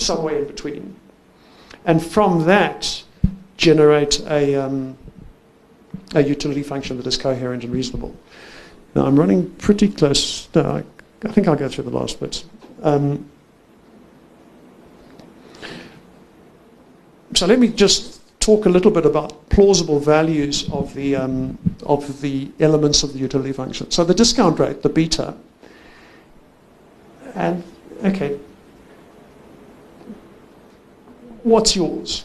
somewhere 0.01 0.39
in 0.39 0.47
between? 0.47 0.97
And 1.85 2.05
from 2.05 2.45
that, 2.45 3.03
generate 3.57 4.21
a, 4.27 4.55
um, 4.57 4.97
a 6.15 6.23
utility 6.23 6.63
function 6.63 6.97
that 6.97 7.07
is 7.07 7.17
coherent 7.17 7.65
and 7.65 7.73
reasonable. 7.73 8.15
Now 8.95 9.07
I'm 9.07 9.19
running 9.19 9.51
pretty 9.57 9.89
close. 9.89 10.49
No, 10.55 10.63
I, 10.63 10.85
I 11.29 11.33
think 11.33 11.47
I'll 11.47 11.57
go 11.57 11.69
through 11.69 11.85
the 11.85 11.91
last 11.91 12.21
bits. 12.21 12.45
Um, 12.83 13.31
so 17.35 17.47
let 17.47 17.59
me 17.59 17.69
just 17.69 18.21
talk 18.41 18.67
a 18.67 18.69
little 18.69 18.91
bit 18.91 19.05
about 19.07 19.49
plausible 19.51 20.01
values 20.01 20.69
of 20.73 20.93
the 20.95 21.15
um, 21.15 21.59
of 21.85 22.21
the 22.21 22.51
elements 22.59 23.03
of 23.03 23.13
the 23.13 23.19
utility 23.19 23.53
function. 23.53 23.91
So 23.91 24.05
the 24.05 24.15
discount 24.15 24.59
rate, 24.59 24.83
the 24.83 24.89
beta, 24.89 25.35
and 27.35 27.63
okay, 28.05 28.39
what's 31.43 31.77
yours? 31.77 32.25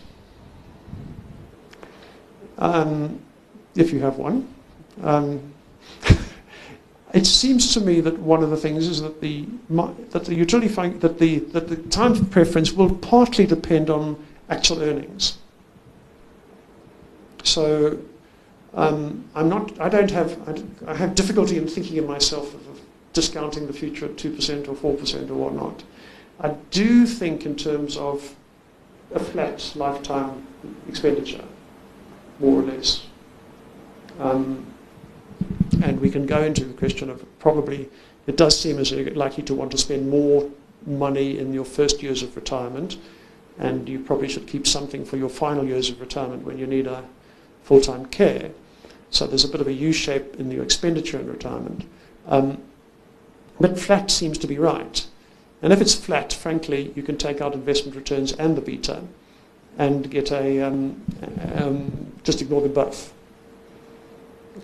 Um, 2.58 3.20
if 3.76 3.92
you 3.92 4.00
have 4.00 4.18
one. 4.18 4.48
Um, 5.04 5.54
it 7.14 7.26
seems 7.26 7.74
to 7.74 7.82
me 7.82 8.02
that 8.02 8.18
one 8.20 8.44
of 8.44 8.50
the 8.50 8.58
things 8.58 8.88
is 8.88 9.02
that 9.02 9.22
the 9.22 9.46
that 10.12 10.26
the 10.26 10.36
utility 10.36 10.68
that 10.68 11.20
the 11.20 11.40
that 11.40 11.68
the 11.68 11.76
time 11.76 12.26
preference 12.28 12.72
will 12.72 12.96
partly 12.96 13.46
depend 13.46 13.90
on 13.90 14.24
actual 14.50 14.82
earnings. 14.82 15.38
So 17.44 18.00
um, 18.74 19.26
I'm 19.36 19.50
not. 19.50 19.80
I 19.80 19.90
don't 19.90 20.12
have. 20.12 20.38
I, 20.88 20.96
have 20.96 21.16
difficulty 21.16 21.58
in 21.58 21.68
thinking 21.68 21.98
of 22.00 22.08
myself 22.08 22.54
of, 22.54 22.68
of 22.68 22.82
discounting 23.14 23.68
the 23.68 23.74
future 23.74 24.06
at 24.06 24.18
two 24.18 24.34
percent 24.34 24.68
or 24.68 24.76
four 24.76 24.96
percent 24.96 25.30
or 25.30 25.36
whatnot. 25.36 25.84
I 26.40 26.50
do 26.72 27.06
think 27.06 27.46
in 27.46 27.56
terms 27.56 27.96
of 27.96 28.36
a 29.14 29.20
flat 29.20 29.74
lifetime 29.76 30.46
expenditure, 30.88 31.44
more 32.40 32.62
or 32.62 32.64
less. 32.64 33.06
Um, 34.20 34.66
and 35.84 36.00
we 36.00 36.10
can 36.10 36.26
go 36.26 36.42
into 36.42 36.66
the 36.66 36.74
question 36.74 37.10
of 37.10 37.24
probably 37.40 37.90
it 38.28 38.38
does 38.38 38.60
seem 38.60 38.80
as 38.80 38.92
you're 38.92 39.12
likely 39.12 39.44
to 39.44 39.54
want 39.54 39.72
to 39.72 39.78
spend 39.78 40.10
more 40.10 40.50
money 40.86 41.38
in 41.38 41.54
your 41.54 41.66
first 41.66 42.02
years 42.02 42.24
of 42.24 42.36
retirement, 42.36 42.98
and 43.60 43.88
you 43.88 44.00
probably 44.00 44.28
should 44.28 44.48
keep 44.48 44.66
something 44.68 45.06
for 45.06 45.18
your 45.18 45.30
final 45.30 45.66
years 45.66 45.90
of 45.90 46.00
retirement 46.02 46.44
when 46.44 46.58
you 46.58 46.68
need 46.68 46.88
a 46.88 47.04
full-time 47.64 48.06
care. 48.08 48.52
So 49.10 49.28
there's 49.28 49.46
a 49.46 49.48
bit 49.48 49.62
of 49.62 49.68
a 49.68 49.74
U-shape 49.74 50.36
in 50.40 50.52
your 50.52 50.64
expenditure 50.64 51.20
in 51.20 51.28
retirement. 51.28 51.86
Um, 52.28 52.62
but 53.60 53.80
flat 53.80 54.12
seems 54.12 54.38
to 54.40 54.48
be 54.48 54.58
right. 54.58 55.06
And 55.66 55.74
if 55.74 55.82
it's 55.82 55.96
flat, 55.96 56.32
frankly, 56.32 56.94
you 56.96 57.02
can 57.02 57.18
take 57.18 57.42
out 57.42 57.56
investment 57.56 57.96
returns 57.96 58.34
and 58.34 58.56
the 58.56 58.62
beta 58.62 59.02
and 59.80 60.08
get 60.12 60.32
a, 60.32 60.62
um, 60.62 61.04
um, 61.56 62.14
just 62.24 62.40
ignore 62.40 62.62
them 62.62 62.74
both. 62.74 63.12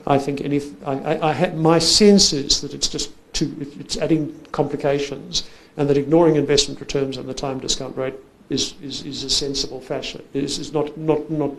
I 0.05 0.19
think 0.19 0.41
any, 0.41 0.61
I, 0.85 0.93
I, 0.93 1.29
I 1.29 1.33
had, 1.33 1.57
my 1.57 1.79
sense 1.79 2.33
is 2.33 2.61
that 2.61 2.75
it's 2.75 2.87
just 2.87 3.13
too, 3.33 3.67
it's 3.79 3.97
adding 3.97 4.45
complications 4.51 5.49
and 5.75 5.89
that 5.89 5.97
ignoring 5.97 6.35
investment 6.35 6.79
returns 6.79 7.17
and 7.17 7.27
the 7.27 7.33
time 7.33 7.57
discount 7.57 7.97
rate 7.97 8.13
is, 8.49 8.75
is, 8.83 9.03
is 9.03 9.23
a 9.23 9.29
sensible 9.31 9.81
fashion, 9.81 10.21
is, 10.35 10.59
is 10.59 10.71
not, 10.71 10.95
not, 10.99 11.31
not, 11.31 11.51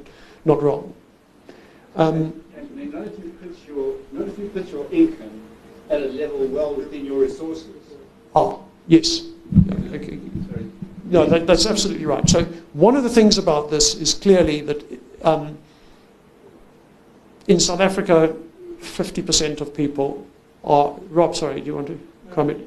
not 0.45 0.62
wrong. 0.62 0.95
Um, 1.97 2.45
Anthony, 2.57 2.84
not 2.84 3.09
if, 3.09 3.18
you 3.18 3.36
put 3.43 3.57
your, 3.66 3.97
not 4.12 4.28
if 4.28 4.38
you 4.38 4.49
put 4.51 4.68
your 4.68 4.86
income 4.93 5.43
at 5.90 6.01
a 6.01 6.07
level 6.07 6.47
well 6.47 6.76
within 6.76 7.05
your 7.05 7.18
resources. 7.18 7.74
Oh, 8.36 8.64
yes. 8.86 9.32
Okay. 9.92 10.18
No, 11.05 11.26
that, 11.26 11.46
that's 11.46 11.66
absolutely 11.66 12.07
right. 12.07 12.28
So 12.28 12.44
one 12.72 12.96
of 12.96 13.03
the 13.03 13.11
things 13.11 13.36
about 13.36 13.70
this 13.70 13.94
is 13.94 14.14
clearly 14.14 14.62
that 14.62 15.00
um, 15.22 15.59
in 17.46 17.61
South 17.61 17.80
Africa, 17.80 18.34
50% 18.80 19.61
of 19.61 19.74
people 19.74 20.26
are. 20.64 20.94
Rob, 21.11 21.36
sorry, 21.36 21.61
do 21.61 21.66
you 21.66 21.74
want 21.74 21.88
to 21.88 22.00
comment? 22.32 22.66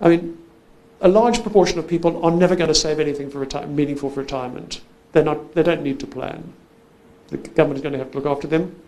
I 0.00 0.08
mean, 0.08 0.38
a 1.00 1.08
large 1.08 1.42
proportion 1.42 1.78
of 1.78 1.88
people 1.88 2.24
are 2.24 2.30
never 2.30 2.54
going 2.54 2.68
to 2.68 2.74
save 2.74 3.00
anything 3.00 3.30
for 3.30 3.44
reti- 3.44 3.68
meaningful 3.68 4.10
for 4.10 4.20
retirement. 4.20 4.80
They're 5.12 5.24
not, 5.24 5.54
they 5.54 5.62
don't 5.62 5.82
need 5.82 5.98
to 6.00 6.06
plan. 6.06 6.52
The 7.28 7.38
government 7.38 7.78
is 7.78 7.82
going 7.82 7.92
to 7.92 7.98
have 7.98 8.10
to 8.12 8.18
look 8.18 8.26
after 8.26 8.46
them. 8.46 8.80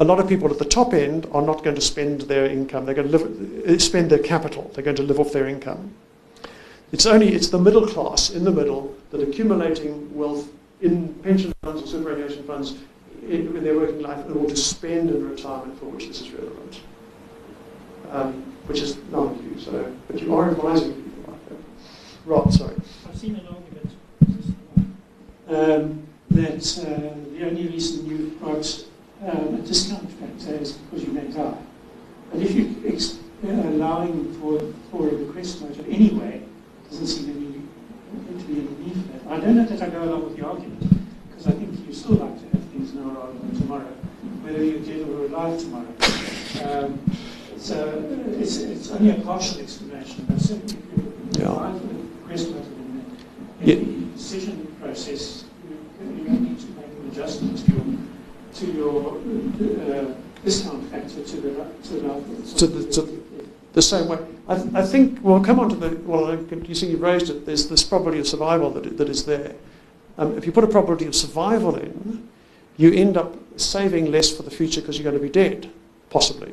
A 0.00 0.04
lot 0.04 0.18
of 0.18 0.26
people 0.26 0.50
at 0.50 0.58
the 0.58 0.64
top 0.64 0.94
end 0.94 1.28
are 1.30 1.42
not 1.42 1.62
going 1.62 1.76
to 1.76 1.82
spend 1.82 2.22
their 2.22 2.46
income. 2.46 2.86
They're 2.86 2.94
going 2.94 3.10
to 3.10 3.18
live, 3.18 3.82
spend 3.82 4.10
their 4.10 4.18
capital. 4.18 4.70
They're 4.74 4.82
going 4.82 4.96
to 4.96 5.02
live 5.02 5.20
off 5.20 5.30
their 5.30 5.46
income. 5.46 5.92
It's 6.90 7.04
only 7.04 7.34
it's 7.34 7.50
the 7.50 7.58
middle 7.58 7.86
class 7.86 8.30
in 8.30 8.44
the 8.44 8.50
middle 8.50 8.96
that 9.10 9.20
accumulating 9.20 10.12
wealth 10.16 10.48
in 10.80 11.12
pension 11.22 11.52
funds 11.62 11.82
or 11.82 11.86
superannuation 11.86 12.44
funds 12.44 12.76
in, 13.24 13.54
in, 13.54 13.62
their 13.62 13.76
working 13.76 14.00
life 14.00 14.24
in 14.24 14.32
order 14.32 14.48
to 14.48 14.56
spend 14.56 15.10
in 15.10 15.28
retirement 15.28 15.78
for 15.78 15.84
which 15.84 16.08
this 16.08 16.22
is 16.22 16.30
relevant, 16.30 16.80
um, 18.10 18.32
which 18.66 18.80
is 18.80 18.96
not 19.10 19.36
you. 19.42 19.60
So, 19.60 19.94
but 20.08 20.22
you 20.22 20.34
are 20.34 20.50
advising 20.50 20.94
people 20.94 21.34
like 21.34 21.48
that. 21.50 21.58
Rob, 22.24 22.50
sorry. 22.50 22.74
I've 23.06 23.18
seen 23.18 23.36
an 23.36 23.46
argument 23.46 23.90
um, 25.48 26.06
that 26.30 26.78
uh, 26.78 27.38
the 27.38 27.46
only 27.46 27.68
reason 27.68 28.06
you've 28.06 28.40
got 28.40 28.86
um, 29.22 29.54
a 29.54 29.58
discount 29.58 30.10
factor 30.12 30.54
is 30.56 30.72
because 30.72 31.04
you 31.04 31.12
may 31.12 31.26
die. 31.28 31.58
But 32.32 32.42
if 32.42 32.52
you're 32.52 32.92
ex- 32.92 33.18
uh, 33.44 33.48
allowing 33.48 34.32
for, 34.40 34.60
for 34.90 35.08
a 35.08 35.12
bequest 35.12 35.60
motive 35.60 35.88
anyway, 35.88 36.42
doesn't 36.88 37.06
seem 37.06 37.26
to 37.26 37.32
be, 37.32 38.38
to 38.38 38.44
be 38.46 38.52
any 38.60 38.84
need 38.84 38.94
for 38.94 39.18
that. 39.18 39.32
I 39.32 39.40
don't 39.40 39.56
know 39.56 39.64
that 39.64 39.82
I 39.82 39.88
go 39.88 40.02
along 40.04 40.24
with 40.24 40.36
the 40.36 40.46
argument, 40.46 40.80
because 41.30 41.46
I 41.46 41.52
think 41.52 41.86
you 41.86 41.94
still 41.94 42.16
like 42.16 42.34
to 42.40 42.56
have 42.56 42.64
things 42.68 42.92
now 42.94 43.10
rather 43.10 43.32
than 43.38 43.60
tomorrow, 43.60 43.92
whether 44.42 44.62
you're 44.64 44.80
dead 44.80 45.08
or 45.08 45.26
alive 45.26 45.58
tomorrow. 45.60 45.86
Um, 46.64 46.98
so 47.58 48.04
it's, 48.38 48.56
it's 48.56 48.90
only 48.90 49.10
a 49.10 49.20
partial 49.20 49.60
explanation, 49.60 50.24
but 50.28 50.40
certainly 50.40 50.74
if 50.74 51.38
you 51.38 51.44
yeah. 51.44 51.78
bequest 52.22 52.48
in 52.48 53.04
the, 53.60 53.72
in 53.72 54.10
the 54.10 54.16
decision 54.16 54.76
process, 54.80 55.44
you, 55.68 55.76
you 56.06 56.28
need 56.30 56.58
to 56.58 56.66
make 56.68 56.86
an 56.86 57.10
adjustment 57.12 57.58
to 57.58 57.72
your 57.72 57.84
to 58.60 58.66
your 58.72 59.16
uh, 59.16 60.14
discount 60.44 60.90
factor 60.90 61.24
to 61.24 61.36
the 61.36 61.64
to 61.84 61.94
the, 61.94 62.52
to 62.52 62.66
the, 62.66 62.92
to 62.92 63.48
the 63.72 63.82
same 63.82 64.08
way. 64.08 64.18
I, 64.48 64.56
th- 64.56 64.74
I 64.74 64.82
think 64.84 65.18
we'll 65.22 65.42
come 65.42 65.58
on 65.60 65.70
to 65.70 65.76
the 65.76 65.96
well. 66.04 66.34
You 66.34 66.74
see, 66.74 66.90
you've 66.90 67.00
raised 67.00 67.30
it. 67.30 67.46
There's 67.46 67.68
this 67.68 67.82
probability 67.82 68.20
of 68.20 68.26
survival 68.26 68.70
that 68.72 68.98
that 68.98 69.08
is 69.08 69.24
there. 69.24 69.54
Um, 70.18 70.36
if 70.36 70.44
you 70.44 70.52
put 70.52 70.64
a 70.64 70.66
probability 70.66 71.06
of 71.06 71.14
survival 71.14 71.76
in, 71.76 72.28
you 72.76 72.92
end 72.92 73.16
up 73.16 73.34
saving 73.56 74.10
less 74.10 74.30
for 74.30 74.42
the 74.42 74.50
future 74.50 74.80
because 74.80 74.98
you're 74.98 75.10
going 75.10 75.20
to 75.20 75.22
be 75.22 75.32
dead, 75.32 75.70
possibly. 76.10 76.52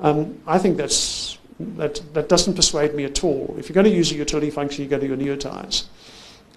Um, 0.00 0.40
I 0.46 0.58
think 0.58 0.78
that's 0.78 1.38
that 1.60 2.00
that 2.14 2.28
doesn't 2.30 2.54
persuade 2.54 2.94
me 2.94 3.04
at 3.04 3.22
all. 3.22 3.54
If 3.58 3.68
you're 3.68 3.74
going 3.74 3.90
to 3.90 3.96
use 3.96 4.12
a 4.12 4.14
utility 4.14 4.50
function, 4.50 4.88
you're 4.88 4.98
going 4.98 5.06
to 5.08 5.16
annuitize. 5.16 5.84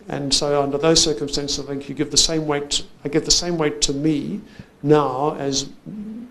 And 0.10 0.34
so 0.34 0.62
under 0.62 0.78
those 0.78 1.04
circumstances, 1.04 1.60
I 1.60 1.68
think 1.68 1.90
you 1.90 1.96
give 1.96 2.12
the 2.12 2.18
same 2.18 2.48
weight, 2.48 2.86
I 3.04 3.10
give 3.10 3.26
the 3.26 3.32
same 3.32 3.58
weight 3.58 3.82
to 3.84 3.94
me 3.94 4.42
now 4.82 5.36
as 5.36 5.70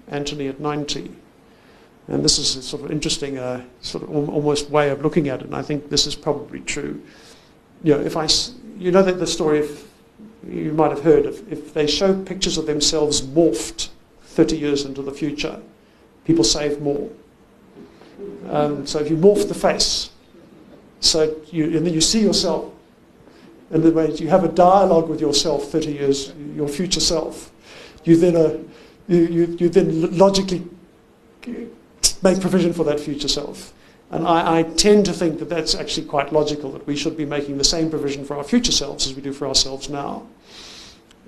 Anthony 0.09 0.49
at 0.49 0.61
90. 0.61 1.11
And 2.09 2.25
this 2.25 2.39
is 2.39 2.57
a 2.57 2.63
sort 2.63 2.85
of 2.85 2.91
interesting, 2.91 3.39
uh, 3.39 3.65
sort 3.83 4.05
of 4.05 4.11
almost 4.11 4.71
way 4.71 4.91
of 4.91 5.03
looking 5.03 5.29
at 5.29 5.41
it. 5.41 5.47
And 5.47 5.57
I 5.57 5.63
think 5.63 5.91
this 5.91 6.07
is 6.07 6.15
probably 6.15 6.61
true. 6.61 7.03
You 7.83 7.95
know, 7.95 8.01
if 8.01 8.17
I, 8.17 8.29
you 8.79 8.93
know 8.93 9.03
that 9.03 9.19
the 9.19 9.27
story, 9.27 9.59
if 9.59 9.89
you 10.49 10.73
might 10.73 10.91
have 10.91 11.03
heard, 11.03 11.27
if, 11.27 11.51
if 11.53 11.75
they 11.75 11.87
show 11.87 12.15
pictures 12.23 12.57
of 12.57 12.67
themselves 12.67 13.21
morphed 13.21 13.89
30 14.23 14.57
years 14.57 14.85
into 14.85 15.03
the 15.03 15.13
future, 15.13 15.61
people 16.25 16.45
save 16.45 16.81
more. 16.81 17.11
Um, 18.49 18.87
so 18.87 19.01
if 19.01 19.11
you 19.11 19.17
morph 19.17 19.49
the 19.49 19.55
face, 19.55 20.11
so 21.01 21.37
you, 21.49 21.65
and 21.65 21.87
then 21.87 21.93
you 21.93 22.01
see 22.01 22.21
yourself 22.21 22.73
in 23.71 23.83
the 23.83 23.91
way 23.91 24.11
you 24.13 24.29
have 24.29 24.45
a 24.45 24.49
dialogue 24.49 25.09
with 25.09 25.21
yourself 25.21 25.71
30 25.71 25.93
years, 25.93 26.33
your 26.55 26.69
future 26.69 27.01
self. 27.01 27.51
You 28.05 28.17
then, 28.17 28.71
you, 29.09 29.27
you, 29.27 29.57
you 29.59 29.69
then 29.69 30.17
logically 30.17 30.65
make 32.23 32.41
provision 32.41 32.73
for 32.73 32.85
that 32.85 33.01
future 33.01 33.29
self. 33.29 33.73
And 34.11 34.27
I, 34.27 34.59
I, 34.59 34.63
tend 34.63 35.05
to 35.07 35.13
think 35.13 35.41
that 35.41 35.49
that's 35.49 35.75
actually 35.75 36.07
quite 36.07 36.33
logical, 36.33 36.71
that 36.73 36.87
we 36.87 36.95
should 36.95 37.17
be 37.17 37.25
making 37.25 37.59
the 37.59 37.65
same 37.65 37.91
provision 37.91 38.25
for 38.25 38.37
our 38.37 38.45
future 38.45 38.71
selves 38.71 39.07
as 39.07 39.15
we 39.15 39.23
do 39.23 39.33
for 39.33 39.49
ourselves 39.49 39.91
now. 39.91 40.27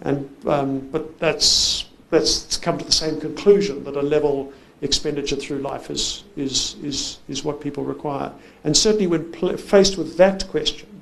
And, 0.03 0.31
um, 0.47 0.89
but 0.91 1.19
that's, 1.19 1.87
that's 2.11 2.57
come 2.57 2.79
to 2.79 2.85
the 2.85 2.93
same 2.93 3.21
conclusion 3.21 3.83
that 3.83 3.97
a 3.97 4.03
level 4.03 4.53
expenditure 4.81 5.35
through 5.35 5.59
life 5.59 5.91
is, 5.91 6.23
is, 6.37 6.77
is, 6.85 7.19
is 7.29 7.43
what 7.43 7.61
people 7.61 7.83
require. 7.83 8.33
And 8.63 8.77
certainly 8.77 9.09
when 9.09 9.33
pl- 9.33 9.57
faced 9.57 9.99
with 9.99 10.17
that 10.19 10.47
question, 10.49 10.98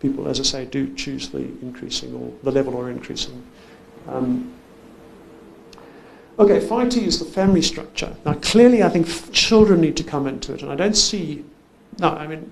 people, 0.00 0.28
as 0.28 0.40
I 0.40 0.42
say, 0.42 0.64
do 0.64 0.94
choose 0.94 1.28
the 1.28 1.38
increasing 1.62 2.14
or 2.14 2.32
the 2.42 2.50
level 2.50 2.74
or 2.74 2.90
increasing. 2.90 3.42
Um, 4.08 4.52
okay, 6.38 6.58
5T 6.58 7.02
is 7.02 7.18
the 7.18 7.24
family 7.24 7.62
structure. 7.62 8.16
Now, 8.24 8.34
clearly, 8.34 8.82
I 8.82 8.88
think 8.88 9.32
children 9.32 9.80
need 9.80 9.96
to 9.98 10.04
come 10.04 10.26
into 10.26 10.54
it, 10.54 10.62
and 10.62 10.72
I 10.72 10.74
don't 10.74 10.96
see. 10.96 11.44
No, 11.98 12.08
I 12.08 12.26
mean, 12.26 12.50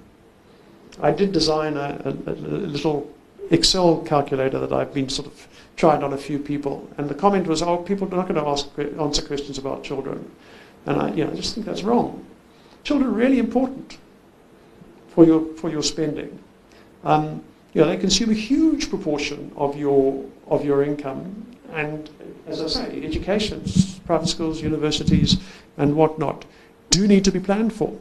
I 1.01 1.11
did 1.11 1.33
design 1.33 1.77
a, 1.77 2.01
a, 2.05 2.31
a 2.31 2.35
little 2.35 3.13
Excel 3.51 4.03
calculator 4.03 4.59
that 4.59 4.73
I've 4.73 4.93
been 4.93 5.09
sort 5.09 5.27
of 5.27 5.49
tried 5.77 6.03
on 6.03 6.13
a 6.13 6.19
few 6.19 6.39
people, 6.39 6.89
and 6.99 7.09
the 7.09 7.15
comment 7.15 7.47
was, 7.47 7.63
"Oh, 7.63 7.79
people 7.79 8.07
are 8.09 8.17
not 8.17 8.29
going 8.29 8.41
to 8.41 8.47
ask 8.47 8.69
answer 9.01 9.23
questions 9.23 9.57
about 9.57 9.83
children," 9.83 10.31
and 10.85 11.01
I, 11.01 11.11
you 11.15 11.25
know, 11.25 11.33
I 11.33 11.35
just 11.35 11.55
think 11.55 11.67
that's 11.67 11.83
wrong. 11.83 12.27
Children 12.85 13.11
are 13.11 13.15
really 13.15 13.39
important 13.39 13.97
for 15.09 15.25
your 15.25 15.55
for 15.55 15.71
your 15.71 15.83
spending. 15.83 16.39
Um, 17.05 17.43
you 17.75 17.83
know, 17.83 17.89
they 17.89 17.97
consume 17.97 18.31
a 18.31 18.35
huge 18.35 18.91
proportion 18.91 19.53
of 19.57 19.77
your 19.77 20.25
of 20.47 20.65
your 20.65 20.83
income, 20.83 21.47
and 21.73 22.09
as 22.47 22.63
I 22.63 22.67
say, 22.67 23.05
education, 23.05 23.63
private 24.07 24.29
schools, 24.29 24.63
universities, 24.63 25.37
and 25.77 25.95
whatnot, 25.95 26.45
do 26.91 27.07
need 27.07 27.25
to 27.25 27.33
be 27.33 27.41
planned 27.41 27.73
for, 27.73 27.97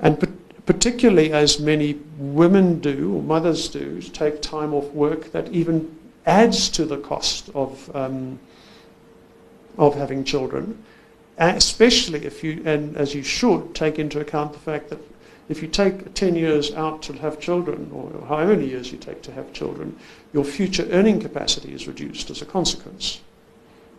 and 0.00 0.18
particularly 0.66 1.32
as 1.32 1.58
many 1.58 1.98
women 2.18 2.80
do 2.80 3.16
or 3.16 3.22
mothers 3.22 3.68
do, 3.68 4.00
take 4.02 4.42
time 4.42 4.74
off 4.74 4.88
work 4.92 5.32
that 5.32 5.48
even 5.52 5.96
adds 6.26 6.68
to 6.68 6.84
the 6.84 6.98
cost 6.98 7.48
of 7.54 7.94
um, 7.96 8.38
of 9.78 9.94
having 9.94 10.24
children, 10.24 10.82
especially 11.38 12.24
if 12.24 12.44
you 12.44 12.62
and 12.64 12.96
as 12.96 13.14
you 13.14 13.22
should 13.22 13.74
take 13.74 13.98
into 13.98 14.20
account 14.20 14.52
the 14.52 14.58
fact 14.58 14.90
that 14.90 14.98
if 15.48 15.62
you 15.62 15.68
take 15.68 16.14
10 16.14 16.34
years 16.34 16.74
out 16.74 17.02
to 17.02 17.12
have 17.14 17.40
children, 17.40 17.90
or 17.92 18.26
however 18.26 18.56
many 18.56 18.68
years 18.68 18.90
you 18.90 18.98
take 18.98 19.22
to 19.22 19.32
have 19.32 19.52
children, 19.52 19.96
your 20.32 20.44
future 20.44 20.86
earning 20.90 21.20
capacity 21.20 21.72
is 21.72 21.86
reduced 21.86 22.30
as 22.30 22.42
a 22.42 22.46
consequence. 22.46 23.20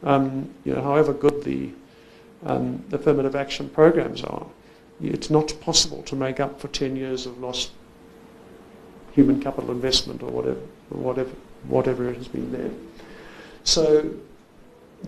Um, 0.04 0.54
you 0.66 0.74
know, 0.74 0.82
however 0.82 1.14
good 1.14 1.44
the 1.44 1.70
um, 2.46 2.84
affirmative 2.92 3.36
action 3.36 3.70
programs 3.70 4.24
are, 4.24 4.46
it's 5.02 5.30
not 5.30 5.54
possible 5.62 6.04
to 6.04 6.16
make 6.16 6.40
up 6.40 6.60
for 6.60 6.68
10 6.68 6.96
years 6.96 7.26
of 7.26 7.40
lost 7.40 7.72
human 9.14 9.42
capital 9.42 9.72
investment 9.72 10.22
or 10.22 10.30
whatever, 10.30 10.60
whatever, 10.90 11.32
whatever 11.68 12.10
it 12.10 12.18
has 12.18 12.28
been 12.28 12.52
there. 12.52 12.72
So 13.64 14.12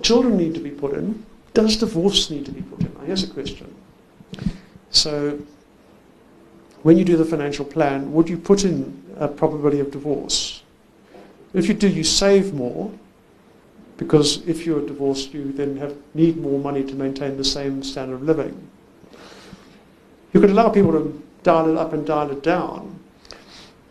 children 0.01 0.37
need 0.37 0.53
to 0.55 0.59
be 0.59 0.71
put 0.71 0.93
in. 0.93 1.25
Does 1.53 1.77
divorce 1.77 2.29
need 2.29 2.45
to 2.45 2.51
be 2.51 2.61
put 2.61 2.81
in? 2.81 2.95
Here's 3.05 3.23
a 3.23 3.27
question. 3.27 3.73
So 4.91 5.39
when 6.83 6.97
you 6.97 7.03
do 7.03 7.17
the 7.17 7.25
financial 7.25 7.65
plan, 7.65 8.11
would 8.13 8.29
you 8.29 8.37
put 8.37 8.63
in 8.63 9.03
a 9.17 9.27
probability 9.27 9.79
of 9.79 9.91
divorce? 9.91 10.63
If 11.53 11.67
you 11.67 11.73
do, 11.73 11.87
you 11.87 12.03
save 12.03 12.53
more 12.53 12.91
because 13.97 14.47
if 14.47 14.65
you're 14.65 14.85
divorced, 14.85 15.33
you 15.33 15.51
then 15.51 15.75
have, 15.77 15.95
need 16.13 16.37
more 16.37 16.57
money 16.57 16.83
to 16.85 16.95
maintain 16.95 17.35
the 17.35 17.43
same 17.43 17.83
standard 17.83 18.15
of 18.15 18.23
living. 18.23 18.69
You 20.31 20.39
could 20.39 20.51
allow 20.51 20.69
people 20.69 20.93
to 20.93 21.21
dial 21.43 21.69
it 21.69 21.77
up 21.77 21.91
and 21.91 22.05
dial 22.05 22.31
it 22.31 22.41
down. 22.41 22.97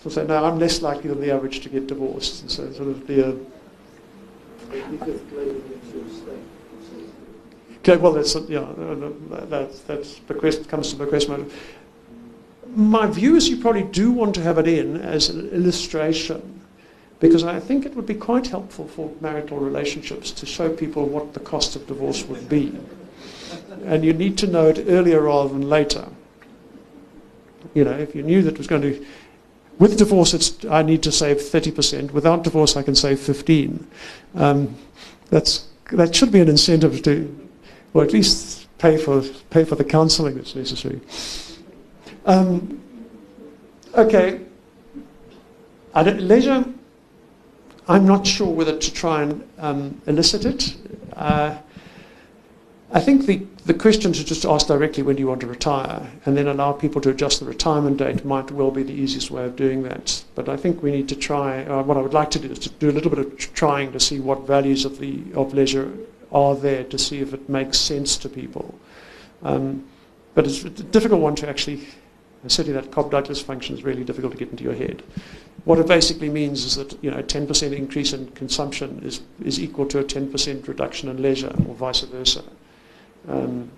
So 0.03 0.09
say, 0.09 0.25
no, 0.27 0.43
I'm 0.43 0.59
less 0.59 0.81
likely 0.81 1.11
than 1.11 1.21
the 1.21 1.31
average 1.31 1.61
to 1.61 1.69
get 1.69 1.89
divorced. 1.89 2.43
And 2.43 2.51
so 2.51 2.73
sort 2.73 2.89
of 2.89 3.07
the... 3.07 3.29
Uh, 3.29 3.35
okay, 7.79 7.97
well, 7.97 8.13
that's, 8.13 8.35
yeah, 8.49 8.67
that, 9.51 9.81
that's 9.87 10.21
bequest, 10.21 10.69
comes 10.69 10.91
to 10.91 10.97
the 10.97 11.05
motive 11.05 11.53
my 12.75 13.07
view 13.07 13.37
is 13.37 13.49
you 13.49 13.57
probably 13.57 13.85
do 13.85 14.11
want 14.11 14.35
to 14.37 14.43
have 14.43 14.59
it 14.59 14.69
in 14.69 15.01
as 15.01 15.29
an 15.29 15.49
illustration 15.51 16.59
because 17.21 17.43
I 17.43 17.59
think 17.59 17.85
it 17.85 17.95
would 17.97 18.07
be 18.07 18.15
quite 18.15 18.47
helpful 18.47 18.87
for 18.87 19.13
marital 19.21 19.59
relationships 19.59 20.31
to 20.33 20.47
show 20.47 20.75
people 20.75 21.07
what 21.07 21.35
the 21.35 21.41
cost 21.41 21.75
of 21.75 21.87
divorce 21.87 22.25
would 22.25 22.49
be. 22.49 22.79
And 23.85 24.05
you 24.05 24.13
need 24.13 24.39
to 24.39 24.47
know 24.47 24.69
it 24.69 24.85
earlier 24.87 25.23
rather 25.23 25.49
than 25.49 25.69
later. 25.69 26.07
You 27.75 27.85
know, 27.85 27.93
if 27.93 28.15
you 28.15 28.23
knew 28.23 28.43
that 28.43 28.55
it 28.55 28.59
was 28.59 28.69
going 28.69 28.83
to, 28.83 29.05
with 29.79 29.99
divorce, 29.99 30.65
I 30.67 30.83
need 30.83 31.03
to 31.03 31.13
save 31.13 31.39
30%. 31.39 32.13
Without 32.13 32.45
divorce, 32.45 32.77
I 32.77 32.83
can 32.83 32.95
save 32.95 33.19
15. 33.19 33.87
Um, 34.37 34.77
that's, 35.31 35.67
that 35.91 36.15
should 36.15 36.31
be 36.31 36.41
an 36.41 36.49
incentive 36.49 37.03
to, 37.03 37.49
or 37.95 38.05
at 38.05 38.13
least 38.13 38.69
pay 38.79 38.97
for, 38.97 39.23
pay 39.51 39.65
for 39.65 39.75
the 39.75 39.85
counseling 39.85 40.37
that's 40.37 40.55
necessary. 40.55 41.01
Um, 42.29 42.79
okay. 43.95 44.41
leisure, 45.95 46.63
I'm 47.89 48.07
not 48.07 48.27
sure 48.27 48.49
whether 48.49 48.77
to 48.77 48.93
try 48.93 49.23
and 49.23 49.49
um, 49.57 50.03
elicit 50.07 50.45
it. 50.45 50.77
Uh, 51.17 51.57
I 52.93 53.01
think 53.01 53.25
the, 53.25 53.47
the 53.65 53.73
question 53.73 54.13
to 54.13 54.25
just 54.25 54.45
ask 54.45 54.67
directly 54.67 55.03
when 55.03 55.17
do 55.17 55.21
you 55.21 55.27
want 55.27 55.41
to 55.41 55.47
retire 55.47 56.07
and 56.27 56.37
then 56.37 56.49
allow 56.49 56.73
people 56.73 57.01
to 57.01 57.09
adjust 57.09 57.41
the 57.41 57.47
retirement 57.47 57.97
date 57.97 58.27
might 58.27 58.51
well 58.51 58.71
be 58.71 58.83
the 58.83 58.93
easiest 58.93 59.31
way 59.31 59.45
of 59.47 59.57
doing 59.57 59.83
that. 59.85 60.23
But 60.35 60.51
I 60.51 60.59
think 60.59 60.83
we 60.83 60.91
need 60.91 61.09
to 61.09 61.17
try, 61.17 61.65
uh, 61.65 61.83
what 61.83 61.97
I 61.97 62.03
would 62.03 62.13
like 62.13 62.31
to 62.33 62.39
do 62.39 62.51
is 62.51 62.59
to 62.59 62.69
do 62.69 62.91
a 62.91 62.93
little 62.93 63.11
bit 63.11 63.21
of 63.21 63.39
trying 63.39 63.91
to 63.93 64.01
see 64.01 64.21
what 64.21 64.47
values 64.47 64.85
of, 64.85 64.99
the, 64.99 65.23
of 65.35 65.55
leisure 65.55 65.91
are 66.31 66.55
there 66.55 66.85
to 66.85 66.99
see 66.99 67.21
if 67.21 67.33
it 67.33 67.49
makes 67.49 67.79
sense 67.79 68.19
to 68.19 68.29
people. 68.29 68.79
Um, 69.43 69.87
but 70.35 70.47
it's 70.47 70.63
a 70.63 70.71
difficult 70.71 71.23
one 71.23 71.35
to 71.37 71.49
actually 71.49 71.89
and 72.43 72.53
certainly 72.53 72.81
that 72.81 72.93
Cobb-Douglas 72.93 73.41
function 73.41 73.77
is 73.77 73.83
really 73.83 74.05
difficult 74.05 74.33
to 74.33 74.39
get 74.39 74.51
into 74.51 74.65
your 74.65 74.75
head. 74.75 75.03
What 75.65 75.79
it 75.79 75.89
basically 75.89 76.29
means 76.29 76.65
is 76.65 76.77
that 76.77 77.03
you 77.03 77.11
know, 77.11 77.19
a 77.19 77.23
10% 77.23 77.77
increase 77.77 78.13
in 78.13 78.31
consumption 78.31 79.01
is, 79.05 79.23
is 79.45 79.61
equal 79.61 79.87
to 79.87 79.99
a 79.99 80.05
10% 80.05 80.69
reduction 80.69 81.09
in 81.09 81.21
leisure, 81.21 81.53
or 81.67 81.75
vice 81.75 82.01
versa. 82.03 82.45
Um, 83.29 83.71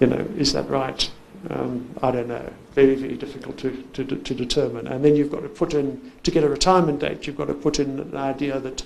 you 0.00 0.06
know, 0.06 0.26
is 0.36 0.52
that 0.52 0.68
right? 0.70 1.10
Um, 1.50 1.90
I 2.02 2.12
don't 2.12 2.28
know. 2.28 2.52
Very, 2.72 2.94
very 2.94 3.16
difficult 3.16 3.58
to, 3.58 3.70
to, 3.94 4.04
to 4.04 4.34
determine. 4.34 4.86
And 4.86 5.04
then 5.04 5.16
you've 5.16 5.30
got 5.30 5.40
to 5.40 5.48
put 5.48 5.74
in, 5.74 6.12
to 6.22 6.30
get 6.30 6.44
a 6.44 6.48
retirement 6.48 7.00
date, 7.00 7.26
you've 7.26 7.36
got 7.36 7.48
to 7.48 7.54
put 7.54 7.80
in 7.80 7.98
an 7.98 8.16
idea 8.16 8.60
that 8.60 8.84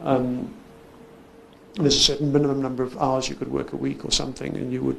um, 0.00 0.54
there's 1.74 1.96
a 1.96 2.00
certain 2.00 2.32
minimum 2.32 2.62
number 2.62 2.82
of 2.82 2.96
hours 2.98 3.28
you 3.28 3.34
could 3.34 3.52
work 3.52 3.72
a 3.72 3.76
week 3.76 4.04
or 4.04 4.10
something, 4.10 4.56
and 4.56 4.72
you 4.72 4.82
would 4.82 4.98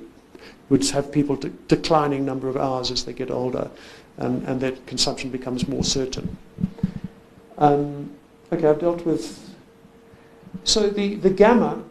would 0.69 0.87
have 0.89 1.11
people 1.11 1.35
de- 1.35 1.49
declining 1.67 2.25
number 2.25 2.47
of 2.47 2.57
hours 2.57 2.91
as 2.91 3.05
they 3.05 3.13
get 3.13 3.31
older, 3.31 3.69
and, 4.17 4.47
and 4.47 4.61
that 4.61 4.85
consumption 4.85 5.29
becomes 5.29 5.67
more 5.67 5.83
certain. 5.83 6.37
Um, 7.57 8.11
okay, 8.51 8.67
I've 8.67 8.79
dealt 8.79 9.05
with. 9.05 9.55
So 10.63 10.89
the, 10.89 11.15
the 11.15 11.29
gamma, 11.29 11.83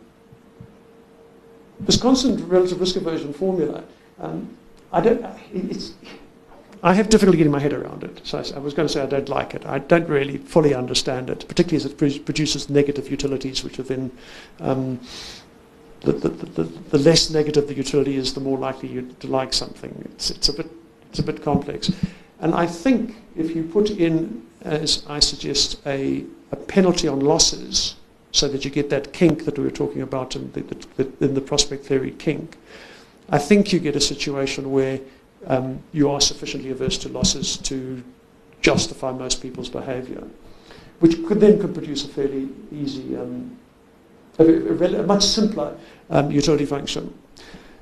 this 1.80 2.00
constant 2.00 2.40
relative 2.48 2.80
risk 2.80 2.96
aversion 2.96 3.32
formula, 3.32 3.84
um, 4.20 4.56
I 4.92 5.00
don't. 5.00 5.24
It's, 5.52 5.92
I 6.82 6.94
have 6.94 7.08
difficulty 7.08 7.38
getting 7.38 7.52
my 7.52 7.58
head 7.58 7.72
around 7.72 8.04
it. 8.04 8.20
So 8.24 8.38
I, 8.38 8.58
was 8.60 8.72
going 8.72 8.86
to 8.86 8.92
say 8.92 9.02
I 9.02 9.06
don't 9.06 9.28
like 9.28 9.54
it. 9.54 9.66
I 9.66 9.80
don't 9.80 10.08
really 10.08 10.38
fully 10.38 10.74
understand 10.74 11.28
it, 11.28 11.44
particularly 11.48 11.84
as 11.84 11.90
it 11.90 12.24
produces 12.24 12.70
negative 12.70 13.10
utilities, 13.10 13.64
which 13.64 13.80
are 13.80 13.82
then 13.82 14.12
um, 14.60 15.00
the, 16.00 16.12
the, 16.12 16.62
the, 16.62 16.98
less 16.98 17.30
negative 17.30 17.68
the 17.68 17.74
utility 17.74 18.16
is, 18.16 18.34
the 18.34 18.40
more 18.40 18.58
likely 18.58 18.88
you 18.88 19.14
to 19.20 19.26
like 19.26 19.52
something. 19.52 20.08
It's, 20.12 20.30
it's, 20.30 20.48
a 20.48 20.52
bit, 20.52 20.70
it's 21.10 21.18
a 21.18 21.22
bit 21.22 21.42
complex. 21.42 21.90
And 22.40 22.54
I 22.54 22.66
think 22.66 23.16
if 23.36 23.54
you 23.54 23.64
put 23.64 23.90
in, 23.90 24.46
as 24.62 25.04
I 25.08 25.18
suggest, 25.18 25.80
a, 25.86 26.24
a 26.52 26.56
penalty 26.56 27.08
on 27.08 27.20
losses, 27.20 27.96
so 28.30 28.46
that 28.48 28.64
you 28.64 28.70
get 28.70 28.90
that 28.90 29.12
kink 29.12 29.44
that 29.46 29.58
we 29.58 29.64
were 29.64 29.70
talking 29.70 30.02
about 30.02 30.36
in 30.36 30.52
the, 30.52 30.60
the, 30.96 31.24
in 31.24 31.34
the 31.34 31.40
prospect 31.40 31.86
theory 31.86 32.12
kink, 32.12 32.56
I 33.30 33.38
think 33.38 33.72
you 33.72 33.78
get 33.80 33.96
a 33.96 34.00
situation 34.00 34.70
where 34.70 35.00
um, 35.46 35.80
you 35.92 36.10
are 36.10 36.20
sufficiently 36.20 36.70
averse 36.70 36.98
to 36.98 37.08
losses 37.08 37.56
to 37.58 38.02
justify 38.60 39.12
most 39.12 39.40
people's 39.40 39.68
behavior, 39.68 40.22
which 41.00 41.24
could 41.26 41.40
then 41.40 41.60
could 41.60 41.74
produce 41.74 42.04
a 42.04 42.08
fairly 42.08 42.48
easy 42.72 43.16
um, 43.16 43.56
a, 44.38 44.44
a 44.44 45.02
much 45.02 45.24
simpler 45.24 45.76
um, 46.10 46.30
utility 46.30 46.64
function. 46.66 47.12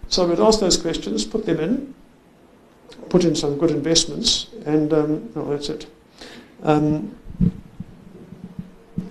So 0.09 0.25
I 0.25 0.27
would 0.27 0.41
ask 0.41 0.61
those 0.61 0.77
questions, 0.77 1.25
put 1.25 1.47
them 1.47 1.61
in, 1.61 1.95
put 3.09 3.25
in 3.25 3.35
some 3.35 3.59
good 3.59 3.71
investments, 3.71 4.49
and 4.65 4.93
um, 4.93 5.31
that's 5.35 5.69
it. 5.69 5.87
Um, 6.63 7.17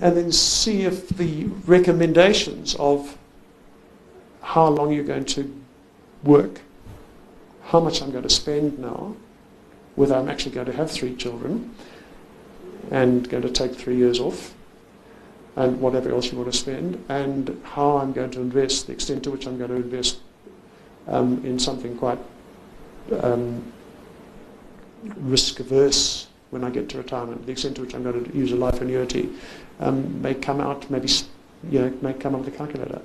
and 0.01 0.17
then 0.17 0.31
see 0.31 0.83
if 0.83 1.09
the 1.09 1.45
recommendations 1.65 2.75
of 2.75 3.17
how 4.41 4.67
long 4.67 4.91
you're 4.91 5.03
going 5.03 5.25
to 5.25 5.61
work, 6.23 6.61
how 7.63 7.79
much 7.79 8.01
I'm 8.01 8.11
going 8.11 8.23
to 8.23 8.29
spend 8.29 8.79
now, 8.79 9.15
whether 9.95 10.15
I'm 10.15 10.29
actually 10.29 10.51
going 10.51 10.67
to 10.67 10.73
have 10.73 10.91
three 10.91 11.15
children 11.15 11.75
and 12.91 13.27
going 13.29 13.43
to 13.43 13.49
take 13.49 13.73
three 13.73 13.95
years 13.95 14.19
off, 14.19 14.53
and 15.55 15.79
whatever 15.79 16.11
else 16.11 16.31
you 16.31 16.37
want 16.37 16.51
to 16.51 16.57
spend, 16.57 17.03
and 17.09 17.61
how 17.63 17.97
I'm 17.97 18.11
going 18.11 18.31
to 18.31 18.41
invest, 18.41 18.87
the 18.87 18.93
extent 18.93 19.23
to 19.23 19.31
which 19.31 19.47
I'm 19.47 19.57
going 19.57 19.69
to 19.69 19.77
invest 19.77 20.19
um, 21.07 21.43
in 21.45 21.59
something 21.59 21.97
quite 21.97 22.19
um, 23.21 23.71
risk 25.17 25.59
averse 25.59 26.27
when 26.49 26.63
I 26.63 26.69
get 26.69 26.89
to 26.89 26.97
retirement, 26.97 27.45
the 27.45 27.51
extent 27.51 27.75
to 27.75 27.81
which 27.81 27.93
I'm 27.95 28.03
going 28.03 28.23
to 28.23 28.37
use 28.37 28.51
a 28.51 28.55
life 28.55 28.81
annuity 28.81 29.29
um, 29.79 30.21
may 30.21 30.33
come 30.33 30.61
out, 30.61 30.89
maybe 30.89 31.09
you 31.69 31.79
know, 31.79 31.93
may 32.01 32.13
come 32.13 32.35
up 32.35 32.41
with 32.45 32.53
a 32.53 32.57
calculator. 32.57 33.01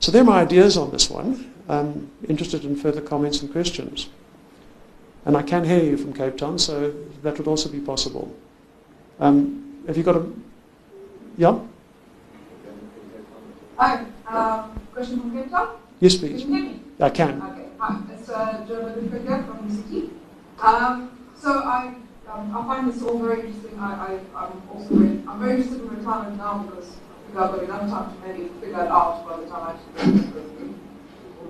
So 0.00 0.12
there 0.12 0.22
are 0.22 0.24
my 0.24 0.40
ideas 0.40 0.76
on 0.76 0.90
this 0.90 1.10
one. 1.10 1.52
I'm 1.68 2.10
interested 2.28 2.64
in 2.64 2.76
further 2.76 3.00
comments 3.00 3.42
and 3.42 3.50
questions. 3.50 4.08
And 5.24 5.36
I 5.36 5.42
can 5.42 5.64
hear 5.64 5.82
you 5.82 5.96
from 5.96 6.12
Cape 6.12 6.36
Town, 6.36 6.58
so 6.58 6.94
that 7.22 7.36
would 7.38 7.48
also 7.48 7.68
be 7.68 7.80
possible. 7.80 8.32
Um, 9.18 9.82
have 9.86 9.96
you 9.96 10.02
got 10.02 10.16
a... 10.16 10.26
Yeah? 11.38 11.58
Hi, 13.76 14.06
um, 14.26 14.80
question 14.94 15.20
from 15.20 15.32
Cape 15.36 15.50
Town? 15.50 15.76
Yes, 16.00 16.16
Can 16.18 16.20
please. 16.28 16.42
you 16.44 16.54
hear 16.54 16.64
me? 16.64 16.80
I 16.98 17.10
can. 17.10 17.42
Okay, 17.42 17.68
hi, 17.78 18.00
it's 18.14 18.28
uh, 18.30 18.64
Joe 18.66 18.88
from 18.88 19.68
UCT. 19.68 20.10
Um, 20.64 21.28
so 21.36 21.60
I, 21.60 21.94
um, 22.32 22.56
I 22.56 22.66
find 22.66 22.90
this 22.90 23.02
all 23.02 23.18
very 23.18 23.40
interesting. 23.40 23.78
I, 23.78 23.92
I, 23.92 24.44
I'm 24.46 24.62
also 24.72 24.94
very, 24.94 25.22
I'm 25.28 25.38
very 25.38 25.56
interested 25.56 25.82
in 25.82 25.88
retirement 25.94 26.38
now 26.38 26.58
because 26.64 26.88
I 26.88 27.26
think 27.26 27.38
I've 27.38 27.50
got 27.52 27.62
enough 27.64 27.90
time 27.90 28.16
to 28.16 28.26
maybe 28.26 28.48
figure 28.58 28.82
it 28.82 28.88
out 28.88 29.28
by 29.28 29.36
the 29.36 29.46
time 29.46 29.62
I 29.62 29.72
actually 29.72 30.74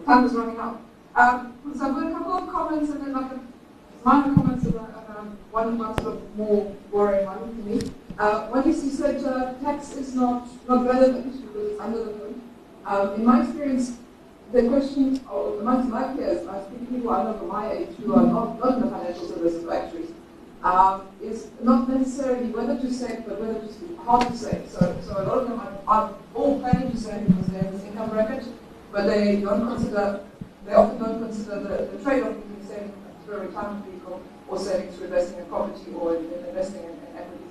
Time 0.05 0.25
is 0.25 0.33
running 0.33 0.59
out. 0.59 0.81
Um, 1.15 1.55
so 1.79 1.87
I've 1.87 1.95
got 1.95 2.07
a 2.07 2.13
couple 2.13 2.33
of 2.33 2.49
comments 2.49 2.91
and 2.91 3.01
then 3.03 3.13
like 3.13 3.31
a 3.31 3.41
minor 4.05 4.35
comments 4.35 4.65
and, 4.65 4.75
one, 5.53 5.79
one 5.79 6.03
sort 6.03 6.17
of 6.17 6.37
more 6.37 6.75
boring 6.91 7.25
one 7.25 7.39
for 7.39 7.63
me. 7.69 7.81
Uh, 8.19 8.49
when 8.49 8.65
you 8.65 8.73
said 8.73 9.23
uh, 9.25 9.53
tax 9.63 9.93
is 9.93 10.15
not, 10.15 10.49
not 10.67 10.87
relevant 10.87 11.47
because 11.47 11.73
it's 11.73 11.81
under 11.81 12.05
the 12.05 12.13
hood, 12.13 12.41
um, 12.87 13.15
in 13.15 13.25
my 13.25 13.43
experience, 13.43 13.99
the 14.53 14.69
question 14.69 15.21
or 15.31 15.61
amongst 15.61 15.89
my 15.91 16.15
peers, 16.15 16.47
I 16.47 16.63
speak 16.65 16.89
to 16.89 16.95
people 16.95 17.11
I 17.11 17.33
from 17.37 17.49
my 17.49 17.73
age 17.73 17.89
who 17.99 18.15
are 18.15 18.23
not, 18.27 18.59
not 18.59 18.75
in 18.75 18.81
the 18.83 18.91
financial 18.91 19.29
services 19.29 19.65
or 19.65 19.73
um, 20.63 21.03
is 21.23 21.49
not 21.61 21.89
necessarily 21.89 22.47
whether 22.51 22.77
to 22.81 22.93
save, 22.93 23.27
but 23.27 23.41
whether 23.41 23.61
to 23.61 23.73
save, 23.73 23.99
how 24.05 24.19
to 24.19 24.37
save. 24.37 24.69
So, 24.71 24.97
so 25.05 25.13
a 25.13 25.25
lot 25.25 25.39
of 25.39 25.49
them 25.49 25.61
are, 25.61 25.79
are 25.87 26.15
all 26.35 26.59
planning 26.61 26.91
to 26.93 26.97
save 26.97 27.27
because 27.27 27.47
they 27.49 27.59
have 27.59 27.73
this 27.73 27.85
income 27.85 28.11
bracket, 28.11 28.45
but 28.93 29.07
they 29.07 29.41
don't 29.41 29.67
consider, 29.69 30.25
they 30.65 30.73
often 30.73 30.99
don't 30.99 31.19
consider 31.23 31.61
the, 31.61 31.97
the 31.97 32.03
trade-off 32.03 32.35
between 32.35 32.67
saving 32.67 32.93
through 33.25 33.37
a 33.37 33.41
retirement 33.47 33.85
vehicle 33.87 34.23
or 34.49 34.59
saving 34.59 34.91
through 34.93 35.07
investing 35.07 35.39
in 35.39 35.47
property 35.47 35.93
or 35.95 36.17
in, 36.17 36.25
in 36.33 36.45
investing 36.47 36.83
in, 36.83 36.96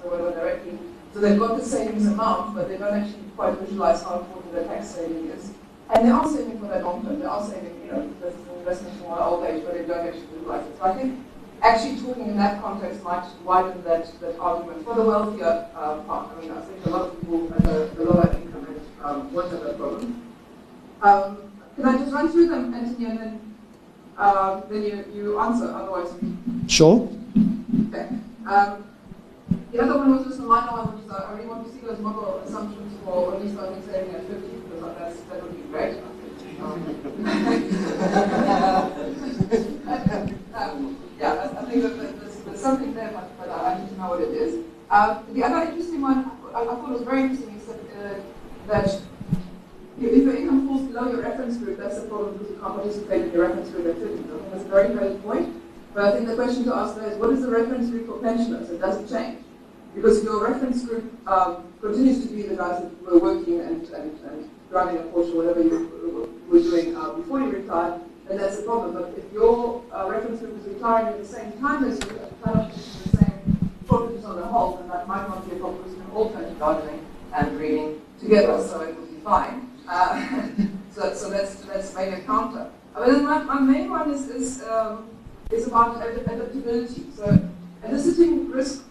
whatever 0.05 0.31
directly. 0.31 0.77
So 1.13 1.19
they've 1.19 1.39
got 1.39 1.57
the 1.57 1.63
savings 1.63 2.07
amount, 2.07 2.55
but 2.55 2.67
they 2.67 2.77
don't 2.77 2.93
actually 2.93 3.23
quite 3.35 3.57
visualize 3.59 4.03
how 4.03 4.19
important 4.19 4.53
the 4.53 4.63
tax 4.63 4.89
saving 4.89 5.27
is. 5.29 5.51
And 5.93 6.05
they 6.05 6.11
are 6.11 6.27
saving 6.27 6.59
for 6.59 6.67
that 6.67 6.83
long 6.83 7.03
term. 7.05 7.19
They 7.19 7.25
are 7.25 7.45
saving, 7.45 7.81
you 7.85 7.91
know, 7.91 8.09
this 8.21 8.33
is 8.33 8.47
an 8.47 8.55
investment 8.59 8.99
for 8.99 9.09
my 9.11 9.23
old 9.23 9.45
age, 9.45 9.63
but 9.63 9.73
they 9.75 9.85
don't 9.85 10.07
actually 10.07 10.27
realize 10.39 10.67
it. 10.67 10.77
So 10.77 10.83
I 10.83 10.93
think 10.93 11.19
actually 11.61 12.01
talking 12.01 12.29
in 12.29 12.37
that 12.37 12.61
context 12.61 13.01
might 13.03 13.25
widen 13.43 13.83
that, 13.83 14.19
that 14.19 14.37
argument 14.39 14.83
for 14.83 14.95
the 14.95 15.03
wealthier 15.03 15.67
uh, 15.75 15.97
part. 16.01 16.35
I 16.35 16.41
mean, 16.41 16.51
I 16.51 16.61
think 16.61 16.85
a 16.85 16.89
lot 16.89 17.01
of 17.09 17.19
people 17.21 17.53
at 17.53 17.63
the, 17.63 17.91
the 17.95 18.03
lower 18.03 18.27
income 18.35 18.67
end 18.67 18.81
um, 19.03 19.33
won't 19.33 19.51
have 19.51 19.61
that 19.61 19.77
problem. 19.77 20.21
Um, 21.01 21.37
can 21.75 21.85
I 21.85 21.97
just 21.97 22.11
run 22.13 22.31
through 22.31 22.49
them, 22.49 22.73
Anthony, 22.73 23.05
and 23.05 23.19
then, 23.19 23.55
uh, 24.17 24.61
then 24.69 24.83
you, 24.83 25.05
you 25.13 25.39
answer, 25.39 25.65
otherwise. 25.65 26.13
Sure. 26.67 27.09
Okay. 27.89 28.09
Um, 28.47 28.85
the 29.75 29.83
other 29.83 29.97
one 29.97 30.15
was 30.15 30.25
just 30.25 30.39
a 30.39 30.43
minor 30.43 30.71
one, 30.71 30.95
which 30.95 31.03
is 31.03 31.11
I 31.11 31.33
really 31.33 31.47
want 31.47 31.67
to 31.67 31.73
see 31.73 31.79
those 31.83 31.99
model 31.99 32.39
assumptions 32.39 32.95
for 33.03 33.35
at 33.35 33.43
least 33.43 33.59
I 33.59 33.67
think 33.73 33.83
saving 33.83 34.15
at 34.15 34.23
50, 34.23 34.47
because 34.47 34.95
that's, 34.95 35.19
that 35.27 35.43
would 35.43 35.51
be 35.51 35.67
great. 35.67 35.99
um, 40.55 40.95
yeah, 41.19 41.51
I, 41.59 41.65
think 41.67 41.83
that 41.83 41.99
there's, 41.99 42.35
there's 42.47 42.61
something 42.61 42.93
there, 42.93 43.11
but, 43.11 43.37
but 43.37 43.49
I 43.51 43.81
need 43.81 43.89
to 43.89 43.97
know 43.97 44.11
what 44.11 44.21
it 44.21 44.31
is. 44.31 44.63
Uh, 44.89 45.21
the 45.33 45.43
other 45.43 45.67
interesting 45.67 45.99
one, 45.99 46.31
I, 46.55 46.61
I 46.61 46.65
thought 46.65 46.89
was 46.89 47.01
very 47.01 47.23
interesting, 47.23 47.55
is 47.59 47.65
that, 47.65 47.79
uh, 47.99 48.15
that 48.67 49.01
if 49.99 50.23
your 50.23 50.35
income 50.37 50.67
falls 50.69 50.87
below 50.87 51.11
your 51.11 51.21
reference 51.21 51.57
group, 51.57 51.79
that's 51.79 51.97
a 51.97 52.03
problem 52.07 52.37
because 52.37 52.51
you 52.51 52.59
can't 52.61 52.75
participate 52.75 53.23
in 53.23 53.31
your 53.33 53.47
reference 53.47 53.69
group 53.71 53.87
activities. 53.87 54.23
I 54.23 54.37
think 54.39 54.51
that's 54.51 54.63
a 54.63 54.67
very 54.69 54.93
valid 54.95 55.21
point. 55.21 55.61
But 55.93 56.05
I 56.05 56.11
think 56.11 56.27
the 56.27 56.35
question 56.35 56.63
to 56.65 56.75
ask 56.75 56.95
there 56.95 57.11
is, 57.11 57.17
what 57.17 57.31
is 57.31 57.41
the 57.41 57.49
reference 57.49 57.89
group 57.89 58.07
for 58.07 58.19
pensioners? 58.19 58.69
It 58.69 58.79
doesn't 58.79 59.09
change. 59.09 59.44
Because 59.95 60.23
your 60.23 60.43
reference 60.43 60.83
group 60.83 61.05
um, 61.27 61.63
continues 61.79 62.27
to 62.27 62.33
be 62.33 62.43
the 62.43 62.55
guys 62.55 62.83
that 62.83 63.01
were 63.01 63.17
working 63.17 63.61
and, 63.61 63.87
and, 63.89 64.19
and 64.25 64.49
driving 64.69 64.97
a 64.97 65.03
Porsche 65.03 65.33
or 65.33 65.37
whatever 65.37 65.61
you 65.61 66.29
were 66.49 66.59
doing 66.59 66.95
uh, 66.97 67.13
before 67.13 67.39
you 67.39 67.49
retired, 67.49 68.01
then 68.27 68.37
that's 68.37 68.59
a 68.59 68.63
problem. 68.63 68.93
But 68.93 69.13
if 69.17 69.31
your 69.31 69.83
uh, 69.93 70.09
reference 70.09 70.41
group 70.41 70.59
is 70.59 70.73
retiring 70.73 71.07
at 71.07 71.17
the 71.17 71.25
same 71.25 71.53
time 71.53 71.85
as 71.85 71.97
you, 71.99 72.19
kind 72.43 72.59
of 72.59 72.73
the 72.73 73.17
same 73.17 73.71
properties 73.87 74.25
on 74.25 74.35
the 74.35 74.43
whole, 74.43 74.77
then 74.77 74.89
that 74.89 75.07
might 75.07 75.27
not 75.29 75.49
be 75.49 75.55
a 75.55 75.59
problem 75.59 75.81
because 75.81 75.97
you 75.97 76.03
can 76.03 76.11
all 76.11 76.29
turn 76.29 76.49
to 76.53 76.59
gardening 76.59 77.05
and 77.33 77.57
reading 77.57 78.01
together, 78.19 78.61
so 78.61 78.81
it 78.81 78.97
will 78.97 79.05
be 79.05 79.19
fine. 79.19 79.71
Uh, 79.87 80.49
so, 80.91 81.13
so 81.13 81.29
let's, 81.29 81.65
let's 81.67 81.95
make 81.95 82.13
a 82.13 82.21
counter. 82.21 82.69
But 82.93 83.07
then 83.07 83.23
my, 83.23 83.43
my 83.43 83.59
main 83.59 83.89
one 83.89 84.11
is, 84.11 84.27
is, 84.27 84.63
um, 84.63 85.09
is 85.51 85.67
about 85.67 85.97
adaptability. 85.97 87.05
So 87.15 87.49
eliciting 87.83 88.51
risk 88.51 88.83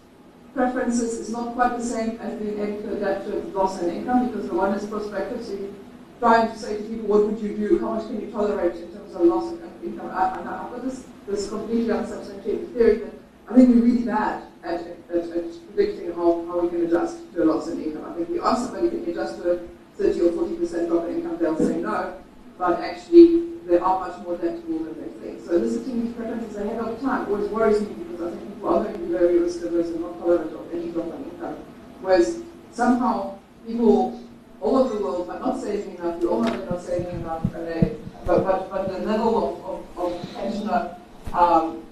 preferences 0.55 1.19
is 1.19 1.29
not 1.29 1.53
quite 1.53 1.77
the 1.77 1.83
same 1.83 2.17
as 2.21 2.39
being 2.39 2.59
able 2.59 2.81
to 2.83 2.95
adapt 2.95 3.25
to 3.27 3.35
loss 3.57 3.81
and 3.81 3.91
income 3.91 4.27
because 4.29 4.47
the 4.47 4.55
one 4.55 4.73
is 4.73 4.85
prospective, 4.85 5.43
so 5.43 5.51
you 5.51 5.75
trying 6.19 6.49
to 6.49 6.57
say 6.57 6.77
to 6.77 6.83
people, 6.83 7.07
what 7.07 7.27
would 7.27 7.39
you 7.39 7.55
do? 7.57 7.77
How 7.79 7.95
much 7.95 8.07
can 8.07 8.21
you 8.21 8.31
tolerate 8.31 8.75
in 8.75 8.91
terms 8.93 9.13
of 9.13 9.21
loss 9.21 9.51
of 9.51 9.61
income? 9.83 10.07
And 10.07 10.49
I've 10.49 10.71
got 10.71 10.83
this, 10.83 11.03
this 11.27 11.49
completely 11.49 11.91
unsubstantiated 11.91 12.73
theory 12.73 12.97
that 12.99 13.13
I 13.49 13.55
think 13.55 13.69
we're 13.69 13.81
really 13.81 14.05
bad 14.05 14.43
at, 14.63 14.79
at, 14.79 15.29
at 15.29 15.75
predicting 15.75 16.13
how, 16.13 16.45
how 16.47 16.61
we 16.61 16.69
can 16.69 16.85
adjust 16.85 17.17
to 17.33 17.43
a 17.43 17.45
loss 17.45 17.67
in 17.67 17.83
income. 17.83 18.05
I 18.09 18.15
think 18.15 18.29
we 18.29 18.39
ask 18.39 18.65
somebody, 18.65 18.89
can 18.89 19.05
you 19.05 19.11
adjust 19.11 19.41
to 19.43 19.51
a 19.51 19.59
30 19.97 20.21
or 20.21 20.31
40% 20.31 20.87
drop 20.87 21.05
in 21.09 21.15
income? 21.15 21.37
They'll 21.37 21.57
say 21.57 21.77
no, 21.77 22.17
but 22.57 22.79
actually 22.79 23.45
they 23.65 23.77
are 23.77 23.99
much 23.99 24.21
more 24.23 24.35
adaptable 24.35 24.79
than 24.79 25.01
they 25.01 25.09
think. 25.19 25.45
So 25.45 25.55
eliciting 25.55 26.05
these 26.05 26.13
preferences 26.15 26.55
ahead 26.55 26.79
of 26.79 27.01
time 27.01 27.27
always 27.27 27.49
worries 27.49 27.81
me 27.81 27.93
because 27.95 28.21
I 28.21 28.37
think 28.37 28.53
people 28.53 28.69
are 28.69 28.83
going 28.83 28.93
to 28.93 28.99
be 28.99 29.11
very 29.11 29.39
risk 29.39 29.63
averse 29.63 29.87
and 29.87 30.01
not 30.01 30.19
tolerant 30.19 30.53
of 30.53 30.73
any 30.73 30.91
drop 30.91 31.07
in 31.07 31.23
income. 31.31 31.55
Whereas 32.01 32.41
somehow 32.71 33.39
people 33.65 34.21
all 34.61 34.77
over 34.77 34.97
the 34.97 35.03
world 35.03 35.29
are 35.29 35.39
not 35.39 35.59
saving 35.59 35.95
enough, 35.95 36.19
we 36.19 36.27
all 36.27 36.41
know 36.41 36.49
they're 36.49 36.69
not 36.69 36.81
saving 36.81 37.19
enough, 37.19 37.43
and 37.53 37.67
they, 37.67 37.97
but, 38.25 38.43
but, 38.43 38.69
but 38.69 38.87
the 38.91 38.99
level 39.05 39.37
of, 39.37 39.97
of, 39.99 40.13
of 40.13 40.33
pensioner, 40.33 40.97
um, 41.33 41.83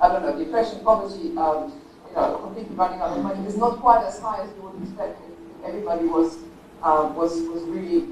I 0.00 0.08
don't 0.08 0.22
know, 0.22 0.38
depression, 0.38 0.80
poverty, 0.84 1.36
um, 1.36 1.72
you 2.08 2.16
know, 2.16 2.38
completely 2.38 2.74
running 2.74 3.00
out 3.00 3.16
of 3.16 3.22
money 3.22 3.46
is 3.46 3.56
not 3.56 3.78
quite 3.78 4.04
as 4.04 4.18
high 4.18 4.42
as 4.42 4.50
you 4.56 4.62
would 4.62 4.82
expect 4.82 5.18
if 5.28 5.64
everybody 5.68 6.06
was, 6.06 6.38
um, 6.82 7.14
was, 7.14 7.40
was 7.48 7.62
really 7.64 8.08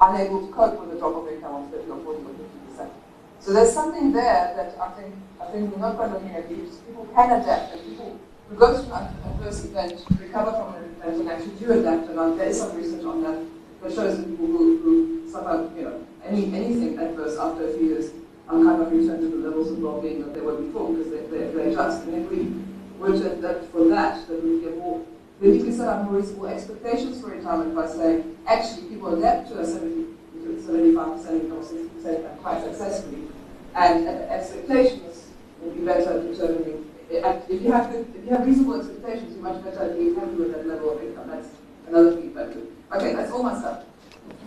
unable 0.00 0.46
to 0.46 0.52
cope 0.52 0.80
with 0.80 0.96
a 0.96 0.98
drop 0.98 1.14
of 1.14 1.28
income 1.32 1.64
of 1.64 1.70
30 1.70 1.90
or 1.90 1.98
40 1.98 2.22
or 2.22 2.34
50 2.34 2.44
percent. 2.68 2.92
So 3.40 3.52
there's 3.52 3.72
something 3.72 4.12
there 4.12 4.54
that 4.56 4.76
I 4.80 4.88
think 4.92 5.14
I 5.40 5.46
think 5.46 5.72
we're 5.72 5.80
not 5.80 5.96
quite 5.96 6.10
looking 6.10 6.30
at. 6.30 6.48
People 6.48 7.08
can 7.14 7.40
adapt, 7.40 7.72
and 7.74 7.82
people 7.84 8.18
who 8.48 8.56
go 8.56 8.82
through 8.82 8.92
an 8.94 9.14
adverse 9.26 9.64
event 9.64 10.04
recover 10.18 10.52
from 10.52 10.74
an 10.74 10.84
event 10.96 11.20
and 11.20 11.28
actually 11.28 11.54
do 11.56 11.72
adapt. 11.72 12.08
And 12.08 12.40
there 12.40 12.48
is 12.48 12.58
some 12.58 12.76
research 12.76 13.04
on 13.04 13.22
that 13.22 13.38
that 13.82 13.94
shows 13.94 14.16
that 14.18 14.26
people 14.28 14.46
who, 14.46 14.78
who 14.78 15.30
suffer, 15.30 15.70
you 15.76 15.82
know, 15.82 16.06
any 16.24 16.46
anything 16.54 16.98
adverse 16.98 17.38
after 17.38 17.68
a 17.68 17.72
few 17.74 17.86
years 17.86 18.10
are 18.48 18.62
kind 18.62 18.82
of 18.82 18.92
return 18.92 19.20
to 19.20 19.28
the 19.28 19.48
levels 19.48 19.70
of 19.70 19.78
well-being 19.78 20.22
that 20.22 20.34
they 20.34 20.40
were 20.40 20.56
before 20.56 20.92
because 20.92 21.10
they, 21.10 21.26
they, 21.26 21.52
they 21.52 21.72
adjust. 21.72 22.04
And 22.04 22.24
if 22.24 22.30
we 22.30 22.52
were 22.98 23.14
adapt 23.14 23.64
for 23.72 23.88
that, 23.88 24.26
then 24.28 24.42
we 24.42 24.60
get 24.60 24.76
more 24.76 25.04
then 25.44 25.54
you 25.56 25.64
can 25.64 25.72
set 25.74 25.88
up 25.88 26.10
reasonable 26.10 26.46
expectations 26.46 27.20
for 27.20 27.28
retirement 27.28 27.74
by 27.74 27.86
saying, 27.86 28.36
actually, 28.46 28.88
people 28.88 29.14
adapt 29.14 29.48
to 29.50 29.58
a 29.58 29.66
70, 29.66 30.06
75% 30.38 31.40
income, 31.42 31.62
60% 31.62 32.38
quite 32.38 32.64
successfully. 32.64 33.28
And, 33.74 34.08
expectations 34.08 35.26
will 35.60 35.72
be 35.72 35.84
better 35.84 36.18
at 36.18 36.32
determining. 36.32 36.90
If 37.10 37.62
you 37.62 37.70
have 37.72 37.94
if 37.94 38.24
you 38.24 38.30
have 38.30 38.46
reasonable 38.46 38.80
expectations, 38.80 39.34
you're 39.34 39.42
much 39.42 39.62
better 39.62 39.80
at 39.80 39.98
being 39.98 40.14
happy 40.14 40.34
with 40.34 40.52
that 40.52 40.66
level 40.66 40.96
of 40.96 41.02
income. 41.02 41.28
That's 41.28 41.48
another 41.88 42.16
feedback. 42.16 42.48
Okay, 42.96 43.14
that's 43.14 43.30
all 43.30 43.42
my 43.42 43.58
stuff. 43.58 43.84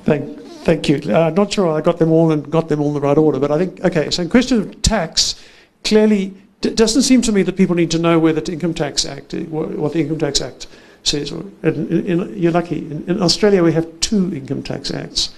Thank, 0.04 0.42
thank 0.64 0.90
you. 0.90 0.98
Uh, 1.14 1.30
not 1.30 1.54
sure 1.54 1.70
I 1.70 1.82
got 1.82 2.00
them 2.00 2.12
all 2.12 2.32
and 2.32 2.50
got 2.50 2.70
them 2.70 2.82
all 2.82 2.90
in 2.90 2.94
the 2.96 3.02
right 3.02 3.18
order, 3.18 3.40
but 3.40 3.52
I 3.52 3.60
think 3.60 3.86
okay. 3.86 4.10
So 4.10 4.24
in 4.24 4.30
question 4.30 4.60
of 4.60 4.82
tax, 4.82 5.42
clearly 5.84 6.34
it 6.64 6.76
doesn't 6.76 7.04
seem 7.04 7.22
to 7.22 7.32
me 7.32 7.44
that 7.44 7.56
people 7.56 7.76
need 7.76 7.92
to 7.92 8.00
know 8.00 8.18
where 8.18 8.34
the 8.34 8.52
Income 8.52 8.74
Tax 8.74 9.06
Act, 9.06 9.34
what 9.34 9.94
the 9.94 10.00
Income 10.00 10.20
Tax 10.20 10.42
Act 10.42 10.68
says. 11.08 11.32
In, 11.32 12.06
in, 12.06 12.38
you're 12.38 12.52
lucky. 12.52 12.80
In, 12.80 13.04
in, 13.08 13.22
Australia, 13.22 13.64
we 13.64 13.74
have 13.74 13.88
two 14.00 14.34
Income 14.34 14.64
Tax 14.64 14.92
Acts, 14.92 15.34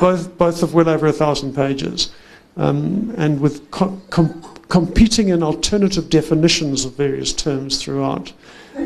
both 0.00 0.36
both 0.36 0.62
of 0.62 0.74
well 0.74 0.88
over 0.88 1.06
a 1.06 1.12
thousand 1.12 1.54
pages, 1.54 2.12
um, 2.56 3.14
and 3.16 3.40
with 3.40 3.70
com, 3.70 4.02
com, 4.10 4.42
competing 4.68 5.30
and 5.30 5.42
alternative 5.42 6.10
definitions 6.10 6.84
of 6.84 6.94
various 6.96 7.32
terms 7.32 7.82
throughout. 7.82 8.32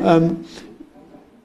Um, 0.03 0.47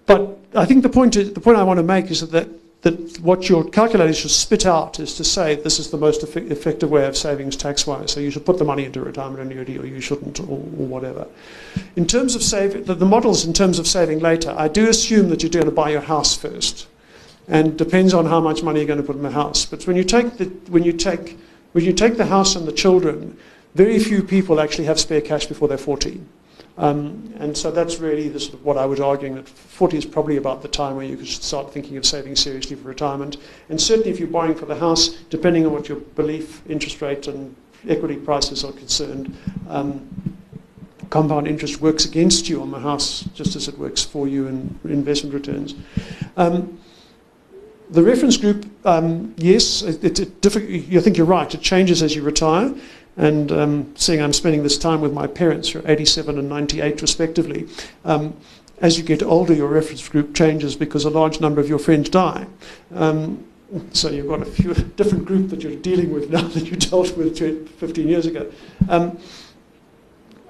but 0.06 0.38
I 0.56 0.66
think 0.66 0.84
the 0.84 0.90
point, 0.90 1.16
is, 1.16 1.34
the 1.34 1.40
point 1.40 1.58
I 1.58 1.64
want 1.64 1.78
to 1.78 1.84
make 1.84 2.12
is 2.12 2.22
that, 2.22 2.32
that, 2.32 2.50
that 2.84 3.20
what 3.22 3.48
your 3.48 3.64
calculator 3.64 4.14
should 4.14 4.32
spit 4.32 4.66
out 4.66 5.00
is 5.00 5.16
to 5.16 5.24
say 5.24 5.56
this 5.56 5.80
is 5.80 5.90
the 5.90 5.98
most 5.98 6.22
effe- 6.22 6.52
effective 6.52 6.92
way 6.92 7.08
of 7.08 7.16
savings 7.16 7.56
tax-wise. 7.56 8.12
So 8.12 8.20
you 8.20 8.30
should 8.30 8.46
put 8.46 8.58
the 8.58 8.66
money 8.66 8.84
into 8.84 9.02
retirement 9.02 9.40
annuity 9.40 9.80
or 9.80 9.86
you 9.86 10.02
shouldn't 10.02 10.42
or, 10.42 10.58
or 10.58 10.86
whatever. 10.86 11.26
In 11.96 12.06
terms 12.06 12.36
of 12.36 12.44
saving, 12.44 12.84
the, 12.84 12.94
the 12.94 13.06
models 13.06 13.46
in 13.46 13.54
terms 13.54 13.80
of 13.80 13.88
saving 13.88 14.20
later, 14.20 14.54
I 14.58 14.68
do 14.68 14.90
assume 14.90 15.30
that 15.30 15.42
you're 15.42 15.50
going 15.50 15.66
to 15.66 15.72
buy 15.72 15.92
your 15.92 16.02
house 16.02 16.36
first. 16.36 16.88
And 17.48 17.78
depends 17.78 18.14
on 18.14 18.26
how 18.26 18.40
much 18.40 18.64
money 18.64 18.80
you're 18.80 18.88
going 18.88 19.02
to 19.02 19.06
put 19.06 19.18
in 19.18 19.24
the 19.24 19.32
house. 19.32 19.66
But 19.66 19.86
when 19.88 19.98
you 19.98 20.04
take 20.04 20.38
the, 20.38 20.46
when 20.70 20.84
you 20.84 20.94
take, 20.94 21.38
when 21.72 21.84
you 21.84 21.94
take 21.94 22.18
the 22.18 22.26
house 22.26 22.56
and 22.56 22.66
the 22.66 22.72
children, 22.72 23.38
very 23.76 24.00
few 24.00 24.24
people 24.24 24.60
actually 24.60 24.86
have 24.86 25.00
spare 25.00 25.22
cash 25.22 25.46
before 25.46 25.68
they're 25.68 25.78
40. 25.78 26.22
Um, 26.78 27.34
and 27.38 27.56
so 27.56 27.70
that's 27.70 28.00
really 28.00 28.30
the 28.30 28.40
sort 28.40 28.56
of 28.56 28.66
what 28.66 28.78
I 28.78 28.86
was 28.86 29.00
arguing 29.00 29.36
that 29.36 29.48
40 29.48 29.98
is 29.98 30.06
probably 30.06 30.38
about 30.38 30.62
the 30.62 30.68
time 30.68 30.96
where 30.96 31.06
you 31.06 31.24
should 31.24 31.44
start 31.44 31.72
thinking 31.72 31.98
of 31.98 32.06
saving 32.06 32.36
seriously 32.36 32.76
for 32.76 32.88
retirement. 32.88 33.38
And 33.70 33.80
certainly 33.80 34.10
if 34.10 34.20
you're 34.20 34.28
buying 34.28 34.56
for 34.56 34.66
the 34.66 34.76
house, 34.76 35.10
depending 35.30 35.66
on 35.66 35.74
what 35.74 35.88
your 35.88 36.00
belief, 36.00 36.64
interest 36.68 37.02
rate, 37.02 37.28
and 37.28 37.56
equity 37.88 38.16
prices 38.16 38.64
are 38.64 38.72
concerned, 38.72 39.38
um, 39.70 40.10
compound 41.10 41.48
interest 41.48 41.80
works 41.80 42.06
against 42.06 42.50
you 42.50 42.60
on 42.60 42.72
the 42.72 42.80
house 42.80 43.22
just 43.36 43.56
as 43.56 43.68
it 43.68 43.78
works 43.78 44.04
for 44.04 44.28
you 44.28 44.48
in 44.48 44.80
investment 44.86 45.34
returns. 45.34 45.76
Um, 46.38 46.80
the 47.92 48.02
reference 48.02 48.38
group, 48.38 48.66
um, 48.86 49.36
yes, 49.38 49.84
it, 49.84 50.04
it, 50.04 50.20
it 50.20 50.42
think 51.04 51.18
you're 51.18 51.28
right. 51.28 51.54
It 51.54 51.62
changes 51.62 52.02
as 52.02 52.16
you 52.16 52.24
retire. 52.24 52.74
And 53.16 53.52
um, 53.52 53.96
seeing 53.96 54.22
I'm 54.22 54.34
spending 54.34 54.64
this 54.64 54.78
time 54.78 55.02
with 55.02 55.14
my 55.14 55.28
parents, 55.28 55.70
who 55.70 55.80
are 55.80 55.92
87 55.92 56.38
and 56.40 56.50
98 56.50 57.02
respectively, 57.02 57.68
um, 58.06 58.36
as 58.80 58.98
you 58.98 59.04
get 59.04 59.22
older, 59.22 59.54
your 59.54 59.68
reference 59.68 60.08
group 60.10 60.34
changes 60.36 60.76
because 60.76 61.06
a 61.06 61.10
large 61.10 61.40
number 61.40 61.62
of 61.62 61.70
your 61.70 61.80
friends 61.80 62.10
die. 62.10 62.48
Um, 62.94 63.46
so 63.92 64.10
you've 64.10 64.28
got 64.28 64.42
a 64.42 64.46
few 64.46 64.74
different 64.98 65.26
group 65.26 65.50
that 65.50 65.62
you're 65.62 65.76
dealing 65.76 66.12
with 66.12 66.30
now 66.30 66.42
that 66.50 66.66
you 66.66 66.76
dealt 66.76 67.16
with 67.16 67.38
15 67.80 68.08
years 68.08 68.26
ago. 68.26 68.52
Um, 68.90 69.18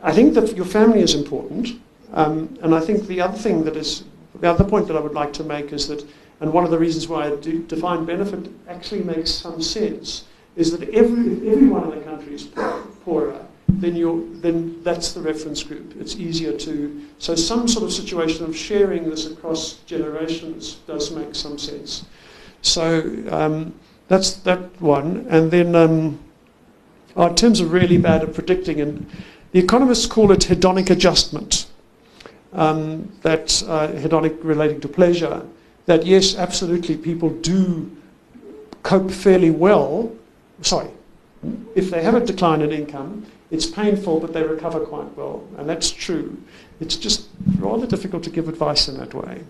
I 0.02 0.12
think 0.12 0.34
that 0.34 0.56
your 0.56 0.66
family 0.66 1.02
is 1.02 1.16
important. 1.16 1.82
Um, 2.14 2.58
and 2.62 2.76
I 2.76 2.80
think 2.80 3.08
the 3.08 3.22
other 3.22 3.38
thing 3.38 3.64
that 3.64 3.76
is, 3.76 4.04
the 4.40 4.50
other 4.50 4.64
point 4.64 4.88
that 4.88 4.96
I 4.96 5.00
would 5.00 5.14
like 5.14 5.34
to 5.34 5.44
make 5.44 5.74
is 5.74 5.88
that 5.88 6.06
and 6.44 6.52
one 6.52 6.66
of 6.66 6.72
the 6.72 6.78
reasons 6.78 7.08
why 7.08 7.28
I 7.28 7.36
do 7.38 7.64
defined 7.64 8.06
benefit 8.06 8.52
actually 8.68 9.02
makes 9.02 9.32
some 9.32 9.62
sense 9.62 10.26
is 10.56 10.78
that 10.78 10.88
every, 10.90 11.50
everyone 11.50 11.92
in 11.92 12.00
the 12.00 12.06
country 12.06 12.36
is 12.36 12.48
poorer, 13.04 13.46
then, 13.68 13.96
you're, 13.96 14.24
then 14.36 14.82
that's 14.84 15.14
the 15.14 15.22
reference 15.22 15.64
group. 15.64 15.96
It's 16.00 16.16
easier 16.16 16.56
to. 16.60 17.02
So, 17.18 17.36
some 17.36 17.68
sort 17.68 17.86
of 17.86 17.92
situation 17.92 18.46
of 18.46 18.56
sharing 18.56 19.10
this 19.10 19.26
across 19.26 19.76
generations 19.86 20.76
does 20.88 21.12
make 21.12 21.34
some 21.34 21.58
sense. 21.58 22.06
So, 22.62 23.02
um, 23.32 23.74
that's 24.08 24.34
that 24.34 24.80
one. 24.82 25.26
And 25.30 25.50
then, 25.50 25.76
um, 25.76 26.20
oh, 27.16 27.28
in 27.28 27.36
terms 27.36 27.62
are 27.62 27.66
really 27.66 27.98
bad 27.98 28.24
at 28.24 28.34
predicting, 28.34 28.80
and 28.80 29.10
the 29.52 29.60
economists 29.60 30.06
call 30.06 30.32
it 30.32 30.42
hedonic 30.42 30.90
adjustment. 30.90 31.68
Um, 32.54 33.12
that 33.24 33.64
uh, 33.68 33.88
hedonic 33.88 34.38
relating 34.44 34.80
to 34.82 34.88
pleasure 34.88 35.44
that 35.86 36.06
yes, 36.06 36.36
absolutely, 36.36 36.98
people 36.98 37.30
do 37.30 37.92
cope 38.84 39.12
fairly 39.12 39.50
well. 39.50 40.12
Sorry, 40.62 40.90
if 41.76 41.90
they 41.90 42.04
have 42.04 42.16
a 42.16 42.26
decline 42.26 42.62
in 42.62 42.72
income, 42.72 43.26
it's 43.52 43.66
painful, 43.66 44.20
but 44.20 44.34
they 44.34 44.44
recover 44.44 44.80
quite 44.80 45.16
well, 45.18 45.44
and 45.58 45.68
that's 45.70 45.92
true. 45.92 46.42
It's 46.80 46.96
just 46.96 47.28
rather 47.60 47.86
difficult 47.86 48.24
to 48.24 48.30
give 48.30 48.48
advice 48.48 48.88
in 48.88 48.98
that 48.98 49.14
way. 49.14 49.44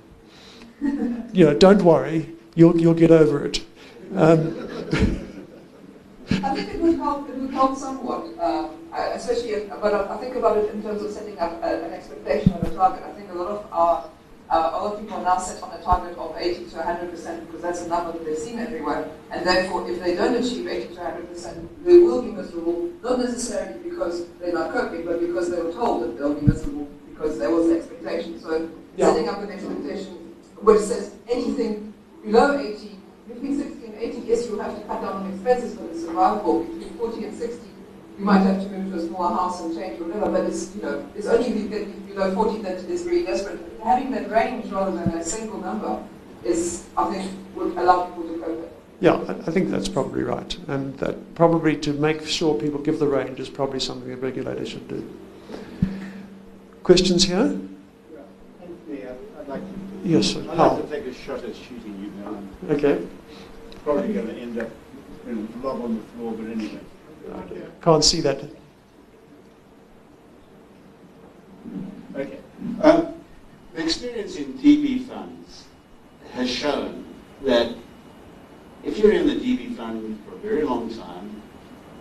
you 0.82 1.45
know, 1.45 1.54
don't 1.54 1.82
worry, 1.84 2.34
you'll 2.56 2.80
you'll 2.80 2.93
get 2.93 3.12
over 3.12 3.45
it. 3.45 3.64
Um, 4.16 4.58
I 6.30 6.56
think 6.56 6.74
it 6.74 6.82
would 6.82 6.95
help. 6.97 7.30
It 7.30 7.36
would 7.38 7.51
help 7.51 7.78
somewhat, 7.78 8.26
um, 8.39 8.72
especially. 8.93 9.70
But 9.82 9.93
I 9.93 10.18
think 10.18 10.36
about 10.36 10.58
it 10.58 10.74
in 10.74 10.82
terms 10.84 11.01
of 11.01 11.12
setting 11.12 11.38
up 11.39 11.62
a, 11.64 11.86
an 11.86 11.93
expectation 11.93 12.54
of 12.54 12.64
a 12.64 12.76
target. 12.76 13.04
I 13.04 13.12
think 13.14 13.32
a 13.32 13.34
lot 13.34 13.47
of 13.47 13.68
our 13.72 14.10
uh, 14.54 14.70
a 14.72 14.78
lot 14.78 14.93
of 14.93 14.99
people 14.99 15.20
now 15.22 15.38
set 15.39 15.64
on 15.64 15.72
a 15.72 15.82
target 15.82 16.16
of 16.16 16.36
80 16.38 16.66
to 16.66 16.76
100% 16.76 17.47
because 17.47 17.62
that's 17.62 17.82
a 17.82 17.88
number 17.88 18.12
that 18.12 18.24
they've 18.24 18.38
seen 18.38 18.60
everywhere. 18.60 19.10
And 19.32 19.45
therefore, 19.45 19.89
if 19.89 19.99
they 19.99 20.16
don't 20.16 20.36
achieve 20.36 20.68
80 20.68 20.93
to 20.93 21.01
100%, 21.01 21.68
they 21.84 21.97
will 21.97 22.22
be 22.22 22.32
miserable, 22.32 22.91
not 23.01 23.18
necessarily 23.18 23.80
because 23.89 24.28
they're 24.39 24.54
not 24.54 24.72
coping, 24.72 25.06
but 25.06 25.20
because 25.20 25.49
they 25.49 25.60
were 25.60 25.74
told 25.74 26.04
that 26.04 26.20
they'll 26.20 26.36
be 26.36 26.45
miserable 26.45 26.88
because 27.10 27.39
there 27.39 27.49
was 27.49 27.68
an 27.70 27.78
expectation. 27.78 28.39
So 28.39 28.70
yeah. 28.95 29.08
setting 29.08 29.28
up 29.28 29.39
an 29.39 29.49
expectation 29.49 30.36
which 30.62 30.82
says 30.82 31.16
anything 31.28 31.91
below 32.24 32.60
80, 32.60 32.91
between 33.28 33.58
60 33.58 33.86
and 33.88 33.95
80, 33.95 34.18
yes, 34.20 34.47
you 34.47 34.60
have 34.60 34.80
to 34.80 34.86
cut 34.86 35.01
down 35.01 35.24
on 35.24 35.34
expenses, 35.34 35.74
but 35.74 35.89
it's 35.89 36.04
survivable. 36.04 36.68
Between 36.68 36.97
40 36.99 37.24
and 37.26 37.36
60, 37.36 37.68
you 38.18 38.26
might 38.26 38.39
have 38.39 38.61
to 38.61 38.70
move 38.70 38.93
to 38.93 38.99
a 38.99 39.07
smaller 39.07 39.36
house 39.36 39.61
and 39.61 39.76
change 39.76 39.99
whatever, 39.99 40.32
but 40.32 40.45
it's, 40.45 40.76
you 40.76 40.82
know, 40.82 41.07
it's 41.16 41.28
only 41.28 41.47
if 41.47 41.55
you 41.57 41.68
get 41.68 42.07
below 42.07 42.34
40 42.34 42.61
that 42.61 42.78
it 42.80 42.89
is 42.89 43.03
really 43.05 43.26
desperate. 43.26 43.59
Having 43.84 44.11
that 44.11 44.30
range 44.30 44.72
rather 44.72 44.91
than 44.91 45.09
a 45.18 45.24
single 45.24 45.59
number 45.59 46.03
is, 46.43 46.86
I 46.95 47.11
think, 47.11 47.32
would 47.55 47.76
allow 47.78 48.05
people 48.05 48.24
to 48.24 48.39
cope. 48.39 48.64
It. 48.64 48.72
Yeah, 48.99 49.20
I 49.47 49.51
think 49.51 49.70
that's 49.70 49.89
probably 49.89 50.24
right. 50.24 50.57
And 50.68 50.97
that 50.99 51.36
probably 51.36 51.76
to 51.78 51.93
make 51.93 52.26
sure 52.26 52.59
people 52.59 52.80
give 52.80 52.99
the 52.99 53.07
range 53.07 53.39
is 53.39 53.49
probably 53.49 53.80
something 53.80 54.11
a 54.11 54.16
regulator 54.16 54.66
should 54.66 54.88
do. 54.88 55.20
Questions 56.84 57.24
here? 57.24 57.59
Anthony, 58.61 59.05
I'd 59.39 59.47
like 59.47 59.61
to, 59.61 59.74
yes, 60.03 60.28
sir. 60.28 60.41
I'd 60.49 60.57
like 60.57 60.82
to 60.82 60.88
take 60.89 61.05
a 61.05 61.14
shot 61.14 61.43
at 61.43 61.55
shooting 61.55 61.99
you 62.01 62.24
down. 62.24 62.49
Okay. 62.70 63.05
Probably 63.84 64.14
going 64.14 64.28
to 64.28 64.36
end 64.36 64.59
up 64.59 64.70
in 65.28 65.39
a 65.39 65.57
blob 65.57 65.82
on 65.82 65.95
the 65.97 66.03
floor, 66.03 66.34
but 66.34 66.45
anyway. 66.51 66.80
Can't 67.82 68.03
see 68.03 68.21
that. 68.21 68.41
Okay. 72.15 72.39
Um, 72.82 73.13
the 73.74 73.84
experience 73.84 74.36
in 74.38 74.53
DB 74.53 75.05
funds 75.07 75.65
has 76.32 76.49
shown 76.49 77.05
that 77.41 77.76
if 78.84 78.97
you're 78.97 79.11
in 79.11 79.28
the 79.28 79.36
DB 79.36 79.76
fund 79.76 80.19
for 80.26 80.36
a 80.36 80.38
very 80.38 80.63
long 80.63 80.93
time, 80.93 81.41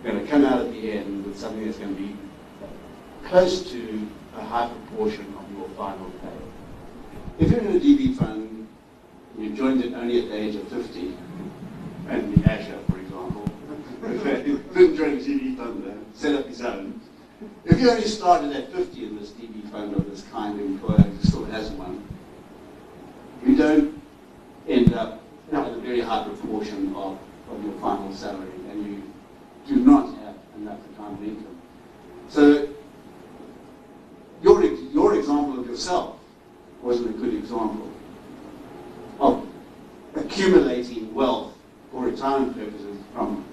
you're 0.03 0.13
going 0.13 0.25
to 0.25 0.31
come 0.31 0.45
out 0.45 0.61
at 0.61 0.71
the 0.71 0.91
end 0.91 1.25
with 1.25 1.37
something 1.37 1.65
that's 1.65 1.77
going 1.77 1.95
to 1.95 2.01
be 2.01 2.15
close 3.25 3.69
to 3.71 4.07
a 4.37 4.41
high 4.43 4.69
proportion 4.69 5.33
of 5.37 5.57
your 5.57 5.67
final 5.69 6.09
pay. 6.21 7.43
If 7.45 7.51
you're 7.51 7.61
in 7.61 7.75
a 7.75 7.79
DB 7.79 8.15
fund, 8.15 8.67
you 9.37 9.51
joined 9.55 9.83
it 9.83 9.93
only 9.93 10.23
at 10.23 10.29
the 10.29 10.35
age 10.35 10.55
of 10.55 10.67
50, 10.67 11.17
and 12.09 12.35
the 12.35 12.51
Asher, 12.51 12.79
for 12.89 12.99
didn't 14.03 14.95
join 14.97 15.19
DB 15.19 15.57
fund 15.57 15.83
there, 15.85 15.97
set 16.13 16.35
up 16.35 16.47
his 16.47 16.61
own, 16.61 16.99
if 17.65 17.79
you 17.79 17.89
only 17.89 18.07
started 18.07 18.55
at 18.55 18.71
50 18.71 19.05
in 19.05 19.19
this 19.19 19.31
DB 19.31 19.69
fund 19.71 19.95
of 19.95 20.09
this 20.09 20.23
kind 20.31 20.59
employer 20.59 21.01
who 21.01 21.27
still 21.27 21.45
has 21.45 21.71
one, 21.71 22.05
you 23.45 23.55
don't 23.55 24.01
end 24.67 24.93
up 24.93 25.21
at 25.51 25.71
a 25.71 25.79
very 25.79 26.01
high 26.01 26.23
proportion 26.23 26.93
of, 26.95 27.17
of 27.51 27.63
your 27.63 27.73
final 27.79 28.13
salary 28.13 28.49
and 28.71 28.85
you 28.85 29.03
do 29.67 29.75
not 29.75 30.07
have 30.19 30.35
enough 30.57 30.79
retirement 30.89 31.27
income. 31.27 31.61
So 32.29 32.69
your, 34.41 34.63
your 34.63 35.15
example 35.15 35.59
of 35.59 35.67
yourself 35.67 36.17
wasn't 36.81 37.15
a 37.15 37.19
good 37.19 37.33
example 37.33 37.89
of 39.19 39.47
accumulating 40.15 41.13
wealth 41.13 41.53
for 41.91 42.05
retirement 42.05 42.57
purposes 42.57 42.97
from 43.13 43.45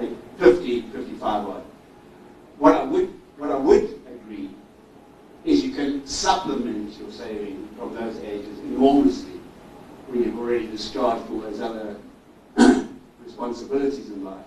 like 0.00 0.38
50, 0.38 0.82
55 0.82 1.48
odd. 1.48 1.62
What 2.58 2.74
I 2.74 2.84
would 2.84 3.12
what 3.36 3.50
I 3.50 3.56
would 3.56 4.00
agree 4.06 4.50
is 5.44 5.64
you 5.64 5.74
can 5.74 6.06
supplement 6.06 6.98
your 6.98 7.10
saving 7.10 7.68
from 7.78 7.94
those 7.94 8.18
ages 8.18 8.58
enormously 8.60 9.40
when 10.08 10.24
you've 10.24 10.38
already 10.38 10.66
discharged 10.66 11.30
all 11.30 11.40
those 11.40 11.60
other 11.60 11.96
responsibilities 13.24 14.08
in 14.08 14.24
life. 14.24 14.44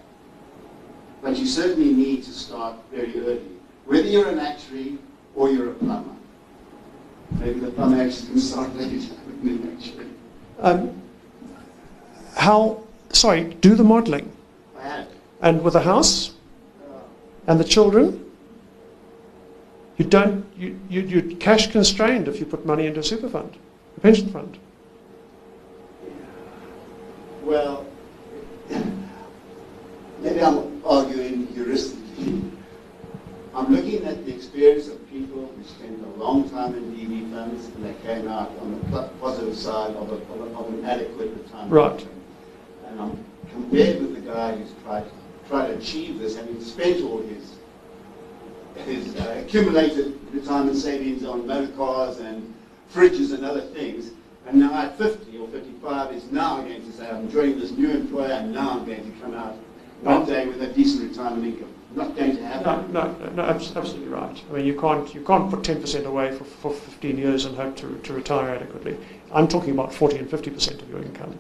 But 1.22 1.38
you 1.38 1.46
certainly 1.46 1.94
need 1.94 2.24
to 2.26 2.32
start 2.32 2.76
very 2.92 3.18
early, 3.20 3.42
whether 3.86 4.08
you're 4.08 4.30
an 4.30 4.40
actuary 4.40 4.98
or 5.36 5.50
you're 5.50 5.72
a 5.72 5.74
plumber. 5.74 6.16
Maybe 7.40 7.60
the 7.62 7.72
plumber 7.72 8.02
actually 8.04 8.28
can 8.28 8.40
start 8.40 8.76
later 8.76 9.08
than 9.42 9.62
the 9.62 9.72
actuary. 9.72 10.10
Um, 10.60 11.02
how, 12.36 12.84
sorry, 13.12 13.56
do 13.62 13.76
the 13.76 13.84
modelling. 13.84 14.32
I 14.78 14.84
have. 14.84 15.08
And 15.44 15.62
with 15.62 15.76
a 15.76 15.82
house? 15.82 16.32
And 17.48 17.60
the 17.60 17.66
children? 17.66 18.32
You 19.98 20.06
don't, 20.06 20.46
you, 20.58 20.80
you, 20.90 21.02
you're 21.02 21.36
cash 21.36 21.68
constrained 21.70 22.30
if 22.30 22.40
you 22.40 22.46
put 22.46 22.66
money 22.66 22.88
into 22.88 23.02
a 23.02 23.04
super 23.04 23.28
fund, 23.30 23.58
a 23.98 24.00
pension 24.00 24.30
fund. 24.30 24.58
Well, 27.44 27.86
maybe 30.22 30.42
I'm 30.42 30.82
arguing 30.86 31.48
heuristically. 31.48 32.50
I'm 33.54 33.76
looking 33.76 34.06
at 34.06 34.26
the 34.26 34.34
experience 34.34 34.88
of 34.88 35.08
people 35.10 35.54
who 35.56 35.64
spent 35.66 36.02
a 36.04 36.10
long 36.18 36.50
time 36.50 36.74
in 36.74 36.96
DB 36.96 37.30
funds 37.32 37.68
and 37.68 37.86
they 37.86 37.94
came 38.02 38.30
out 38.30 38.50
on 38.62 38.82
the 38.92 39.10
positive 39.20 39.58
side 39.58 39.92
of, 39.92 40.10
a, 40.10 40.16
of, 40.16 40.40
a, 40.40 40.58
of 40.58 40.74
an 40.74 40.86
adequate 40.86 41.32
retirement. 41.36 41.72
Right. 41.72 42.08
And 42.88 43.02
I'm 43.02 43.26
compared 43.52 44.02
with 44.02 44.16
the 44.16 44.22
guy 44.22 44.56
who's 44.56 44.72
tried, 44.84 45.06
tried 45.54 45.68
to 45.68 45.78
achieve 45.78 46.18
this, 46.18 46.36
having 46.36 46.60
spent 46.60 47.04
all 47.04 47.22
his, 47.22 47.54
his 48.88 49.16
uh, 49.18 49.44
accumulated 49.46 50.20
retirement 50.34 50.76
savings 50.76 51.24
on 51.24 51.46
motor 51.46 51.72
cars 51.74 52.18
and 52.18 52.52
fridges 52.92 53.34
and 53.36 53.46
other 53.46 53.62
things, 53.62 54.10
and 54.48 54.60
now 54.60 54.74
at 54.74 54.98
50 54.98 55.38
or 55.38 55.48
55 55.50 56.12
is 56.12 56.32
now 56.32 56.60
going 56.62 56.84
to 56.84 56.92
say, 56.92 57.08
I'm 57.08 57.30
joining 57.30 57.60
this 57.60 57.70
new 57.70 57.92
employer 57.92 58.32
and 58.32 58.52
now 58.52 58.72
I'm 58.72 58.86
going 58.86 59.04
to 59.04 59.20
come 59.22 59.36
out 59.36 59.56
one 60.02 60.26
day 60.26 60.48
with 60.48 60.60
a 60.64 60.74
decent 60.74 61.12
retirement 61.12 61.46
income. 61.46 61.72
Not 61.96 62.16
going 62.16 62.36
to 62.36 62.44
happen. 62.44 62.92
No, 62.92 63.12
no, 63.12 63.30
no, 63.34 63.44
abs- 63.44 63.76
absolutely 63.76 64.08
right. 64.08 64.42
I 64.50 64.54
mean, 64.54 64.66
you 64.66 64.80
can't, 64.80 65.14
you 65.14 65.22
can't 65.22 65.52
put 65.52 65.62
10% 65.62 66.06
away 66.06 66.36
for, 66.36 66.46
for 66.46 66.74
15 66.74 67.16
years 67.16 67.46
and 67.46 67.56
hope 67.56 67.78
to, 67.78 67.96
to 68.00 68.14
retire 68.14 68.50
adequately. 68.50 68.98
I'm 69.32 69.48
talking 69.48 69.70
about 69.70 69.94
40 69.94 70.18
and 70.18 70.28
50% 70.28 70.82
of 70.82 70.90
your 70.90 71.04
income. 71.04 71.38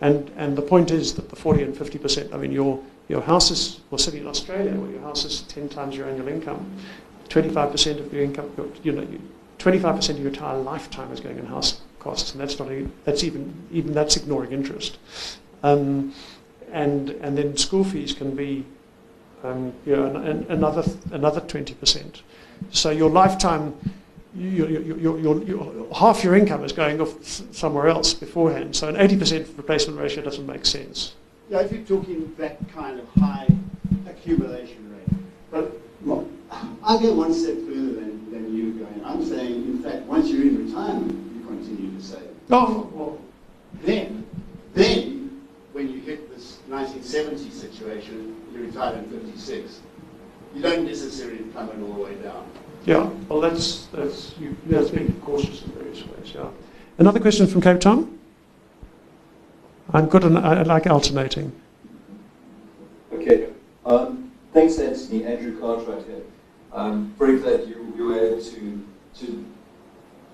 And, 0.00 0.30
and 0.36 0.56
the 0.56 0.62
point 0.62 0.92
is 0.92 1.14
that 1.14 1.30
the 1.30 1.36
40 1.36 1.64
and 1.64 1.74
50%, 1.74 2.32
I 2.32 2.36
mean, 2.36 2.52
your, 2.52 2.80
your 3.08 3.20
house 3.20 3.50
is, 3.50 3.80
well, 3.90 3.98
sitting 3.98 4.20
in 4.20 4.26
Australia, 4.26 4.72
where 4.74 4.90
your 4.90 5.00
house 5.02 5.24
is 5.24 5.42
10 5.42 5.68
times 5.68 5.96
your 5.96 6.08
annual 6.08 6.28
income, 6.28 6.70
25% 7.28 8.00
of 8.00 8.12
your 8.12 8.22
income, 8.22 8.50
your- 8.56 8.68
you 8.82 8.92
know, 8.92 9.02
you, 9.02 9.20
25% 9.58 10.10
of 10.10 10.18
your 10.18 10.28
entire 10.28 10.58
lifetime 10.58 11.10
is 11.12 11.20
going 11.20 11.38
in 11.38 11.46
house 11.46 11.80
costs, 11.98 12.32
and 12.32 12.40
that's 12.40 12.58
not, 12.58 12.70
a, 12.70 12.86
that's 13.04 13.24
even, 13.24 13.54
even 13.70 13.92
that's 13.94 14.16
ignoring 14.16 14.52
interest. 14.52 14.98
Um, 15.62 16.14
and, 16.72 17.10
and 17.10 17.36
then 17.38 17.56
school 17.56 17.84
fees 17.84 18.12
can 18.12 18.34
be 18.34 18.64
um, 19.44 19.72
you 19.86 19.94
know, 19.94 20.06
an, 20.06 20.16
an, 20.16 20.46
another 20.48 20.84
another 21.12 21.40
20%. 21.40 22.20
So 22.70 22.90
your 22.90 23.10
lifetime, 23.10 23.74
you, 24.34 24.66
you, 24.66 24.80
you, 24.80 25.18
you, 25.18 25.44
you, 25.44 25.88
half 25.94 26.24
your 26.24 26.34
income 26.34 26.64
is 26.64 26.72
going 26.72 27.00
off 27.00 27.22
somewhere 27.54 27.88
else 27.88 28.14
beforehand. 28.14 28.74
So 28.74 28.88
an 28.88 28.96
80% 28.96 29.56
replacement 29.56 29.98
ratio 30.00 30.24
doesn't 30.24 30.46
make 30.46 30.64
sense. 30.64 31.12
Yeah, 31.50 31.60
if 31.60 31.72
you're 31.72 31.82
talking 31.84 32.34
that 32.38 32.58
kind 32.72 32.98
of 32.98 33.08
high 33.20 33.46
accumulation 34.06 34.90
rate. 34.90 35.18
But 35.50 35.78
look, 36.04 36.28
I 36.82 37.00
go 37.00 37.14
one 37.14 37.34
step 37.34 37.56
further 37.56 37.94
than, 37.94 38.30
than 38.30 38.56
you 38.56 38.72
going. 38.72 39.02
I'm 39.04 39.24
saying, 39.24 39.54
in 39.54 39.82
fact, 39.82 40.02
once 40.06 40.28
you're 40.28 40.42
in 40.42 40.66
retirement, 40.66 41.12
you 41.34 41.46
continue 41.46 41.96
to 41.96 42.02
save. 42.02 42.20
Oh, 42.50 42.90
well, 42.92 43.18
Then, 43.82 44.26
then, 44.74 45.42
when 45.72 45.90
you 45.90 46.00
hit 46.00 46.30
this 46.34 46.58
1970 46.68 47.50
situation, 47.50 48.36
you 48.52 48.60
retire 48.66 48.94
at 48.96 49.06
56. 49.08 49.80
You 50.54 50.62
don't 50.62 50.84
necessarily 50.86 51.38
plummet 51.44 51.76
all 51.82 51.94
the 51.94 52.00
way 52.00 52.14
down. 52.16 52.48
yeah. 52.84 53.08
Well, 53.28 53.40
that's 53.40 53.86
that's 53.86 54.34
you, 54.38 54.56
that's 54.66 54.90
being 54.90 55.12
cautious 55.20 55.62
in 55.64 55.72
various 55.72 56.06
ways. 56.06 56.32
Yeah. 56.34 56.46
Another 56.98 57.18
question 57.18 57.46
from 57.48 57.60
Cape 57.60 57.80
Town. 57.80 58.13
I'm 59.94 60.06
good 60.06 60.24
and 60.24 60.36
I, 60.36 60.62
like 60.64 60.88
alternating. 60.88 61.52
Okay. 63.12 63.50
Um, 63.86 64.32
thanks, 64.52 64.76
Anthony. 64.80 65.24
Andrew 65.24 65.60
Cartwright 65.60 66.04
here. 66.04 66.22
I'm 66.72 67.12
very 67.12 67.38
glad 67.38 67.68
you, 67.68 67.94
you 67.96 68.06
were 68.06 68.18
able 68.18 68.42
to, 68.42 68.88
to 69.20 69.44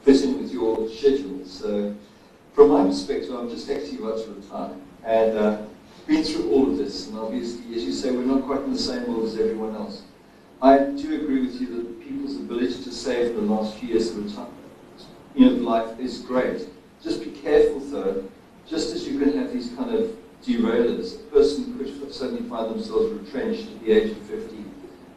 fit 0.01 0.23
in 0.23 0.41
with 0.41 0.51
your 0.51 0.89
schedule. 0.89 1.45
So, 1.45 1.95
from 2.55 2.71
my 2.71 2.87
perspective, 2.87 3.35
I'm 3.35 3.51
just 3.51 3.69
actually 3.69 3.99
about 3.99 4.25
to 4.25 4.33
retire. 4.33 4.71
And 5.05 5.39
uh, 5.39 5.63
been 6.07 6.25
through 6.25 6.51
all 6.53 6.71
of 6.71 6.79
this. 6.79 7.09
And 7.09 7.19
obviously, 7.19 7.77
as 7.77 7.85
you 7.85 7.93
say, 7.93 8.13
we're 8.13 8.25
not 8.25 8.45
quite 8.45 8.63
in 8.63 8.73
the 8.73 8.79
same 8.79 9.07
world 9.07 9.27
as 9.27 9.39
everyone 9.39 9.77
else. 9.77 10.05
I 10.63 10.79
do 10.79 11.23
agree 11.23 11.43
with 11.43 11.61
you 11.61 11.67
that 11.77 12.01
people's 12.03 12.37
ability 12.37 12.83
to 12.83 12.93
save 12.93 13.35
the 13.35 13.43
last 13.43 13.77
few 13.77 13.91
years 13.91 14.11
of 14.11 14.25
retirement, 14.25 14.55
you 15.35 15.51
know, 15.51 15.53
life 15.53 16.01
is 16.01 16.21
great. 16.21 16.67
Just 17.03 17.23
be 17.23 17.31
careful, 17.31 17.81
though. 17.81 18.30
Just 18.71 18.95
as 18.95 19.09
you 19.09 19.19
can 19.19 19.37
have 19.37 19.53
these 19.53 19.71
kind 19.71 19.93
of 19.93 20.17
derailers, 20.47 21.17
a 21.17 21.19
person 21.33 21.77
could 21.77 22.15
suddenly 22.15 22.49
find 22.49 22.73
themselves 22.73 23.13
retrenched 23.21 23.67
at 23.67 23.85
the 23.85 23.91
age 23.91 24.13
of 24.13 24.19
50. 24.19 24.65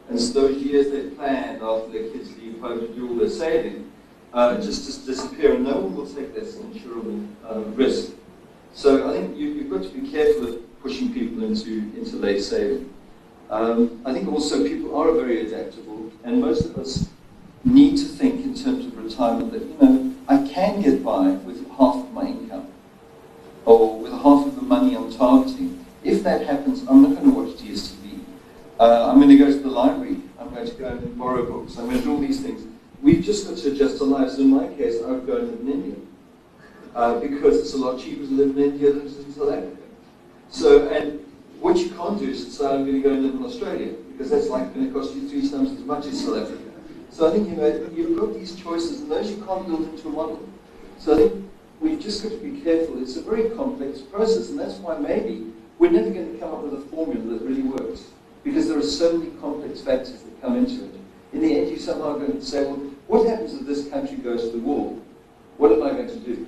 And 0.08 0.20
so 0.20 0.48
those 0.48 0.60
years 0.60 0.90
they 0.90 1.14
planned 1.14 1.62
after 1.62 1.92
their 1.92 2.10
kids 2.10 2.36
leave 2.36 2.58
home 2.60 2.80
to 2.80 2.88
do 2.88 3.08
all 3.08 3.14
their 3.14 3.30
saving 3.30 3.92
uh, 4.32 4.56
just 4.60 4.86
dis- 4.86 5.06
disappear, 5.06 5.54
and 5.54 5.62
no 5.62 5.76
one 5.78 5.94
will 5.94 6.06
take 6.06 6.34
that 6.34 6.42
insurable 6.44 7.28
uh, 7.48 7.60
risk. 7.76 8.14
So 8.72 9.08
I 9.08 9.12
think 9.12 9.36
you, 9.36 9.50
you've 9.50 9.70
got 9.70 9.84
to 9.84 9.88
be 9.88 10.10
careful 10.10 10.48
of 10.48 10.82
pushing 10.82 11.14
people 11.14 11.44
into, 11.44 11.92
into 11.96 12.16
late 12.16 12.40
saving. 12.40 12.92
Um, 13.50 14.02
I 14.04 14.12
think 14.12 14.26
also 14.26 14.66
people 14.66 14.96
are 14.96 15.12
very 15.12 15.46
adaptable, 15.46 16.10
and 16.24 16.40
most 16.40 16.64
of 16.64 16.76
us 16.76 17.08
need 17.62 17.98
to 17.98 18.04
think 18.04 18.44
in 18.44 18.54
terms 18.54 18.84
of 18.84 18.98
retirement 18.98 19.52
that, 19.52 19.62
you 19.62 19.76
know, 19.80 20.14
I 20.26 20.48
can 20.48 20.82
get 20.82 21.04
by 21.04 21.28
with 21.28 21.68
half 21.70 21.94
of 21.94 22.12
my 22.12 22.26
income 22.26 22.73
or 23.64 23.98
with 23.98 24.12
half 24.12 24.46
of 24.46 24.56
the 24.56 24.62
money 24.62 24.94
I'm 24.94 25.12
targeting. 25.12 25.84
If 26.02 26.22
that 26.24 26.46
happens, 26.46 26.82
I'm 26.88 27.02
not 27.02 27.12
going 27.12 27.24
to 27.24 27.30
watch 27.30 27.56
DSTV. 27.56 28.20
Uh, 28.78 29.08
I'm 29.10 29.16
going 29.16 29.30
to 29.30 29.38
go 29.38 29.46
to 29.46 29.58
the 29.58 29.70
library. 29.70 30.18
I'm 30.38 30.52
going 30.54 30.66
to 30.66 30.74
go 30.74 30.88
and 30.88 31.18
borrow 31.18 31.44
books. 31.44 31.78
I'm 31.78 31.86
going 31.86 31.98
to 31.98 32.04
do 32.04 32.12
all 32.12 32.20
these 32.20 32.42
things. 32.42 32.66
We've 33.02 33.24
just 33.24 33.48
got 33.48 33.58
to 33.58 33.72
adjust 33.72 34.00
our 34.02 34.08
lives. 34.08 34.38
In 34.38 34.50
my 34.50 34.68
case, 34.74 35.02
I 35.02 35.10
would 35.12 35.26
go 35.26 35.36
and 35.36 35.50
live 35.50 35.60
in 35.60 35.72
India 35.72 35.96
uh, 36.94 37.18
because 37.20 37.58
it's 37.58 37.74
a 37.74 37.78
lot 37.78 37.98
cheaper 38.00 38.26
to 38.26 38.32
live 38.32 38.56
in 38.56 38.62
India 38.62 38.92
than 38.92 39.02
it 39.02 39.06
is 39.06 39.18
in 39.18 39.32
South 39.32 39.52
Africa. 39.52 39.82
So, 40.50 40.88
and 40.88 41.24
what 41.60 41.76
you 41.78 41.90
can't 41.90 42.18
do 42.18 42.28
is 42.28 42.44
decide 42.44 42.74
I'm 42.74 42.84
going 42.84 43.02
to 43.02 43.08
go 43.08 43.14
and 43.14 43.22
live 43.24 43.34
in 43.34 43.44
Australia 43.44 43.92
because 44.12 44.30
that's 44.30 44.48
like 44.48 44.72
going 44.74 44.86
to 44.86 44.92
cost 44.92 45.14
you 45.14 45.28
three 45.28 45.48
times 45.48 45.72
as 45.72 45.80
much 45.80 46.06
as 46.06 46.24
South 46.24 46.42
Africa. 46.42 46.60
So 47.10 47.28
I 47.28 47.32
think 47.32 47.48
you 47.48 47.56
know 47.56 47.90
you've 47.94 48.18
got 48.18 48.34
these 48.34 48.54
choices, 48.56 49.00
and 49.00 49.10
those 49.10 49.30
you 49.30 49.36
can't 49.44 49.66
build 49.66 49.88
into 49.88 50.08
a 50.08 50.10
model. 50.10 50.48
So 50.98 51.14
I 51.14 51.28
think 51.28 51.50
we've 51.84 52.00
just 52.00 52.22
got 52.22 52.30
to 52.30 52.38
be 52.38 52.62
careful. 52.62 53.00
It's 53.00 53.16
a 53.16 53.22
very 53.22 53.50
complex 53.50 54.00
process, 54.00 54.48
and 54.48 54.58
that's 54.58 54.76
why 54.76 54.98
maybe 54.98 55.52
we're 55.78 55.90
never 55.90 56.10
going 56.10 56.32
to 56.32 56.38
come 56.38 56.54
up 56.54 56.62
with 56.62 56.74
a 56.74 56.80
formula 56.88 57.38
that 57.38 57.44
really 57.44 57.62
works 57.62 58.04
because 58.42 58.68
there 58.68 58.78
are 58.78 58.82
so 58.82 59.18
many 59.18 59.30
complex 59.32 59.82
factors 59.82 60.22
that 60.22 60.40
come 60.40 60.56
into 60.56 60.86
it. 60.86 60.94
In 61.34 61.42
the 61.42 61.58
end, 61.58 61.70
you 61.70 61.78
somehow 61.78 62.16
are 62.16 62.18
going 62.18 62.32
to 62.32 62.44
say, 62.44 62.64
well, 62.64 62.76
what 63.06 63.28
happens 63.28 63.54
if 63.54 63.66
this 63.66 63.88
country 63.88 64.16
goes 64.16 64.42
to 64.42 64.50
the 64.50 64.58
wall? 64.58 65.00
What 65.58 65.72
am 65.72 65.82
I 65.82 65.90
going 65.90 66.08
to 66.08 66.16
do? 66.16 66.46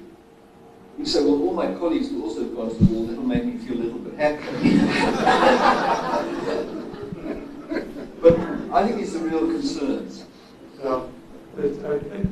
You 0.98 1.04
say, 1.04 1.22
well, 1.22 1.42
all 1.42 1.52
my 1.52 1.74
colleagues 1.74 2.08
will 2.10 2.22
also 2.22 2.42
have 2.42 2.56
gone 2.56 2.70
to 2.70 2.76
the 2.76 2.92
wall. 2.92 3.06
That'll 3.06 3.24
make 3.24 3.44
me 3.44 3.58
feel 3.58 3.76
a 3.76 3.82
little 3.82 3.98
bit 3.98 4.18
happier. 4.18 4.50
but 8.22 8.38
I 8.72 8.86
think 8.86 8.96
these 8.96 9.14
are 9.14 9.18
real 9.18 9.40
concerns. 9.40 10.24
Uh, 10.82 11.02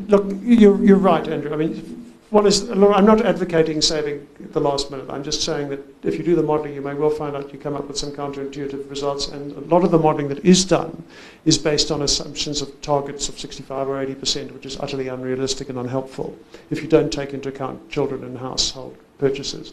Look, 0.09 0.27
you're, 0.43 0.83
you're 0.85 0.99
right, 0.99 1.27
Andrew. 1.27 1.53
I 1.53 1.57
mean, 1.57 2.14
one 2.31 2.47
is, 2.47 2.69
I'm 2.71 2.81
not 2.81 3.25
advocating 3.25 3.81
saving 3.81 4.27
the 4.53 4.61
last 4.61 4.91
minute. 4.91 5.07
I'm 5.09 5.23
just 5.23 5.43
saying 5.43 5.69
that 5.69 5.81
if 6.03 6.17
you 6.17 6.25
do 6.25 6.35
the 6.35 6.43
modelling, 6.43 6.75
you 6.75 6.81
may 6.81 6.95
well 6.95 7.11
find 7.11 7.37
out 7.37 7.53
you 7.53 7.59
come 7.59 7.75
up 7.75 7.87
with 7.87 7.97
some 7.97 8.11
counterintuitive 8.13 8.89
results. 8.91 9.29
And 9.29 9.53
a 9.53 9.61
lot 9.61 9.85
of 9.85 9.91
the 9.91 9.99
modelling 9.99 10.29
that 10.29 10.45
is 10.45 10.65
done 10.65 11.05
is 11.45 11.59
based 11.59 11.91
on 11.91 12.03
assumptions 12.03 12.63
of 12.63 12.81
targets 12.81 13.29
of 13.29 13.39
65 13.39 13.89
or 13.89 14.05
80%, 14.05 14.53
which 14.53 14.67
is 14.67 14.79
utterly 14.81 15.09
unrealistic 15.09 15.69
and 15.69 15.79
unhelpful 15.79 16.37
if 16.71 16.83
you 16.83 16.89
don't 16.89 17.13
take 17.13 17.35
into 17.35 17.51
account 17.51 17.89
children 17.91 18.25
and 18.25 18.39
household 18.39 18.97
purchases. 19.19 19.73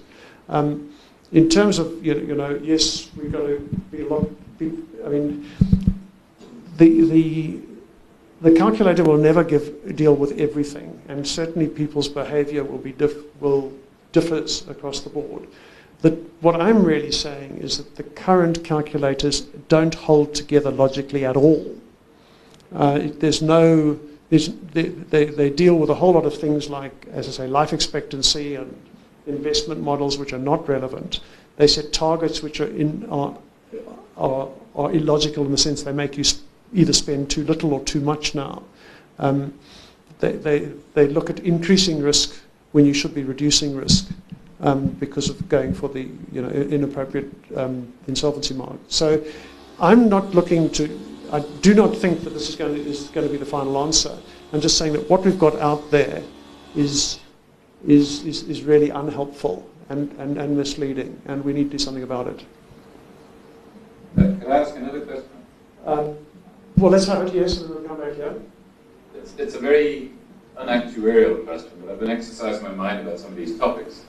Um, 0.49 0.93
in 1.32 1.47
terms 1.47 1.80
of, 1.80 2.06
you 2.06 2.36
know, 2.36 2.60
yes, 2.62 3.10
we've 3.16 3.32
got 3.32 3.47
to 3.47 3.60
be 3.89 4.02
a 4.02 4.08
lot, 4.08 4.30
I 4.60 5.10
mean, 5.10 5.49
the, 6.78 7.02
the, 7.02 7.62
the 8.41 8.51
calculator 8.51 9.03
will 9.03 9.17
never 9.17 9.43
give, 9.43 9.95
deal 9.95 10.15
with 10.15 10.39
everything, 10.39 10.99
and 11.07 11.27
certainly 11.27 11.67
people's 11.67 12.09
behaviour 12.09 12.63
will 12.63 12.79
be 12.79 12.91
diff, 12.91 13.13
will 13.39 13.71
across 14.13 14.99
the 15.01 15.09
board. 15.09 15.47
That 16.01 16.13
what 16.41 16.59
I'm 16.59 16.83
really 16.83 17.11
saying 17.11 17.57
is 17.57 17.77
that 17.77 17.95
the 17.95 18.03
current 18.03 18.63
calculators 18.63 19.41
don't 19.69 19.93
hold 19.93 20.33
together 20.33 20.71
logically 20.71 21.23
at 21.23 21.37
all. 21.37 21.79
Uh, 22.73 23.09
there's 23.19 23.41
no, 23.41 23.99
there's, 24.29 24.49
they, 24.73 24.89
they, 24.89 25.25
they 25.25 25.49
deal 25.49 25.75
with 25.75 25.89
a 25.89 25.95
whole 25.95 26.13
lot 26.13 26.25
of 26.25 26.35
things 26.35 26.69
like, 26.69 27.05
as 27.11 27.27
I 27.27 27.31
say, 27.31 27.47
life 27.47 27.73
expectancy 27.73 28.55
and 28.55 28.75
investment 29.27 29.81
models 29.81 30.17
which 30.17 30.33
are 30.33 30.39
not 30.39 30.67
relevant. 30.67 31.19
They 31.57 31.67
set 31.67 31.93
targets 31.93 32.41
which 32.41 32.59
are, 32.59 32.67
in, 32.67 33.07
are, 33.09 33.37
are, 34.17 34.49
are 34.75 34.91
illogical 34.91 35.45
in 35.45 35.51
the 35.51 35.57
sense 35.57 35.83
they 35.83 35.93
make 35.93 36.17
you 36.17 36.23
either 36.74 36.93
spend 36.93 37.30
too 37.30 37.43
little 37.43 37.74
or 37.74 37.84
too 37.84 37.99
much 37.99 38.36
now. 38.36 38.63
Um, 39.19 39.53
they, 40.19 40.34
they, 40.34 40.72
they 40.93 41.07
look 41.07 41.30
at 41.30 41.39
increasing 41.39 42.01
risk 42.01 42.39
when 42.72 42.86
you 42.86 42.93
should 42.93 43.13
be 43.13 43.24
reducing 43.24 43.76
risk 43.76 44.09
um, 44.61 44.88
because 44.88 45.30
of 45.30 45.49
going 45.49 45.74
for 45.74 45.89
the 45.89 46.07
you 46.32 46.41
know, 46.41 46.49
inappropriate 46.49 47.30
um, 47.57 47.91
insolvency 48.07 48.53
mark. 48.53 48.78
So 48.88 49.24
I'm 49.80 50.09
not 50.09 50.34
looking 50.34 50.69
to, 50.72 50.99
I 51.32 51.39
do 51.61 51.74
not 51.74 51.95
think 51.97 52.24
that 52.24 52.32
this 52.32 52.49
is 52.49 52.55
going, 52.55 52.76
to, 52.76 52.82
is 52.82 53.09
going 53.09 53.28
to 53.28 53.32
be 53.32 53.38
the 53.38 53.45
final 53.45 53.84
answer. 53.84 54.15
I'm 54.53 54.61
just 54.61 54.78
saying 54.78 54.93
that 54.93 55.09
what 55.09 55.24
we've 55.24 55.39
got 55.39 55.55
out 55.59 55.91
there 55.91 56.22
is, 56.76 57.19
is, 57.86 58.24
is, 58.26 58.43
is 58.43 58.63
really 58.63 58.89
unhelpful 58.89 59.67
and, 59.89 60.11
and, 60.19 60.38
and 60.38 60.55
misleading, 60.55 61.19
and 61.26 61.43
we 61.43 61.51
need 61.51 61.65
to 61.65 61.69
do 61.72 61.80
something 61.80 62.03
about 62.03 62.28
it. 62.28 62.45
Uh, 64.17 64.22
Can 64.22 64.51
I 64.51 64.57
ask 64.59 64.76
another 64.76 65.01
question? 65.01 65.30
Um, 65.86 66.15
well, 66.78 66.91
let's 66.91 67.07
have 67.07 67.28
it, 67.28 67.34
yes, 67.34 67.57
and 67.57 67.69
then 67.69 67.80
we'll 67.80 67.88
come 67.88 67.99
back 67.99 68.15
here. 68.15 68.36
It's, 69.15 69.34
it's 69.38 69.55
a 69.55 69.59
very 69.59 70.11
unactuarial 70.57 71.45
question, 71.45 71.72
but 71.82 71.91
I've 71.91 71.99
been 71.99 72.09
exercising 72.09 72.63
my 72.63 72.72
mind 72.72 73.07
about 73.07 73.19
some 73.19 73.32
of 73.32 73.38
these 73.38 73.57
topics. 73.57 74.05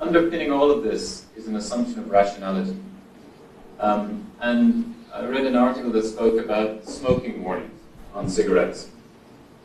Underpinning 0.00 0.52
all 0.52 0.70
of 0.70 0.82
this 0.82 1.26
is 1.36 1.46
an 1.46 1.56
assumption 1.56 1.98
of 1.98 2.10
rationality. 2.10 2.76
Um, 3.80 4.30
and 4.40 4.94
I 5.12 5.24
read 5.24 5.46
an 5.46 5.56
article 5.56 5.90
that 5.92 6.04
spoke 6.04 6.42
about 6.42 6.84
smoking 6.86 7.42
warnings 7.42 7.80
on 8.14 8.28
cigarettes. 8.28 8.88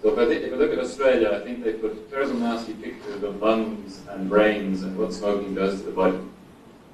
So 0.02 0.10
if 0.10 0.20
I, 0.20 0.32
if 0.32 0.54
I 0.54 0.56
look 0.56 0.72
at 0.72 0.80
Australia, 0.80 1.32
I 1.32 1.44
think 1.44 1.64
they 1.64 1.74
put 1.74 2.10
terrible 2.10 2.36
nasty 2.36 2.74
pictures 2.74 3.22
of 3.24 3.42
lungs 3.42 4.02
and 4.10 4.30
brains 4.30 4.84
and 4.84 4.98
what 4.98 5.14
smoking 5.14 5.56
does 5.56 5.82
to 5.82 5.88
the 5.88 5.92
body. 5.92 6.20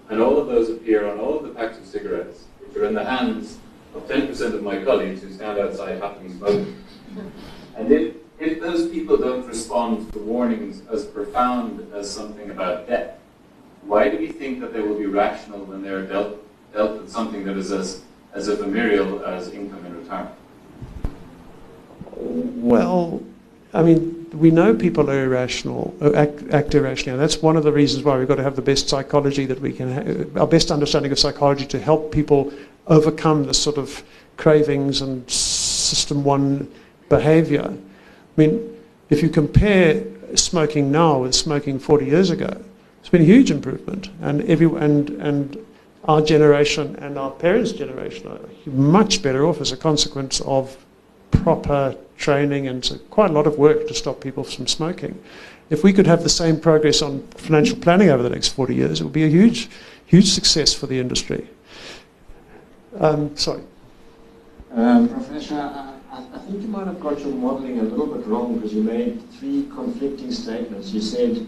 And 0.09 0.21
all 0.21 0.37
of 0.37 0.47
those 0.47 0.69
appear 0.69 1.09
on 1.09 1.19
all 1.19 1.37
of 1.37 1.43
the 1.43 1.49
packs 1.49 1.77
of 1.77 1.85
cigarettes, 1.85 2.45
which 2.59 2.75
are 2.77 2.85
in 2.85 2.93
the 2.93 3.05
hands 3.05 3.59
of 3.95 4.07
10% 4.07 4.53
of 4.53 4.63
my 4.63 4.83
colleagues 4.83 5.21
who 5.21 5.31
stand 5.31 5.57
outside 5.57 6.01
happily 6.01 6.29
smoking. 6.29 6.83
And 7.75 7.91
if, 7.91 8.15
if 8.39 8.59
those 8.59 8.89
people 8.89 9.17
don't 9.17 9.45
respond 9.47 10.11
to 10.13 10.19
warnings 10.19 10.81
as 10.91 11.05
profound 11.05 11.91
as 11.93 12.09
something 12.09 12.49
about 12.51 12.87
death, 12.87 13.17
why 13.83 14.09
do 14.09 14.17
we 14.17 14.27
think 14.27 14.59
that 14.61 14.73
they 14.73 14.81
will 14.81 14.97
be 14.97 15.05
rational 15.05 15.59
when 15.59 15.81
they're 15.81 16.03
dealt, 16.03 16.43
dealt 16.73 17.01
with 17.01 17.09
something 17.09 17.43
that 17.45 17.55
is 17.55 17.71
as, 17.71 18.01
as 18.33 18.47
ephemeral 18.47 19.23
as 19.25 19.49
income 19.49 19.85
in 19.85 19.97
retirement? 19.97 20.35
Well, 22.15 23.21
I 23.73 23.83
mean, 23.83 24.29
we 24.33 24.51
know 24.51 24.73
people 24.73 25.09
are 25.09 25.23
irrational, 25.23 25.95
uh, 26.01 26.13
act, 26.13 26.43
act 26.51 26.75
irrationally. 26.75 27.19
That's 27.19 27.41
one 27.41 27.55
of 27.55 27.63
the 27.63 27.71
reasons 27.71 28.03
why 28.03 28.17
we've 28.17 28.27
got 28.27 28.35
to 28.35 28.43
have 28.43 28.55
the 28.55 28.61
best 28.61 28.89
psychology 28.89 29.45
that 29.45 29.61
we 29.61 29.71
can, 29.71 29.91
have, 29.91 30.37
our 30.37 30.47
best 30.47 30.71
understanding 30.71 31.11
of 31.11 31.19
psychology 31.19 31.65
to 31.67 31.79
help 31.79 32.11
people 32.11 32.51
overcome 32.87 33.45
this 33.45 33.61
sort 33.61 33.77
of 33.77 34.03
cravings 34.37 35.01
and 35.01 35.29
system 35.29 36.23
one 36.23 36.71
behavior. 37.09 37.65
I 37.65 38.41
mean, 38.41 38.77
if 39.09 39.21
you 39.21 39.29
compare 39.29 40.03
smoking 40.35 40.91
now 40.91 41.19
with 41.19 41.35
smoking 41.35 41.79
40 41.79 42.05
years 42.05 42.29
ago, 42.29 42.61
it's 42.99 43.09
been 43.09 43.21
a 43.21 43.25
huge 43.25 43.51
improvement. 43.51 44.09
And, 44.21 44.41
every, 44.49 44.65
and, 44.65 45.09
and 45.21 45.57
our 46.05 46.21
generation 46.21 46.95
and 46.97 47.17
our 47.17 47.31
parents' 47.31 47.71
generation 47.71 48.27
are 48.27 48.39
much 48.65 49.21
better 49.21 49.45
off 49.45 49.61
as 49.61 49.71
a 49.71 49.77
consequence 49.77 50.41
of 50.41 50.75
proper 51.31 51.95
training 52.17 52.67
and 52.67 52.99
quite 53.09 53.29
a 53.29 53.33
lot 53.33 53.47
of 53.47 53.57
work 53.57 53.87
to 53.87 53.93
stop 53.93 54.21
people 54.21 54.43
from 54.43 54.67
smoking. 54.67 55.21
If 55.69 55.83
we 55.83 55.93
could 55.93 56.07
have 56.07 56.23
the 56.23 56.29
same 56.29 56.59
progress 56.59 57.01
on 57.01 57.25
financial 57.29 57.77
planning 57.77 58.09
over 58.09 58.23
the 58.23 58.29
next 58.29 58.49
40 58.49 58.75
years, 58.75 59.01
it 59.01 59.03
would 59.03 59.13
be 59.13 59.23
a 59.23 59.29
huge, 59.29 59.69
huge 60.05 60.31
success 60.31 60.73
for 60.73 60.87
the 60.87 60.99
industry. 60.99 61.47
Um, 62.99 63.35
sorry. 63.35 63.61
Um, 64.71 65.09
Professor, 65.09 65.55
I, 65.55 65.95
I, 66.11 66.39
think 66.39 66.61
you 66.61 66.67
might 66.67 66.87
have 66.87 66.99
got 66.99 67.19
your 67.19 67.29
modeling 67.29 67.79
a 67.79 67.83
little 67.83 68.07
bit 68.07 68.25
wrong 68.25 68.55
because 68.55 68.73
you 68.73 68.83
made 68.83 69.21
three 69.33 69.67
conflicting 69.73 70.31
statements. 70.31 70.91
You 70.91 71.01
said, 71.01 71.47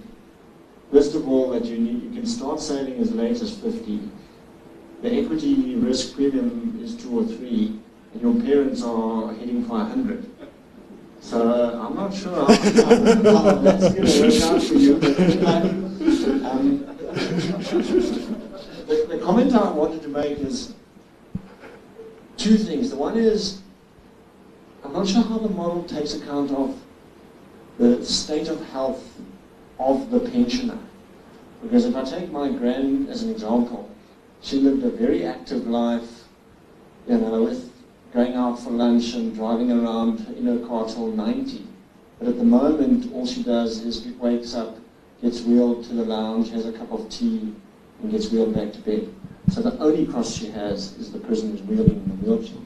first 0.92 1.16
of 1.16 1.28
all, 1.28 1.52
that 1.52 1.66
you, 1.66 1.78
need, 1.78 2.04
you 2.04 2.10
can 2.12 2.26
start 2.26 2.60
saving 2.60 3.00
as 3.00 3.12
late 3.14 3.42
as 3.42 3.58
50. 3.58 4.10
The 5.02 5.14
equity 5.14 5.76
risk 5.76 6.16
premium 6.16 6.80
is 6.84 6.96
two 6.96 7.20
or 7.20 7.26
three, 7.26 7.80
and 8.14 8.22
your 8.22 8.34
parents 8.42 8.84
are 8.84 9.34
hitting 9.34 9.64
500. 9.66 10.30
So 11.22 11.50
uh, 11.50 11.86
I'm 11.86 11.96
not 11.96 12.14
sure 12.14 12.34
how, 12.34 12.46
how, 12.46 13.54
that's 13.56 13.94
going 13.94 14.06
to 14.06 14.22
work 14.22 14.42
out 14.44 14.64
for 14.64 14.74
you. 14.74 14.96
But, 14.98 15.16
um, 16.52 16.86
the, 18.88 19.08
the 19.10 19.20
comment 19.24 19.54
I 19.54 19.72
wanted 19.72 20.02
to 20.04 20.08
make 20.10 20.40
is 20.40 20.74
two 22.38 22.58
things. 22.58 22.90
The 22.90 22.96
one 22.96 23.18
is, 23.18 23.62
I'm 24.84 24.94
not 24.94 25.08
sure 25.08 25.24
how 25.24 25.40
the 25.40 25.50
model 25.50 25.84
takes 25.84 26.14
account 26.14 26.52
of 26.52 26.80
the 27.78 28.04
state 28.06 28.48
of 28.48 28.64
health 28.70 29.20
of 29.80 30.10
the 30.12 30.20
pensioner. 30.20 30.80
Because 31.62 31.86
if 31.86 31.96
I 31.96 32.04
take 32.04 32.32
my 32.32 32.50
grand 32.50 33.10
as 33.10 33.24
an 33.24 33.32
example, 33.32 33.90
she 34.42 34.58
lived 34.58 34.84
a 34.84 34.90
very 34.90 35.26
active 35.26 35.68
life, 35.68 36.24
you 37.08 37.18
know, 37.18 37.44
with 37.44 37.72
going 38.14 38.36
out 38.36 38.60
for 38.60 38.70
lunch 38.70 39.14
and 39.14 39.36
driving 39.36 39.72
around 39.72 40.26
in 40.38 40.46
her 40.46 40.66
car 40.68 40.88
till 40.88 41.08
90. 41.08 41.68
But 42.20 42.30
at 42.30 42.38
the 42.38 42.44
moment, 42.44 43.12
all 43.14 43.26
she 43.26 43.44
does 43.44 43.84
is 43.84 44.06
wakes 44.20 44.56
up, 44.56 44.78
gets 45.22 45.42
wheeled 45.42 45.84
to 45.86 45.94
the 45.94 46.06
lounge, 46.06 46.50
has 46.52 46.66
a 46.66 46.72
cup 46.72 46.92
of 46.92 47.10
tea, 47.10 47.54
and 48.02 48.12
gets 48.12 48.30
wheeled 48.30 48.56
back 48.56 48.74
to 48.74 48.80
bed. 48.80 49.14
So 49.50 49.62
the 49.62 49.78
only 49.80 50.06
cost 50.06 50.38
she 50.38 50.48
has 50.48 50.94
is 50.98 51.12
the 51.12 51.20
person 51.20 51.52
who's 51.52 51.62
wheeling 51.62 51.90
in 51.90 52.10
the 52.10 52.16
wheelchair. 52.16 52.62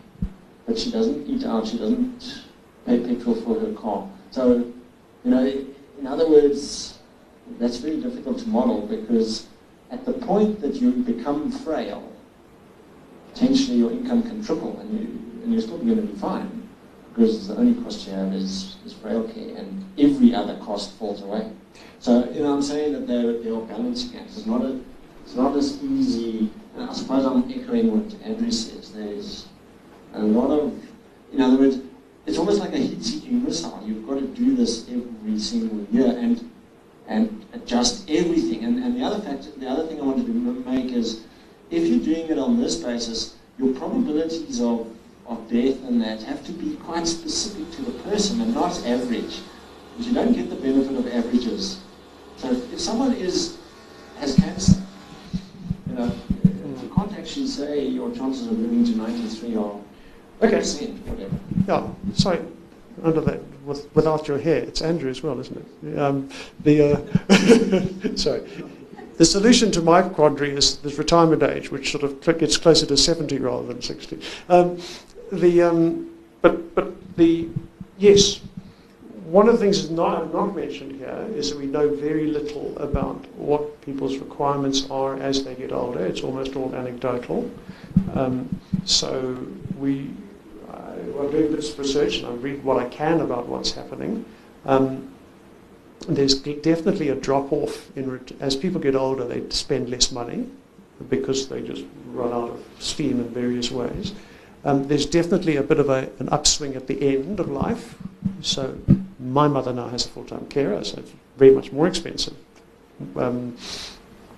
But 0.65 0.77
she 0.77 0.91
doesn't 0.91 1.27
eat 1.27 1.45
out, 1.45 1.67
she 1.67 1.77
doesn't 1.77 2.45
pay 2.85 2.99
petrol 2.99 3.35
for 3.35 3.59
her 3.59 3.73
car. 3.73 4.09
So, 4.31 4.71
you 5.23 5.31
know, 5.31 5.45
in 5.99 6.07
other 6.07 6.27
words, 6.27 6.97
that's 7.59 7.77
very 7.77 8.01
difficult 8.01 8.39
to 8.39 8.49
model 8.49 8.87
because 8.87 9.47
at 9.91 10.05
the 10.05 10.13
point 10.13 10.61
that 10.61 10.75
you 10.75 10.91
become 10.91 11.51
frail, 11.51 12.11
potentially 13.33 13.77
your 13.77 13.91
income 13.91 14.23
can 14.23 14.43
triple 14.43 14.79
and, 14.79 14.99
you, 14.99 15.05
and 15.43 15.53
you're 15.53 15.61
still 15.61 15.77
going 15.77 15.95
to 15.95 16.01
be 16.01 16.19
fine 16.19 16.67
because 17.13 17.47
the 17.47 17.55
only 17.57 17.81
cost 17.83 18.07
you 18.07 18.13
have 18.13 18.33
is, 18.33 18.77
is 18.85 18.93
frail 18.93 19.23
care 19.27 19.57
and 19.57 19.85
every 19.97 20.33
other 20.33 20.57
cost 20.57 20.93
falls 20.93 21.21
away. 21.21 21.51
So, 21.99 22.29
you 22.31 22.41
know, 22.41 22.53
I'm 22.53 22.61
saying 22.61 22.93
that 22.93 23.07
there, 23.07 23.41
there 23.41 23.53
are 23.53 23.61
balancing 23.61 24.17
acts. 24.17 24.37
It's 24.37 24.47
not, 24.47 24.61
a, 24.61 24.79
it's 25.23 25.35
not 25.35 25.55
as 25.55 25.83
easy, 25.83 26.49
I 26.77 26.93
suppose 26.93 27.25
I'm 27.25 27.49
echoing 27.51 27.91
what 27.91 28.13
Andrew 28.23 28.51
says. 28.51 28.91
There's 28.91 29.47
a 30.13 30.21
lot 30.21 30.51
of, 30.51 30.73
in 31.33 31.41
other 31.41 31.57
words, 31.57 31.79
it's 32.25 32.37
almost 32.37 32.59
like 32.59 32.73
a 32.73 32.77
heat-seeking 32.77 33.43
missile. 33.43 33.81
You've 33.85 34.07
got 34.07 34.15
to 34.15 34.27
do 34.27 34.55
this 34.55 34.87
every 34.89 35.39
single 35.39 35.85
year 35.91 36.17
and 36.17 36.51
and 37.07 37.45
adjust 37.53 38.09
everything. 38.09 38.63
And, 38.63 38.81
and 38.83 38.95
the 38.95 39.03
other 39.03 39.21
fact, 39.21 39.59
the 39.59 39.67
other 39.67 39.85
thing 39.85 39.99
I 39.99 40.03
wanted 40.03 40.27
to 40.27 40.33
make 40.33 40.93
is 40.93 41.25
if 41.69 41.85
you're 41.87 41.99
doing 41.99 42.29
it 42.29 42.39
on 42.39 42.59
this 42.59 42.77
basis, 42.77 43.35
your 43.57 43.73
probabilities 43.75 44.61
of, 44.61 44.87
of 45.27 45.49
death 45.49 45.83
and 45.83 46.01
that 46.01 46.23
have 46.23 46.45
to 46.45 46.51
be 46.53 46.75
quite 46.77 47.07
specific 47.07 47.69
to 47.71 47.81
the 47.81 47.91
person 48.03 48.39
and 48.41 48.53
not 48.53 48.77
average. 48.85 49.41
Because 49.91 50.07
you 50.07 50.13
don't 50.13 50.33
get 50.33 50.49
the 50.49 50.55
benefit 50.55 50.95
of 50.97 51.07
averages. 51.07 51.81
So 52.37 52.51
if, 52.51 52.73
if 52.73 52.79
someone 52.79 53.13
is 53.13 53.57
has 54.17 54.35
cancer, 54.35 54.81
you 55.87 55.93
know, 55.93 56.15
can't 57.01 57.19
actually 57.19 57.47
say 57.47 57.87
your 57.87 58.11
chances 58.11 58.47
of 58.47 58.59
living 58.59 58.85
to 58.85 58.91
93 58.95 59.55
are 59.55 59.79
okay. 60.41 60.57
whatever. 60.61 61.35
Yeah, 61.67 61.87
sorry, 62.13 62.39
under 63.03 63.21
that, 63.21 63.39
with, 63.65 63.93
without 63.95 64.27
your 64.27 64.37
hair, 64.37 64.57
it's 64.57 64.81
Andrew 64.81 65.09
as 65.09 65.23
well, 65.23 65.39
isn't 65.39 65.65
it? 65.83 65.97
Um, 65.97 66.29
the, 66.63 66.93
uh, 66.93 68.15
sorry. 68.15 68.47
The 69.17 69.25
solution 69.25 69.71
to 69.71 69.81
my 69.81 70.01
quandary 70.01 70.55
is 70.55 70.77
the 70.77 70.89
retirement 70.89 71.43
age, 71.43 71.71
which 71.71 71.91
sort 71.91 72.03
of 72.03 72.21
gets 72.39 72.57
closer 72.57 72.85
to 72.85 72.97
70 72.97 73.39
rather 73.39 73.67
than 73.67 73.81
60. 73.81 74.19
Um, 74.49 74.79
the, 75.31 75.61
um, 75.61 76.11
but, 76.41 76.75
but 76.75 77.15
the, 77.17 77.49
yes, 77.97 78.41
one 79.25 79.47
of 79.47 79.53
the 79.53 79.59
things 79.59 79.81
that's 79.81 79.91
not, 79.91 80.33
not 80.33 80.55
mentioned 80.55 80.99
here 80.99 81.27
is 81.35 81.51
that 81.51 81.59
we 81.59 81.65
know 81.65 81.93
very 81.93 82.27
little 82.27 82.77
about 82.77 83.25
what 83.35 83.81
people's 83.81 84.17
requirements 84.17 84.89
are 84.89 85.17
as 85.17 85.43
they 85.43 85.55
get 85.55 85.71
older. 85.71 86.05
It's 86.05 86.21
almost 86.21 86.55
all 86.55 86.73
anecdotal. 86.75 87.49
Um, 88.13 88.59
so 88.85 89.45
we, 89.77 90.11
I, 90.71 90.91
I'm 91.19 91.31
doing 91.31 91.55
this 91.55 91.77
research 91.77 92.17
and 92.17 92.27
I 92.27 92.31
read 92.31 92.63
what 92.63 92.77
I 92.77 92.89
can 92.89 93.21
about 93.21 93.47
what's 93.47 93.71
happening. 93.71 94.25
Um, 94.65 95.11
there's 96.07 96.35
definitely 96.35 97.09
a 97.09 97.15
drop 97.15 97.51
off 97.53 97.95
in 97.95 98.19
as 98.39 98.55
people 98.55 98.81
get 98.81 98.95
older 98.95 99.23
they 99.27 99.47
spend 99.49 99.89
less 99.89 100.11
money 100.11 100.47
because 101.09 101.47
they 101.47 101.61
just 101.61 101.85
run 102.07 102.33
out 102.33 102.49
of 102.49 102.63
steam 102.79 103.19
in 103.19 103.29
various 103.29 103.69
ways 103.69 104.13
um, 104.65 104.87
there's 104.87 105.05
definitely 105.05 105.57
a 105.57 105.63
bit 105.63 105.79
of 105.79 105.89
a, 105.89 106.09
an 106.19 106.27
upswing 106.29 106.75
at 106.75 106.87
the 106.87 107.15
end 107.15 107.39
of 107.39 107.49
life 107.49 107.95
so 108.41 108.75
my 109.21 109.47
mother 109.47 109.73
now 109.73 109.87
has 109.87 110.05
a 110.05 110.09
full-time 110.09 110.45
carer 110.47 110.83
so 110.83 110.97
it's 110.97 111.11
very 111.37 111.51
much 111.51 111.71
more 111.71 111.87
expensive 111.87 112.35
um, 113.15 113.55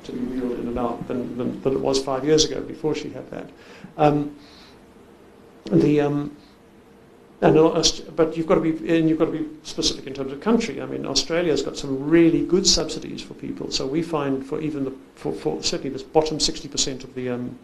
to 0.03 0.11
be 0.11 0.19
wheeled 0.19 0.59
in 0.59 0.67
and 0.67 0.79
out 0.79 1.07
than, 1.07 1.37
than, 1.37 1.61
than, 1.61 1.73
it 1.73 1.79
was 1.79 2.03
five 2.03 2.25
years 2.25 2.45
ago 2.45 2.61
before 2.61 2.93
she 2.93 3.09
had 3.09 3.29
that 3.31 3.49
um, 3.97 4.35
the 5.71 6.01
um, 6.01 6.35
and, 7.43 7.55
but 8.15 8.37
you've 8.37 8.47
got 8.47 8.55
to 8.55 8.61
be 8.61 8.97
and 8.97 9.09
you've 9.09 9.19
got 9.19 9.25
to 9.25 9.31
be 9.31 9.45
specific 9.63 10.07
in 10.07 10.13
terms 10.13 10.31
of 10.31 10.39
country. 10.39 10.81
I 10.81 10.85
mean, 10.85 11.05
Australia's 11.05 11.61
got 11.61 11.77
some 11.77 12.09
really 12.09 12.45
good 12.45 12.65
subsidies 12.65 13.21
for 13.21 13.33
people. 13.33 13.69
So 13.69 13.85
we 13.85 14.01
find 14.01 14.45
for 14.45 14.61
even 14.61 14.85
the 14.85 14.93
for, 15.15 15.33
for 15.33 15.61
certainly 15.61 15.89
this 15.89 16.03
bottom 16.03 16.37
60% 16.37 17.03
of 17.03 17.13
the 17.15 17.29
um, 17.29 17.59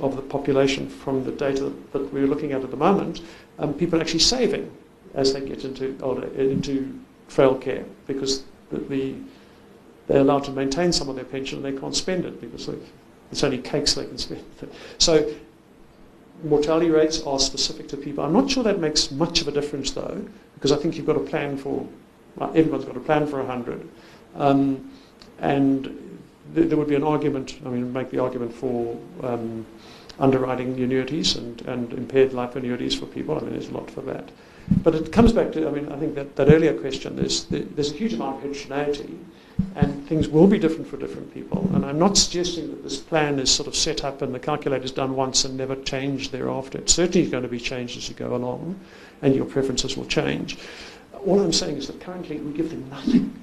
of 0.00 0.16
the 0.16 0.22
population 0.22 0.88
from 0.88 1.22
the 1.24 1.30
data 1.30 1.72
that 1.92 2.12
we're 2.12 2.26
looking 2.26 2.52
at 2.52 2.62
at 2.62 2.70
the 2.72 2.76
moment, 2.76 3.20
um, 3.60 3.74
people 3.74 3.98
are 3.98 4.02
actually 4.02 4.18
saving 4.20 4.72
as 5.14 5.32
they 5.32 5.40
get 5.40 5.64
into 5.64 5.96
older 6.02 6.26
into 6.34 6.98
frail 7.28 7.54
care 7.54 7.84
because 8.06 8.44
the, 8.70 8.78
the, 8.78 9.14
they're 10.06 10.20
allowed 10.20 10.44
to 10.44 10.50
maintain 10.50 10.92
some 10.92 11.08
of 11.08 11.16
their 11.16 11.24
pension 11.24 11.64
and 11.64 11.74
they 11.74 11.78
can't 11.78 11.96
spend 11.96 12.24
it 12.24 12.40
because 12.40 12.68
it's 13.30 13.42
only 13.42 13.58
cakes 13.58 13.94
they 13.94 14.04
can 14.04 14.18
spend. 14.18 14.44
So 14.98 15.32
mortality 16.44 16.90
rates 16.90 17.22
are 17.22 17.38
specific 17.38 17.88
to 17.88 17.96
people. 17.96 18.24
I'm 18.24 18.32
not 18.32 18.50
sure 18.50 18.64
that 18.64 18.80
makes 18.80 19.10
much 19.10 19.40
of 19.40 19.48
a 19.48 19.52
difference 19.52 19.92
though, 19.92 20.24
because 20.54 20.72
I 20.72 20.76
think 20.76 20.96
you've 20.96 21.06
got 21.06 21.16
a 21.16 21.20
plan 21.20 21.56
for, 21.56 21.86
well, 22.36 22.50
everyone's 22.54 22.84
got 22.84 22.96
a 22.96 23.00
plan 23.00 23.26
for 23.26 23.38
100. 23.38 23.88
Um, 24.34 24.90
and 25.38 25.84
th- 26.54 26.68
there 26.68 26.76
would 26.78 26.88
be 26.88 26.94
an 26.94 27.04
argument, 27.04 27.58
I 27.64 27.68
mean, 27.68 27.92
make 27.92 28.10
the 28.10 28.18
argument 28.18 28.54
for 28.54 28.98
um, 29.22 29.66
underwriting 30.18 30.74
annuities 30.80 31.36
and, 31.36 31.60
and 31.62 31.92
impaired 31.92 32.32
life 32.32 32.56
annuities 32.56 32.94
for 32.94 33.06
people. 33.06 33.36
I 33.36 33.40
mean, 33.40 33.52
there's 33.52 33.68
a 33.68 33.72
lot 33.72 33.90
for 33.90 34.02
that. 34.02 34.30
But 34.82 34.94
it 34.94 35.12
comes 35.12 35.32
back 35.32 35.52
to, 35.52 35.66
I 35.66 35.70
mean, 35.70 35.90
I 35.90 35.96
think 35.96 36.14
that, 36.14 36.36
that 36.36 36.48
earlier 36.48 36.78
question, 36.78 37.16
there's, 37.16 37.44
there's 37.46 37.90
a 37.90 37.94
huge 37.94 38.14
amount 38.14 38.36
of 38.36 38.42
heterogeneity 38.42 39.18
and 39.74 40.06
things 40.06 40.28
will 40.28 40.46
be 40.46 40.58
different 40.58 40.86
for 40.86 40.96
different 40.96 41.32
people. 41.32 41.68
And 41.74 41.84
I'm 41.84 41.98
not 41.98 42.16
suggesting 42.16 42.68
that 42.70 42.82
this 42.82 42.98
plan 42.98 43.38
is 43.38 43.50
sort 43.50 43.68
of 43.68 43.76
set 43.76 44.04
up 44.04 44.22
and 44.22 44.34
the 44.34 44.38
calculator 44.38 44.84
is 44.84 44.92
done 44.92 45.14
once 45.16 45.44
and 45.44 45.56
never 45.56 45.76
changed 45.76 46.32
thereafter. 46.32 46.78
It's 46.78 46.94
certainly 46.94 47.28
going 47.28 47.42
to 47.42 47.48
be 47.48 47.60
changed 47.60 47.96
as 47.96 48.08
you 48.08 48.14
go 48.14 48.34
along, 48.34 48.78
and 49.22 49.34
your 49.34 49.44
preferences 49.44 49.96
will 49.96 50.06
change. 50.06 50.58
All 51.26 51.40
I'm 51.40 51.52
saying 51.52 51.76
is 51.76 51.86
that 51.86 52.00
currently 52.00 52.38
we 52.38 52.52
give 52.52 52.70
them 52.70 52.88
nothing. 52.90 53.40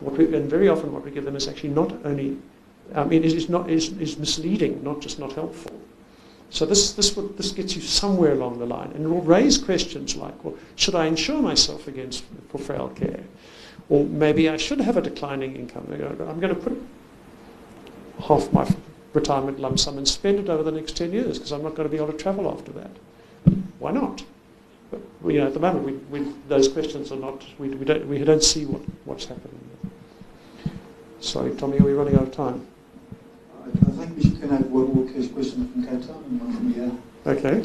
What 0.00 0.16
we, 0.16 0.34
and 0.34 0.48
very 0.48 0.68
often 0.68 0.92
what 0.92 1.04
we 1.04 1.10
give 1.10 1.24
them 1.24 1.36
is 1.36 1.46
actually 1.46 1.70
not 1.70 1.92
only, 2.04 2.38
I 2.94 3.04
mean, 3.04 3.22
is, 3.22 3.48
not, 3.48 3.70
is, 3.70 3.92
is 3.98 4.18
misleading, 4.18 4.82
not 4.82 5.00
just 5.00 5.18
not 5.18 5.32
helpful. 5.32 5.80
So 6.50 6.66
this, 6.66 6.92
this, 6.94 7.10
this 7.12 7.52
gets 7.52 7.76
you 7.76 7.80
somewhere 7.80 8.32
along 8.32 8.58
the 8.58 8.66
line, 8.66 8.90
and 8.94 9.04
it 9.04 9.08
will 9.08 9.22
raise 9.22 9.56
questions 9.56 10.16
like, 10.16 10.44
well, 10.44 10.56
should 10.74 10.96
I 10.96 11.06
insure 11.06 11.40
myself 11.40 11.86
against 11.86 12.24
for 12.48 12.58
frail 12.58 12.88
care? 12.88 13.22
Or 13.88 14.04
maybe 14.04 14.48
I 14.48 14.56
should 14.56 14.80
have 14.80 14.96
a 14.96 15.02
declining 15.02 15.54
income. 15.54 15.86
I'm 15.90 16.40
going 16.40 16.54
to 16.54 16.60
put 16.60 16.80
half 18.26 18.52
my 18.52 18.68
retirement 19.12 19.60
lump 19.60 19.78
sum 19.78 19.98
and 19.98 20.06
spend 20.06 20.38
it 20.38 20.48
over 20.48 20.62
the 20.62 20.72
next 20.72 20.96
10 20.96 21.12
years 21.12 21.38
because 21.38 21.52
I'm 21.52 21.62
not 21.62 21.74
going 21.74 21.88
to 21.88 21.90
be 21.90 21.96
able 21.96 22.12
to 22.12 22.18
travel 22.18 22.50
after 22.50 22.72
that. 22.72 22.90
Why 23.78 23.92
not? 23.92 24.22
But, 24.90 25.00
you 25.24 25.40
know, 25.40 25.46
at 25.46 25.54
the 25.54 25.60
moment, 25.60 25.84
we, 26.10 26.20
we, 26.20 26.32
those 26.48 26.68
questions 26.68 27.12
are 27.12 27.16
not, 27.16 27.44
we, 27.58 27.68
we, 27.68 27.84
don't, 27.84 28.06
we 28.08 28.18
don't 28.18 28.42
see 28.42 28.64
what, 28.64 28.82
what's 29.04 29.24
happening. 29.24 29.58
Sorry, 31.20 31.54
Tommy, 31.54 31.78
are 31.78 31.84
we 31.84 31.92
running 31.92 32.16
out 32.16 32.22
of 32.22 32.32
time? 32.32 32.66
I 33.74 34.06
think 34.06 34.16
we 34.16 34.22
should 34.22 34.50
have 34.50 34.66
one 34.66 34.94
more 34.94 35.04
question 35.06 35.68
from 35.72 35.82
Cape 35.84 36.06
Town 36.06 36.24
and 36.24 36.40
one 36.40 36.52
from 36.52 36.72
here. 36.72 36.92
Okay. 37.26 37.60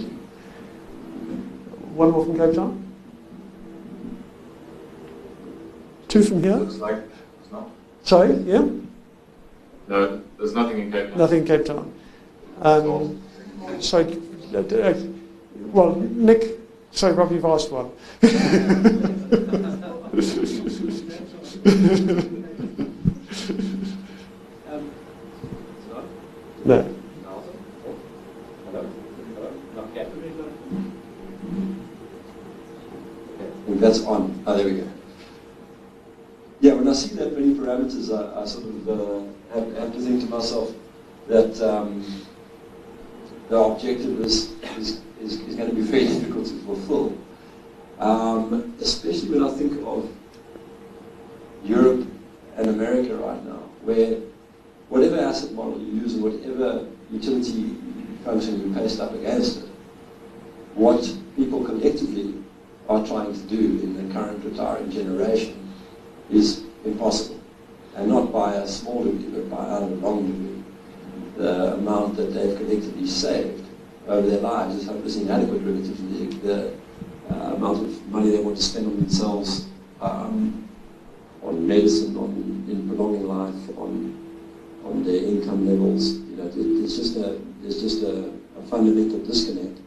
One 1.95 2.12
more 2.12 2.26
from 2.26 2.38
Cape 2.38 2.53
Town? 2.56 2.82
Two 6.08 6.24
from 6.24 6.43
here? 6.43 6.56
Looks 6.58 6.76
like 6.76 6.97
it's 7.41 7.51
not. 7.51 7.70
Sorry, 8.03 8.36
yeah? 8.43 8.66
No, 9.88 10.22
there's 10.38 10.53
nothing 10.53 10.80
in 10.80 10.91
Cape 10.91 11.10
Town. 11.10 11.18
Nothing 11.18 11.39
in 11.39 11.45
Cape 11.47 11.66
Town. 11.66 11.91
Um, 12.62 13.22
sorry, 13.80 14.18
uh, 14.53 14.60
uh, 14.60 14.93
well, 15.72 15.95
Nick, 15.95 16.60
sorry, 16.91 17.14
Rob, 17.14 17.32
you've 17.32 17.45
asked 17.45 17.72
one. 17.72 17.91
Okay. 26.66 26.91
That's 33.68 34.03
on. 34.05 34.43
Oh, 34.47 34.57
there 34.57 34.66
we 34.66 34.80
go. 34.80 34.88
Yeah, 36.61 36.74
when 36.74 36.88
I 36.88 36.93
see 36.93 37.13
that 37.18 37.34
many 37.38 37.53
parameters, 37.53 38.09
I, 38.09 38.41
I 38.41 38.45
sort 38.45 38.66
of 38.66 38.89
uh, 38.89 39.53
have, 39.53 39.78
have, 39.78 39.93
to 39.93 39.99
think 39.99 40.22
to 40.22 40.28
myself 40.28 40.74
that 41.28 41.61
um, 41.61 42.03
the 43.49 43.57
objective 43.57 44.22
is, 44.22 44.53
is, 44.78 45.01
is, 45.22 45.39
is, 45.41 45.55
going 45.55 45.70
to 45.70 45.76
be 45.76 45.82
very 45.82 46.07
difficult 46.07 46.47
to 46.47 46.53
fulfill. 46.61 47.18
Um, 47.99 48.74
especially 48.82 49.38
when 49.38 49.43
I 49.43 49.51
think 49.51 49.86
of 49.86 50.09
Europe 51.63 52.07
and 52.55 52.70
America 52.70 53.16
right 53.18 53.45
now, 53.45 53.59
where 53.84 54.18
whatever 54.90 55.20
asset 55.20 55.52
model 55.54 55.80
you 55.80 56.02
use 56.02 56.14
and 56.16 56.24
whatever 56.24 56.88
utility 57.12 57.76
function 58.24 58.62
you 58.62 58.76
paste 58.76 59.00
up 59.00 59.14
against 59.14 59.64
it, 59.64 59.70
what 60.76 61.02
people 61.36 61.64
collectively 61.64 62.34
are 62.90 63.06
trying 63.06 63.34
to 63.34 63.40
do 63.42 63.80
in 63.82 64.08
the 64.08 64.14
current 64.14 64.44
retiring 64.44 64.92
generation 64.92 65.74
is 66.30 66.64
impossible. 66.84 67.40
And 67.96 68.10
not 68.10 68.32
by 68.32 68.56
a 68.56 68.68
small 68.68 69.04
degree, 69.04 69.30
but 69.30 69.50
by 69.50 69.78
a 69.78 69.80
long 69.80 70.28
degree. 70.28 70.64
The 71.38 71.74
amount 71.76 72.18
that 72.18 72.34
they've 72.34 72.58
collectively 72.58 73.08
saved 73.08 73.66
over 74.08 74.28
their 74.28 74.40
lives 74.40 74.76
is 74.76 74.88
hopelessly 74.88 75.24
inadequate 75.24 75.62
relative 75.62 75.98
to 75.98 76.28
the, 76.42 76.74
uh, 77.30 77.56
amount 77.56 77.84
of 77.84 78.08
money 78.08 78.30
they 78.30 78.40
want 78.42 78.58
to 78.58 78.64
spend 78.64 78.88
on 78.88 78.98
themselves, 78.98 79.66
um, 80.02 80.68
on 81.42 81.68
medicine, 81.68 82.16
on 82.18 82.66
in 82.70 82.88
prolonging 82.88 83.28
life, 83.28 83.78
on 83.78 84.24
on 84.86 85.04
their 85.04 85.24
income 85.24 85.68
levels. 85.68 86.14
You 86.14 86.38
know, 86.38 86.48
there's 86.50 86.96
just 86.96 87.18
a 87.18 87.42
there's 87.62 87.82
just 87.82 88.04
a, 88.04 88.32
a 88.58 88.62
fundamental 88.70 89.20
disconnect, 89.20 89.80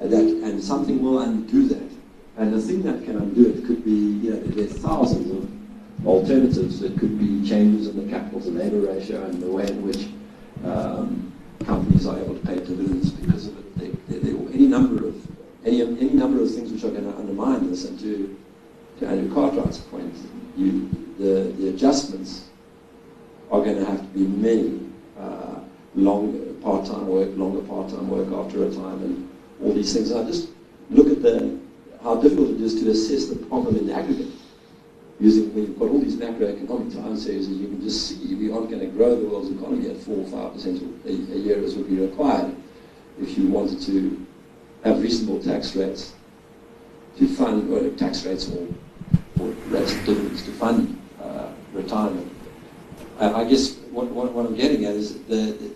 and 0.00 0.12
that 0.12 0.24
and 0.48 0.62
something 0.62 1.02
will 1.02 1.20
undo 1.20 1.68
that. 1.68 1.88
And 2.36 2.54
the 2.54 2.60
thing 2.60 2.82
that 2.82 3.04
can 3.04 3.16
undo 3.16 3.50
it 3.50 3.66
could 3.66 3.84
be, 3.84 3.90
you 3.90 4.30
know, 4.30 4.40
there's 4.40 4.78
thousands 4.78 5.28
of 5.32 6.06
alternatives. 6.06 6.82
It 6.82 6.96
could 6.96 7.18
be 7.18 7.46
changes 7.46 7.88
in 7.88 7.96
the 7.96 8.10
capital 8.10 8.40
to 8.40 8.50
labour 8.50 8.92
ratio 8.92 9.24
and 9.24 9.42
the 9.42 9.50
way 9.50 9.66
in 9.66 9.82
which 9.82 10.08
um, 10.64 11.32
companies 11.64 12.06
are 12.06 12.16
able 12.16 12.38
to 12.38 12.46
pay 12.46 12.54
dividends 12.54 13.10
because 13.10 13.48
of 13.48 13.58
it. 13.58 13.78
There, 13.78 14.20
there, 14.20 14.32
there, 14.32 14.54
any 14.54 14.68
number 14.68 15.08
of 15.08 15.16
any 15.64 15.82
any 15.82 16.10
number 16.10 16.40
of 16.40 16.54
things 16.54 16.70
which 16.70 16.84
are 16.84 16.90
going 16.90 17.10
to 17.12 17.18
undermine 17.18 17.68
this. 17.68 17.86
And 17.86 17.98
to 18.00 18.38
to 19.00 19.06
Andrew 19.08 19.34
Cartwright's 19.34 19.78
point, 19.78 20.14
you 20.56 20.88
the 21.18 21.52
the 21.58 21.70
adjustments 21.70 22.48
are 23.50 23.62
going 23.62 23.76
to 23.76 23.84
have 23.84 24.00
to 24.00 24.06
be 24.08 24.26
many 24.26 24.80
uh, 25.18 25.60
long 25.94 26.54
part-time 26.62 27.06
work, 27.06 27.30
longer 27.36 27.60
part-time 27.62 28.08
work 28.08 28.28
after 28.32 28.58
retirement, 28.58 29.30
all 29.62 29.72
these 29.72 29.92
things. 29.94 30.12
I 30.12 30.24
just 30.24 30.50
look 30.90 31.08
at 31.08 31.22
the 31.22 31.58
how 32.02 32.16
difficult 32.20 32.50
it 32.50 32.60
is 32.60 32.80
to 32.80 32.90
assess 32.90 33.26
the 33.26 33.36
problem 33.46 33.76
in 33.76 33.86
the 33.88 33.94
aggregate 33.94 34.32
using, 35.20 35.52
when 35.54 35.66
you've 35.66 35.78
got 35.78 35.88
all 35.88 36.00
these 36.00 36.16
macroeconomic 36.16 36.94
time 36.94 37.16
series, 37.16 37.48
you 37.48 37.66
can 37.66 37.80
just 37.80 38.08
see 38.08 38.34
we 38.34 38.52
aren't 38.52 38.70
going 38.70 38.80
to 38.80 38.86
grow 38.86 39.16
the 39.16 39.26
world's 39.26 39.50
economy 39.50 39.90
at 39.90 39.96
4 39.96 40.16
or 40.16 40.24
5% 40.24 41.04
a, 41.04 41.08
a 41.08 41.38
year 41.38 41.62
as 41.64 41.74
would 41.74 41.88
be 41.88 41.98
required 41.98 42.54
if 43.20 43.36
you 43.36 43.48
wanted 43.48 43.80
to 43.82 44.26
have 44.84 45.02
reasonable 45.02 45.42
tax 45.42 45.74
rates 45.74 46.14
to 47.18 47.26
fund, 47.34 47.72
or 47.72 47.90
tax 47.96 48.24
rates 48.24 48.48
or, 48.48 48.68
or 49.40 49.48
rates 49.68 49.92
of 49.92 50.04
dividends 50.06 50.44
to 50.44 50.52
fund 50.52 51.00
uh, 51.20 51.48
retirement. 51.72 52.32
I 53.20 53.44
guess 53.44 53.74
what, 53.90 54.06
what, 54.06 54.32
what, 54.32 54.46
I'm 54.46 54.54
getting 54.54 54.84
at 54.84 54.94
is 54.94 55.22
the, 55.24 55.72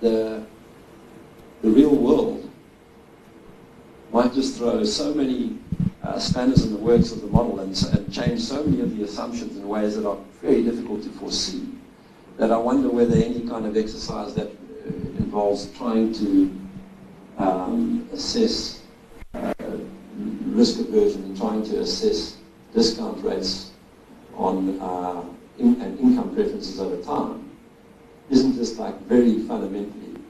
the, 0.00 0.42
the 1.62 1.68
real 1.68 1.94
world 1.94 2.50
might 4.12 4.32
just 4.32 4.56
throw 4.56 4.82
so 4.84 5.12
many 5.12 5.58
uh, 6.02 6.18
spanners 6.18 6.64
in 6.64 6.72
the 6.72 6.78
works 6.78 7.12
of 7.12 7.20
the 7.20 7.26
model 7.26 7.60
and, 7.60 7.76
and 7.92 8.12
change 8.12 8.40
so 8.40 8.64
many 8.64 8.80
of 8.80 8.96
the 8.96 9.04
assumptions 9.04 9.56
in 9.56 9.68
ways 9.68 9.96
that 9.96 10.08
are 10.08 10.16
very 10.40 10.62
difficult 10.62 11.02
to 11.02 11.10
foresee 11.10 11.68
that 12.38 12.50
I 12.50 12.56
wonder 12.56 12.88
whether 12.88 13.14
any 13.16 13.46
kind 13.46 13.66
of 13.66 13.76
exercise 13.76 14.34
that 14.34 14.46
uh, 14.46 14.88
involves 15.18 15.66
trying 15.76 16.12
to 16.14 16.58
um, 17.38 18.08
assess 18.12 18.82
uh, 19.34 19.52
risk 20.46 20.80
aversion 20.80 21.24
and 21.24 21.36
trying 21.36 21.62
to 21.64 21.80
assess 21.80 22.36
discount 22.74 23.22
rates 23.22 23.72
on 24.34 24.80
uh, 24.80 25.22
in, 25.58 25.80
and 25.80 25.98
income 25.98 26.34
preferences 26.34 26.80
over 26.80 27.02
time 27.02 27.50
isn't 28.30 28.54
just 28.54 28.78
like 28.78 28.98
very 29.02 29.40
fundamentally 29.40 30.20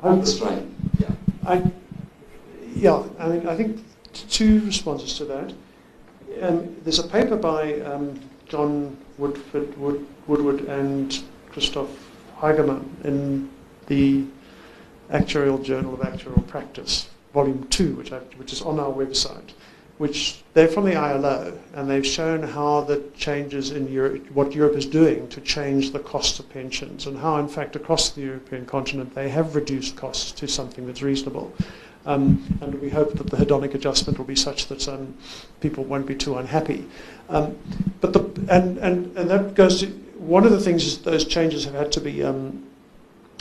constrained. 0.00 0.90
Yeah. 0.98 1.10
I, 1.46 1.70
yeah, 2.74 3.02
I 3.18 3.28
mean, 3.28 3.46
I 3.46 3.56
think 3.56 3.80
two 4.12 4.60
responses 4.64 5.16
to 5.18 5.24
that. 5.26 5.52
Um, 6.40 6.76
there's 6.82 6.98
a 6.98 7.06
paper 7.06 7.36
by 7.36 7.80
um, 7.80 8.18
John 8.46 8.96
Woodford, 9.18 9.76
Wood, 9.78 10.06
Woodward 10.26 10.62
and 10.62 11.22
Christoph 11.50 11.90
Heigemann 12.38 12.84
in 13.04 13.50
the 13.86 14.24
Actuarial 15.10 15.62
Journal 15.62 15.94
of 15.94 16.00
Actuarial 16.00 16.46
Practice, 16.48 17.08
Volume 17.34 17.66
2, 17.68 17.94
which, 17.96 18.12
I, 18.12 18.18
which 18.38 18.52
is 18.52 18.62
on 18.62 18.80
our 18.80 18.90
website, 18.90 19.50
which 19.98 20.42
they're 20.54 20.68
from 20.68 20.84
the 20.84 20.96
ILO, 20.96 21.58
and 21.74 21.88
they've 21.88 22.06
shown 22.06 22.42
how 22.42 22.80
the 22.80 23.02
changes 23.16 23.70
in 23.70 23.90
Europe, 23.92 24.30
what 24.32 24.54
Europe 24.54 24.76
is 24.76 24.86
doing 24.86 25.28
to 25.28 25.40
change 25.40 25.92
the 25.92 25.98
cost 25.98 26.40
of 26.40 26.48
pensions, 26.50 27.06
and 27.06 27.18
how, 27.18 27.38
in 27.38 27.48
fact, 27.48 27.76
across 27.76 28.10
the 28.10 28.22
European 28.22 28.66
continent, 28.66 29.14
they 29.14 29.28
have 29.28 29.54
reduced 29.54 29.96
costs 29.96 30.32
to 30.32 30.48
something 30.48 30.86
that's 30.86 31.02
reasonable. 31.02 31.54
Um, 32.04 32.58
and 32.60 32.80
we 32.80 32.90
hope 32.90 33.14
that 33.14 33.30
the 33.30 33.36
hedonic 33.36 33.74
adjustment 33.74 34.18
will 34.18 34.24
be 34.24 34.34
such 34.34 34.66
that 34.66 34.88
um, 34.88 35.14
people 35.60 35.84
won't 35.84 36.06
be 36.06 36.16
too 36.16 36.36
unhappy. 36.36 36.84
Um, 37.28 37.56
but 38.00 38.12
the, 38.12 38.20
and, 38.48 38.78
and, 38.78 39.16
and 39.16 39.30
that 39.30 39.54
goes 39.54 39.80
to, 39.80 39.86
one 40.18 40.44
of 40.44 40.50
the 40.50 40.60
things 40.60 40.84
is 40.84 40.98
those 41.02 41.24
changes 41.24 41.64
have 41.64 41.74
had 41.74 41.92
to 41.92 42.00
be, 42.00 42.24
um, 42.24 42.66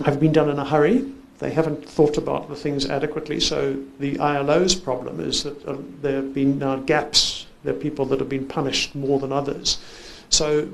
have 0.05 0.19
been 0.19 0.31
done 0.31 0.49
in 0.49 0.59
a 0.59 0.65
hurry 0.65 1.11
they 1.41 1.49
haven't 1.49 1.89
thought 1.89 2.17
about 2.17 2.49
the 2.49 2.55
things 2.55 2.87
adequately. 2.87 3.39
So 3.39 3.75
the 3.99 4.15
ILO's 4.19 4.75
problem 4.75 5.19
is 5.19 5.41
that 5.41 5.65
uh, 5.65 5.75
there 6.01 6.17
have 6.17 6.35
been 6.35 6.59
now 6.59 6.75
gaps. 6.77 7.47
There 7.63 7.73
are 7.73 7.77
people 7.77 8.05
that 8.05 8.19
have 8.19 8.29
been 8.29 8.47
punished 8.47 8.93
more 8.93 9.19
than 9.19 9.31
others. 9.31 9.79
So 10.29 10.69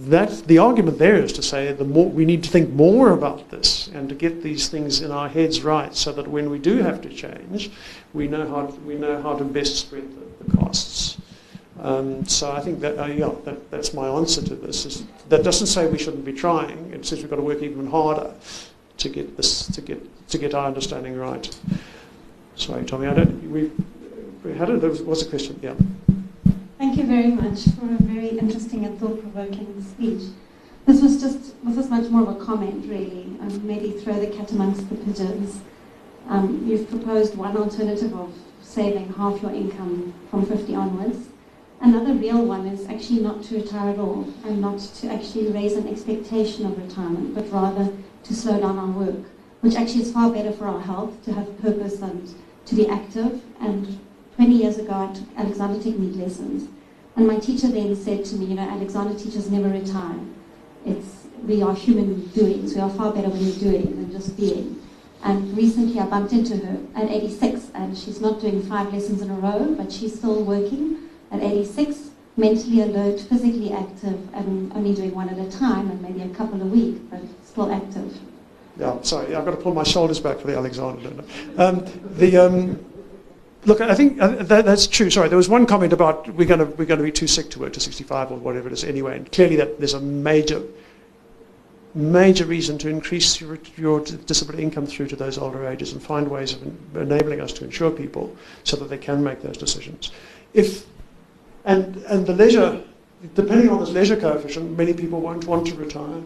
that 0.00 0.46
the 0.48 0.58
argument 0.58 0.98
there 0.98 1.14
is 1.14 1.32
to 1.34 1.42
say 1.42 1.72
the 1.72 1.84
more 1.84 2.10
we 2.10 2.24
need 2.24 2.42
to 2.42 2.50
think 2.50 2.70
more 2.70 3.12
about 3.12 3.48
this 3.50 3.86
and 3.88 4.08
to 4.08 4.14
get 4.16 4.42
these 4.42 4.68
things 4.68 5.02
in 5.02 5.12
our 5.12 5.28
heads 5.28 5.62
right, 5.62 5.94
so 5.94 6.10
that 6.12 6.26
when 6.26 6.50
we 6.50 6.58
do 6.58 6.78
have 6.78 7.00
to 7.02 7.08
change, 7.08 7.70
we 8.12 8.26
know 8.26 8.46
how 8.48 8.66
to, 8.66 8.80
we 8.80 8.96
know 8.96 9.22
how 9.22 9.38
to 9.38 9.44
best 9.44 9.76
spread 9.76 10.04
the, 10.16 10.44
the 10.44 10.56
costs. 10.56 11.16
Um, 11.80 12.24
so 12.26 12.50
I 12.50 12.60
think 12.60 12.80
that 12.80 12.98
uh, 12.98 13.06
yeah, 13.06 13.30
that, 13.44 13.70
that's 13.70 13.94
my 13.94 14.08
answer 14.08 14.42
to 14.42 14.56
this. 14.56 14.84
Is, 14.84 15.04
that 15.28 15.44
doesn't 15.44 15.68
say 15.68 15.86
we 15.86 15.98
shouldn't 15.98 16.24
be 16.24 16.32
trying. 16.32 16.92
It 16.92 17.06
says 17.06 17.20
we've 17.20 17.30
got 17.30 17.36
to 17.36 17.42
work 17.42 17.62
even 17.62 17.88
harder 17.88 18.34
to 18.98 19.08
get 19.08 19.36
this 19.36 19.66
to 19.68 19.80
get 19.80 20.28
to 20.28 20.38
get 20.38 20.54
our 20.54 20.66
understanding 20.66 21.16
right. 21.16 21.56
Sorry, 22.56 22.84
Tommy, 22.84 23.06
I 23.06 23.14
don't. 23.14 23.50
We, 23.50 23.70
we 24.44 24.56
had 24.56 24.68
it. 24.68 24.80
There 24.80 24.90
was, 24.90 25.22
question. 25.22 25.58
Yeah. 25.62 25.74
Thank 26.76 26.96
you 26.96 27.06
very 27.06 27.28
much 27.28 27.64
for 27.76 27.86
a 27.86 28.02
very 28.02 28.30
interesting 28.30 28.84
and 28.84 28.98
thought-provoking 28.98 29.82
speech. 29.82 30.30
This 30.86 31.00
was 31.00 31.20
just 31.20 31.54
this 31.64 31.76
was 31.76 31.88
much 31.88 32.10
more 32.10 32.22
of 32.22 32.40
a 32.40 32.44
comment, 32.44 32.84
really, 32.88 33.22
and 33.40 33.64
maybe 33.64 33.92
throw 33.92 34.18
the 34.18 34.26
cat 34.26 34.50
amongst 34.50 34.88
the 34.88 34.96
pigeons. 34.96 35.60
Um, 36.28 36.64
you've 36.66 36.90
proposed 36.90 37.36
one 37.36 37.56
alternative 37.56 38.14
of 38.14 38.34
saving 38.60 39.12
half 39.14 39.40
your 39.40 39.52
income 39.52 40.12
from 40.30 40.44
50 40.44 40.74
onwards. 40.74 41.28
Another 41.80 42.12
real 42.12 42.44
one 42.44 42.66
is 42.66 42.86
actually 42.88 43.20
not 43.20 43.42
to 43.44 43.62
retire 43.62 43.90
at 43.90 43.98
all 43.98 44.26
and 44.44 44.60
not 44.60 44.78
to 44.78 45.08
actually 45.08 45.48
raise 45.52 45.74
an 45.74 45.88
expectation 45.88 46.66
of 46.66 46.76
retirement, 46.76 47.34
but 47.34 47.50
rather 47.52 47.88
to 48.28 48.34
slow 48.34 48.60
down 48.60 48.78
our 48.78 48.90
work, 48.90 49.24
which 49.62 49.74
actually 49.74 50.02
is 50.02 50.12
far 50.12 50.30
better 50.30 50.52
for 50.52 50.66
our 50.66 50.80
health, 50.80 51.24
to 51.24 51.32
have 51.32 51.60
purpose 51.60 52.00
and 52.00 52.34
to 52.66 52.74
be 52.74 52.86
active. 52.86 53.42
And 53.60 53.98
20 54.36 54.54
years 54.54 54.78
ago, 54.78 54.92
I 54.92 55.12
took 55.14 55.28
Alexander 55.36 55.82
technique 55.82 56.16
lessons. 56.16 56.68
And 57.16 57.26
my 57.26 57.38
teacher 57.38 57.68
then 57.68 57.96
said 57.96 58.24
to 58.26 58.36
me, 58.36 58.46
you 58.46 58.54
know, 58.54 58.68
Alexander 58.68 59.18
teachers 59.18 59.50
never 59.50 59.68
retire. 59.68 60.20
It's, 60.86 61.26
we 61.42 61.62
are 61.62 61.74
human 61.74 62.26
doings. 62.28 62.74
We 62.74 62.80
are 62.80 62.90
far 62.90 63.12
better 63.12 63.28
when 63.28 63.44
we're 63.44 63.58
doing 63.58 63.96
than 63.96 64.12
just 64.12 64.36
being. 64.36 64.80
And 65.24 65.56
recently 65.56 65.98
I 65.98 66.06
bumped 66.06 66.32
into 66.32 66.56
her 66.58 66.78
at 66.94 67.10
86, 67.10 67.70
and 67.74 67.98
she's 67.98 68.20
not 68.20 68.40
doing 68.40 68.62
five 68.62 68.92
lessons 68.92 69.22
in 69.22 69.30
a 69.30 69.34
row, 69.34 69.74
but 69.76 69.90
she's 69.90 70.16
still 70.16 70.44
working 70.44 71.08
at 71.32 71.42
86, 71.42 72.10
mentally 72.36 72.82
alert, 72.82 73.20
physically 73.20 73.72
active, 73.72 74.32
and 74.32 74.72
only 74.74 74.94
doing 74.94 75.14
one 75.14 75.28
at 75.28 75.38
a 75.38 75.50
time, 75.50 75.90
and 75.90 76.00
maybe 76.00 76.22
a 76.22 76.28
couple 76.28 76.62
a 76.62 76.66
week, 76.66 76.98
but 77.10 77.22
still 77.58 77.72
active. 77.72 78.18
Yeah, 78.78 79.02
sorry, 79.02 79.34
I've 79.34 79.44
got 79.44 79.50
to 79.50 79.56
pull 79.56 79.74
my 79.74 79.82
shoulders 79.82 80.20
back 80.20 80.38
for 80.38 80.46
the 80.46 80.56
Alexander. 80.56 81.10
Um, 81.56 81.84
the 82.16 82.36
um, 82.36 82.84
look, 83.64 83.80
I 83.80 83.94
think 83.94 84.20
uh, 84.20 84.44
that, 84.44 84.64
that's 84.64 84.86
true. 84.86 85.10
Sorry, 85.10 85.28
there 85.28 85.36
was 85.36 85.48
one 85.48 85.66
comment 85.66 85.92
about 85.92 86.28
we're 86.34 86.46
going 86.46 86.60
to 86.60 86.66
we're 86.66 86.86
to 86.86 86.96
be 87.02 87.10
too 87.10 87.26
sick 87.26 87.50
to 87.50 87.58
work 87.58 87.72
to 87.72 87.80
65 87.80 88.30
or 88.30 88.38
whatever 88.38 88.68
it 88.68 88.72
is 88.72 88.84
anyway, 88.84 89.16
and 89.16 89.30
clearly 89.32 89.56
that 89.56 89.78
there's 89.78 89.94
a 89.94 90.00
major 90.00 90.62
major 91.94 92.44
reason 92.44 92.78
to 92.78 92.88
increase 92.88 93.40
your, 93.40 93.58
your 93.76 94.00
disability 94.00 94.62
income 94.62 94.86
through 94.86 95.08
to 95.08 95.16
those 95.16 95.38
older 95.38 95.66
ages 95.66 95.92
and 95.92 96.02
find 96.02 96.28
ways 96.28 96.52
of 96.52 96.96
enabling 96.96 97.40
us 97.40 97.50
to 97.50 97.64
insure 97.64 97.90
people 97.90 98.36
so 98.62 98.76
that 98.76 98.90
they 98.90 98.98
can 98.98 99.24
make 99.24 99.42
those 99.42 99.56
decisions. 99.56 100.12
If 100.54 100.86
and 101.64 101.96
and 102.08 102.24
the 102.24 102.34
leisure, 102.34 102.80
depending 103.34 103.70
on 103.70 103.80
this 103.80 103.90
leisure 103.90 104.16
coefficient, 104.16 104.76
many 104.78 104.92
people 104.94 105.20
won't 105.20 105.46
want 105.46 105.66
to 105.66 105.74
retire. 105.74 106.22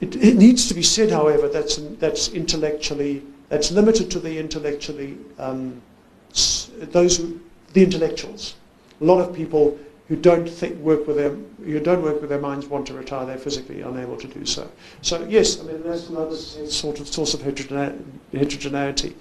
It, 0.00 0.16
it 0.16 0.36
needs 0.36 0.68
to 0.68 0.74
be 0.74 0.82
said, 0.82 1.10
however, 1.10 1.48
that's 1.48 1.76
that's 1.98 2.28
intellectually 2.28 3.22
that's 3.48 3.70
limited 3.70 4.10
to 4.10 4.20
the 4.20 4.38
intellectually 4.38 5.16
um, 5.38 5.80
those 6.90 7.18
who, 7.18 7.40
the 7.72 7.82
intellectuals. 7.84 8.54
A 9.00 9.04
lot 9.04 9.20
of 9.20 9.34
people 9.34 9.78
who 10.08 10.16
don't 10.16 10.48
think 10.48 10.76
work 10.80 11.06
with 11.06 11.16
their 11.16 11.30
who 11.30 11.80
don't 11.80 12.02
work 12.02 12.20
with 12.20 12.30
their 12.30 12.40
minds 12.40 12.66
want 12.66 12.86
to 12.86 12.94
retire. 12.94 13.26
They're 13.26 13.38
physically 13.38 13.82
unable 13.82 14.16
to 14.16 14.26
do 14.26 14.44
so. 14.44 14.70
So 15.02 15.24
yes, 15.28 15.60
I 15.60 15.64
mean 15.64 15.82
that's 15.82 16.08
another 16.08 16.36
sort 16.36 17.00
of 17.00 17.08
source 17.08 17.34
of 17.34 17.42
heterogeneity. 17.42 19.16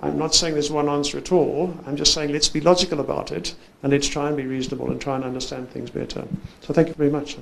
I'm 0.00 0.16
not 0.16 0.34
saying 0.34 0.54
there's 0.54 0.70
one 0.70 0.88
answer 0.88 1.18
at 1.18 1.32
all. 1.32 1.76
I'm 1.84 1.96
just 1.96 2.14
saying 2.14 2.32
let's 2.32 2.48
be 2.48 2.60
logical 2.60 3.00
about 3.00 3.32
it 3.32 3.54
and 3.82 3.92
let's 3.92 4.06
try 4.06 4.28
and 4.28 4.36
be 4.36 4.46
reasonable 4.46 4.90
and 4.90 5.00
try 5.00 5.16
and 5.16 5.24
understand 5.24 5.70
things 5.70 5.90
better. 5.90 6.26
So 6.60 6.72
thank 6.72 6.88
you 6.88 6.94
very 6.94 7.10
much. 7.10 7.36